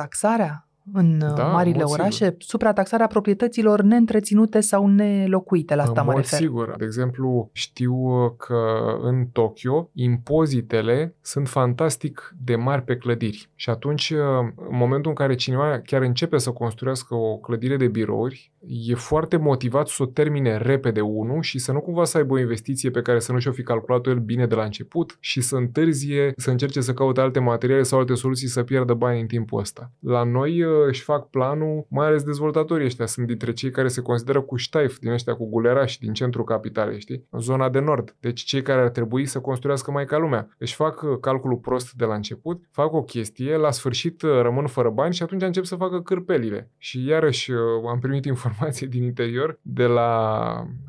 suprataxarea 0.03 0.65
în 0.93 1.19
da, 1.19 1.45
marile 1.45 1.83
orașe, 1.83 2.25
sigur. 2.25 2.37
suprataxarea 2.39 3.07
proprietăților 3.07 3.83
neîntreținute 3.83 4.61
sau 4.61 4.87
nelocuite, 4.87 5.75
la 5.75 5.83
asta 5.83 6.01
în 6.01 6.07
mă 6.07 6.13
mod 6.13 6.23
refer. 6.23 6.39
sigur. 6.39 6.75
De 6.79 6.85
exemplu, 6.85 7.51
știu 7.53 7.95
că 8.39 8.57
în 9.03 9.27
Tokyo 9.33 9.91
impozitele 9.93 11.15
sunt 11.21 11.49
fantastic 11.49 12.35
de 12.45 12.57
mari 12.57 12.83
pe 12.83 12.97
clădiri. 12.97 13.49
Și 13.55 13.71
atunci, 13.71 14.11
în 14.57 14.77
momentul 14.77 15.11
în 15.11 15.17
care 15.17 15.35
cineva 15.35 15.81
chiar 15.85 16.03
începe 16.03 16.39
să 16.39 16.51
construiască 16.51 17.15
o 17.15 17.37
clădire 17.37 17.77
de 17.77 17.87
birouri, 17.89 18.53
e 18.87 18.95
foarte 18.95 19.37
motivat 19.37 19.89
să 19.89 20.03
o 20.03 20.07
termine 20.07 20.57
repede 20.57 21.01
unul 21.01 21.43
și 21.43 21.59
să 21.59 21.73
nu 21.73 21.81
cumva 21.81 22.05
să 22.05 22.17
aibă 22.17 22.35
o 22.35 22.39
investiție 22.39 22.91
pe 22.91 23.03
care 23.03 23.19
să 23.19 23.33
nu 23.33 23.39
și-o 23.39 23.53
fi 23.53 23.63
calculat 23.63 24.07
el 24.07 24.19
bine 24.19 24.47
de 24.47 24.55
la 24.55 24.65
început 24.65 25.17
și 25.21 25.41
să 25.41 25.57
întârzie, 25.57 26.33
să 26.37 26.51
încerce 26.51 26.81
să 26.81 26.93
caute 26.93 27.21
alte 27.21 27.39
materiale 27.39 27.83
sau 27.83 27.99
alte 27.99 28.15
soluții 28.15 28.49
să 28.49 28.63
pierdă 28.63 28.95
bani 28.95 29.21
în 29.21 29.27
timpul 29.27 29.61
ăsta. 29.61 29.91
La 29.99 30.25
noi 30.25 30.65
își 30.87 31.03
fac 31.03 31.31
planul, 31.31 31.87
mai 31.89 32.07
ales 32.07 32.23
dezvoltatorii 32.23 32.87
ăștia 32.87 33.07
sunt 33.07 33.27
dintre 33.27 33.53
cei 33.53 33.71
care 33.71 33.89
se 33.89 34.01
consideră 34.01 34.41
cu 34.41 34.57
ștaif 34.57 34.99
din 34.99 35.11
ăștia 35.11 35.35
cu 35.35 35.49
gulerași 35.49 35.99
din 35.99 36.13
centrul 36.13 36.45
capitalei, 36.45 37.01
știi? 37.01 37.27
În 37.31 37.41
zona 37.41 37.69
de 37.69 37.79
nord. 37.79 38.17
Deci 38.21 38.41
cei 38.41 38.63
care 38.63 38.81
ar 38.81 38.89
trebui 38.89 39.27
să 39.27 39.41
construiască 39.41 39.91
mai 39.91 40.05
ca 40.05 40.19
lumea. 40.19 40.49
Își 40.59 40.75
fac 40.75 41.03
uh, 41.03 41.19
calculul 41.21 41.57
prost 41.57 41.93
de 41.93 42.05
la 42.05 42.15
început, 42.15 42.63
fac 42.71 42.93
o 42.93 43.03
chestie, 43.03 43.57
la 43.57 43.71
sfârșit 43.71 44.23
uh, 44.23 44.31
rămân 44.43 44.67
fără 44.67 44.91
bani 44.91 45.15
și 45.15 45.23
atunci 45.23 45.43
încep 45.43 45.65
să 45.65 45.77
facă 45.77 46.01
cârpelile. 46.01 46.71
Și 46.79 47.07
iarăși 47.07 47.51
uh, 47.51 47.59
am 47.89 47.99
primit 47.99 48.25
informații 48.35 48.87
din 48.87 49.03
interior 49.03 49.59
de 49.63 49.87
la 49.87 50.13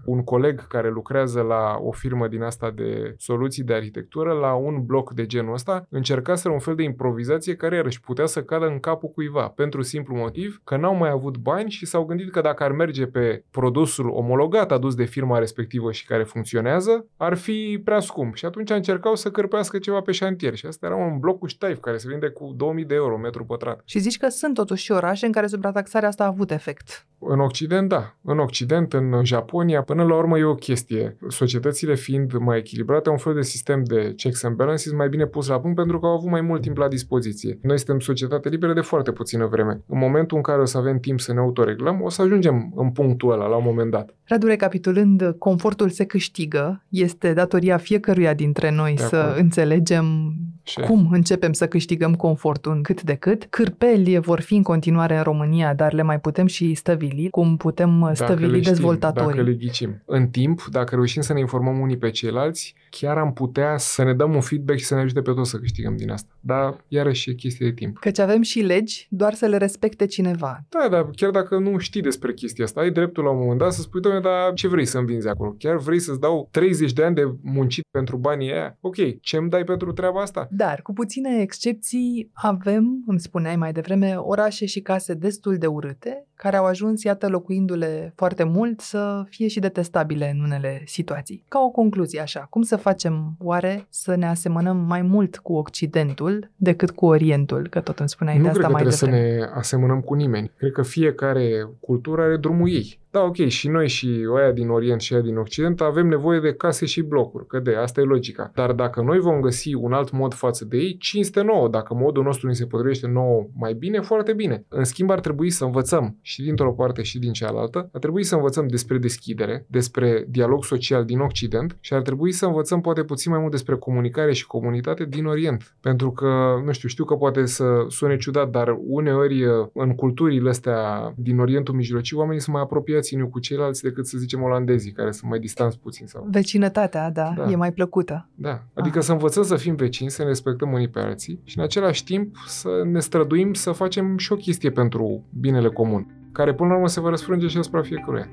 un 0.05 0.23
coleg 0.23 0.67
care 0.67 0.89
lucrează 0.89 1.41
la 1.41 1.77
o 1.81 1.91
firmă 1.91 2.27
din 2.27 2.41
asta 2.41 2.71
de 2.71 3.15
soluții 3.17 3.63
de 3.63 3.73
arhitectură, 3.73 4.31
la 4.31 4.53
un 4.53 4.85
bloc 4.85 5.13
de 5.13 5.25
genul 5.25 5.53
ăsta, 5.53 5.87
să 6.33 6.49
un 6.49 6.59
fel 6.59 6.75
de 6.75 6.83
improvizație 6.83 7.55
care 7.55 7.75
iarăși 7.75 7.99
putea 7.99 8.25
să 8.25 8.43
cadă 8.43 8.65
în 8.65 8.79
capul 8.79 9.09
cuiva, 9.09 9.47
pentru 9.47 9.72
simplu 9.81 10.15
motiv 10.15 10.61
că 10.63 10.77
n-au 10.77 10.95
mai 10.95 11.09
avut 11.09 11.37
bani 11.37 11.69
și 11.69 11.85
s-au 11.85 12.03
gândit 12.03 12.31
că 12.31 12.41
dacă 12.41 12.63
ar 12.63 12.71
merge 12.71 13.05
pe 13.05 13.43
produsul 13.51 14.09
omologat 14.09 14.71
adus 14.71 14.95
de 14.95 15.03
firma 15.03 15.39
respectivă 15.39 15.91
și 15.91 16.05
care 16.05 16.23
funcționează, 16.23 17.05
ar 17.17 17.35
fi 17.35 17.81
prea 17.83 17.99
scump. 17.99 18.35
Și 18.35 18.45
atunci 18.45 18.69
încercau 18.69 19.15
să 19.15 19.31
cărpească 19.31 19.77
ceva 19.77 20.01
pe 20.01 20.11
șantier. 20.11 20.55
Și 20.55 20.65
asta 20.65 20.85
era 20.85 20.95
un 20.95 21.19
bloc 21.19 21.39
cu 21.39 21.45
ștaif 21.45 21.79
care 21.79 21.97
se 21.97 22.07
vinde 22.07 22.27
cu 22.27 22.53
2000 22.57 22.85
de 22.85 22.95
euro 22.95 23.17
metru 23.17 23.45
pătrat. 23.45 23.81
Și 23.85 23.99
zici 23.99 24.17
că 24.17 24.27
sunt 24.27 24.53
totuși 24.53 24.91
orașe 24.91 25.25
în 25.25 25.31
care 25.31 25.47
suprataxarea 25.47 26.07
asta 26.07 26.23
a 26.23 26.27
avut 26.27 26.51
efect. 26.51 27.07
În 27.27 27.39
Occident, 27.39 27.89
da. 27.89 28.15
În 28.21 28.39
Occident, 28.39 28.93
în 28.93 29.23
Japonia, 29.23 29.81
până 29.81 30.03
la 30.03 30.15
urmă 30.15 30.37
e 30.37 30.43
o 30.43 30.55
chestie. 30.55 31.17
Societățile 31.27 31.95
fiind 31.95 32.33
mai 32.33 32.57
echilibrate, 32.57 33.09
un 33.09 33.17
fel 33.17 33.33
de 33.33 33.41
sistem 33.41 33.83
de 33.83 34.13
checks 34.15 34.43
and 34.43 34.55
balances 34.55 34.91
mai 34.91 35.09
bine 35.09 35.25
pus 35.25 35.47
la 35.47 35.59
punct 35.59 35.75
pentru 35.75 35.99
că 35.99 36.05
au 36.05 36.13
avut 36.13 36.29
mai 36.29 36.41
mult 36.41 36.61
timp 36.61 36.77
la 36.77 36.87
dispoziție. 36.87 37.57
Noi 37.61 37.77
suntem 37.77 37.99
societate 37.99 38.49
liberă 38.49 38.73
de 38.73 38.81
foarte 38.81 39.11
puțină 39.11 39.45
vreme. 39.45 39.81
În 39.87 39.97
momentul 39.97 40.37
în 40.37 40.43
care 40.43 40.61
o 40.61 40.65
să 40.65 40.77
avem 40.77 40.99
timp 40.99 41.19
să 41.19 41.33
ne 41.33 41.39
autoreglăm, 41.39 42.01
o 42.01 42.09
să 42.09 42.21
ajungem 42.21 42.73
în 42.75 42.91
punctul 42.91 43.31
ăla 43.31 43.47
la 43.47 43.55
un 43.55 43.63
moment 43.65 43.91
dat. 43.91 44.15
Radu, 44.23 44.47
recapitulând, 44.47 45.35
confortul 45.37 45.89
se 45.89 46.05
câștigă, 46.05 46.83
este 46.89 47.33
datoria 47.33 47.77
fiecăruia 47.77 48.33
dintre 48.33 48.71
noi 48.71 48.93
de 48.95 49.01
să 49.01 49.15
acord. 49.15 49.37
înțelegem 49.39 50.33
Șef. 50.63 50.85
cum 50.85 51.09
începem 51.11 51.53
să 51.53 51.67
câștigăm 51.67 52.15
confortul 52.15 52.79
cât 52.81 53.01
de 53.03 53.13
cât. 53.13 53.45
Cârpeli 53.49 54.19
vor 54.19 54.39
fi 54.41 54.55
în 54.55 54.63
continuare 54.63 55.17
în 55.17 55.23
România, 55.23 55.73
dar 55.73 55.93
le 55.93 56.01
mai 56.01 56.19
putem 56.19 56.45
și 56.45 56.73
stăvili, 56.73 57.12
cum 57.29 57.57
putem 57.57 57.99
dacă 57.99 58.13
stăvili 58.13 58.61
știm, 58.61 58.73
dezvoltatorii. 58.73 59.37
Dacă 59.37 59.49
le 59.49 59.55
ghicim. 59.55 60.01
În 60.05 60.27
timp, 60.27 60.63
dacă 60.71 60.95
reușim 60.95 61.21
să 61.21 61.33
ne 61.33 61.39
informăm 61.39 61.79
unii 61.79 61.97
pe 61.97 62.09
ceilalți, 62.09 62.75
chiar 62.89 63.17
am 63.17 63.33
putea 63.33 63.77
să 63.77 64.03
ne 64.03 64.13
dăm 64.13 64.33
un 64.33 64.41
feedback 64.41 64.79
și 64.79 64.85
să 64.85 64.95
ne 64.95 65.01
ajute 65.01 65.21
pe 65.21 65.31
toți 65.31 65.49
să 65.49 65.57
câștigăm 65.57 65.95
din 65.95 66.09
asta. 66.09 66.37
Dar 66.39 66.83
iarăși 66.87 67.29
e 67.29 67.33
chestie 67.33 67.65
de 67.65 67.73
timp. 67.73 67.97
Căci 67.97 68.19
avem 68.19 68.41
și 68.41 68.59
legi, 68.59 69.07
doar 69.09 69.33
să 69.33 69.45
le 69.45 69.57
respecte 69.57 70.05
cineva. 70.05 70.65
Da, 70.69 70.87
dar 70.89 71.09
chiar 71.15 71.31
dacă 71.31 71.57
nu 71.57 71.77
știi 71.77 72.01
despre 72.01 72.33
chestia 72.33 72.65
asta, 72.65 72.79
ai 72.79 72.91
dreptul 72.91 73.23
la 73.23 73.29
un 73.29 73.37
moment 73.37 73.59
dat 73.59 73.73
să 73.73 73.81
spui, 73.81 74.01
doamne, 74.01 74.19
dar 74.19 74.53
ce 74.53 74.67
vrei 74.67 74.85
să-mi 74.85 75.05
vinzi 75.05 75.27
acolo? 75.27 75.55
Chiar 75.57 75.77
vrei 75.77 75.99
să-ți 75.99 76.19
dau 76.19 76.47
30 76.51 76.93
de 76.93 77.03
ani 77.03 77.15
de 77.15 77.33
muncit 77.41 77.83
pentru 77.91 78.17
banii 78.17 78.51
aia? 78.51 78.77
Ok, 78.81 78.95
ce 79.21 79.37
îmi 79.37 79.49
dai 79.49 79.63
pentru 79.63 79.91
treaba 79.91 80.21
asta? 80.21 80.47
Dar, 80.51 80.81
cu 80.81 80.93
puține 80.93 81.41
excepții, 81.41 82.29
avem, 82.33 83.03
îmi 83.07 83.19
spuneai 83.19 83.55
mai 83.55 83.71
devreme, 83.71 84.15
orașe 84.15 84.65
și 84.65 84.81
case 84.81 85.13
destul 85.13 85.57
de 85.57 85.67
urâte, 85.67 86.27
care 86.35 86.57
au 86.57 86.65
ajuns, 86.65 87.02
iată, 87.03 87.27
locuindu-le 87.27 88.13
foarte 88.15 88.43
mult, 88.43 88.79
să 88.79 89.23
fie 89.29 89.47
și 89.47 89.59
detestabile 89.59 90.31
în 90.35 90.43
unele 90.43 90.81
situații. 90.85 91.43
Ca 91.47 91.59
o 91.59 91.69
concluzie, 91.69 92.21
așa, 92.21 92.47
cum 92.49 92.61
să 92.61 92.75
facem 92.75 93.35
oare 93.39 93.85
să 93.89 94.15
ne 94.15 94.27
asemănăm 94.27 94.77
mai 94.77 95.01
mult 95.01 95.37
cu 95.37 95.53
Occidentul 95.53 96.51
decât 96.55 96.91
cu 96.91 97.05
Orientul? 97.05 97.67
Că 97.69 97.81
tot 97.81 97.99
îmi 97.99 98.09
spuneai 98.09 98.37
nu 98.37 98.43
de 98.43 98.49
asta 98.49 98.59
cred 98.59 98.71
că 98.71 98.83
mai 98.83 98.91
trebuie 98.91 99.09
devreme. 99.09 99.39
să 99.39 99.45
ne 99.51 99.59
asemănăm 99.59 100.01
cu 100.01 100.13
nimeni. 100.13 100.51
Cred 100.57 100.71
că 100.71 100.81
fiecare 100.81 101.69
cultură 101.79 102.21
are 102.21 102.37
drumul 102.37 102.69
ei. 102.69 103.01
Da, 103.13 103.23
ok, 103.23 103.35
și 103.35 103.67
noi 103.67 103.87
și 103.87 104.25
oia 104.29 104.51
din 104.51 104.69
Orient 104.69 105.01
și 105.01 105.13
aia 105.13 105.21
din 105.21 105.37
Occident 105.37 105.81
avem 105.81 106.07
nevoie 106.07 106.39
de 106.39 106.53
case 106.53 106.85
și 106.85 107.01
blocuri, 107.01 107.47
că 107.47 107.59
de 107.59 107.75
asta 107.75 108.01
e 108.01 108.03
logica. 108.03 108.51
Dar 108.55 108.71
dacă 108.71 109.01
noi 109.01 109.19
vom 109.19 109.39
găsi 109.39 109.73
un 109.73 109.93
alt 109.93 110.11
mod 110.11 110.33
față 110.33 110.65
de 110.65 110.77
ei, 110.77 110.97
cinste 110.97 111.41
nouă. 111.41 111.67
Dacă 111.67 111.93
modul 111.93 112.23
nostru 112.23 112.47
ni 112.47 112.55
se 112.55 112.65
potrivește 112.65 113.07
nouă 113.07 113.47
mai 113.55 113.73
bine, 113.73 113.99
foarte 113.99 114.33
bine. 114.33 114.65
În 114.67 114.83
schimb, 114.83 115.09
ar 115.09 115.19
trebui 115.19 115.49
să 115.49 115.65
învățăm 115.65 116.17
și 116.21 116.41
dintr-o 116.41 116.71
parte 116.71 117.01
și 117.01 117.19
din 117.19 117.31
cealaltă, 117.31 117.89
ar 117.93 117.99
trebui 117.99 118.23
să 118.23 118.35
învățăm 118.35 118.67
despre 118.67 118.97
deschidere, 118.97 119.65
despre 119.69 120.25
dialog 120.29 120.63
social 120.63 121.05
din 121.05 121.19
Occident 121.19 121.77
și 121.79 121.93
ar 121.93 122.01
trebui 122.01 122.31
să 122.31 122.45
învățăm 122.45 122.81
poate 122.81 123.03
puțin 123.03 123.31
mai 123.31 123.39
mult 123.39 123.51
despre 123.51 123.75
comunicare 123.75 124.33
și 124.33 124.47
comunitate 124.47 125.05
din 125.05 125.25
Orient. 125.25 125.75
Pentru 125.81 126.11
că, 126.11 126.61
nu 126.65 126.71
știu, 126.71 126.87
știu 126.87 127.05
că 127.05 127.15
poate 127.15 127.45
să 127.45 127.85
sune 127.87 128.17
ciudat, 128.17 128.49
dar 128.49 128.77
uneori 128.87 129.43
în 129.73 129.95
culturile 129.95 130.49
astea 130.49 131.13
din 131.17 131.39
Orientul 131.39 131.73
Mijlociu, 131.73 132.17
oamenii 132.17 132.41
sunt 132.41 132.55
mai 132.55 132.63
apropiați 132.63 133.01
unii 133.11 133.29
cu 133.29 133.39
ceilalți 133.39 133.81
decât, 133.81 134.07
să 134.07 134.17
zicem, 134.17 134.41
olandezii, 134.41 134.91
care 134.91 135.11
sunt 135.11 135.29
mai 135.29 135.39
distanți 135.39 135.79
puțin. 135.79 136.07
Sau... 136.07 136.27
Vecinătatea, 136.31 137.11
da, 137.11 137.33
da, 137.37 137.51
e 137.51 137.55
mai 137.55 137.73
plăcută. 137.73 138.29
Da, 138.35 138.63
adică 138.73 138.97
ah. 138.97 139.03
să 139.03 139.11
învățăm 139.11 139.43
să 139.43 139.55
fim 139.55 139.75
vecini, 139.75 140.09
să 140.09 140.21
ne 140.21 140.27
respectăm 140.27 140.71
unii 140.71 140.87
pe 140.87 140.99
alții 140.99 141.39
și 141.43 141.57
în 141.57 141.63
același 141.63 142.03
timp 142.03 142.35
să 142.47 142.69
ne 142.91 142.99
străduim 142.99 143.53
să 143.53 143.71
facem 143.71 144.17
și 144.17 144.31
o 144.31 144.35
chestie 144.35 144.71
pentru 144.71 145.23
binele 145.39 145.69
comun, 145.69 146.29
care 146.31 146.53
până 146.53 146.69
la 146.69 146.75
urmă 146.75 146.87
se 146.87 146.99
va 146.99 147.09
răsfrânge 147.09 147.47
și 147.47 147.57
asupra 147.57 147.81
fiecăruia. 147.81 148.29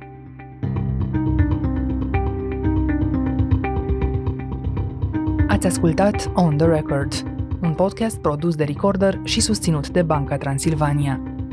Ați 5.48 5.66
ascultat 5.66 6.30
On 6.34 6.56
The 6.56 6.66
Record, 6.66 7.12
un 7.62 7.74
podcast 7.74 8.18
produs 8.18 8.54
de 8.54 8.64
Recorder 8.64 9.20
și 9.24 9.40
susținut 9.40 9.90
de 9.90 10.02
Banca 10.02 10.36
Transilvania. 10.36 11.29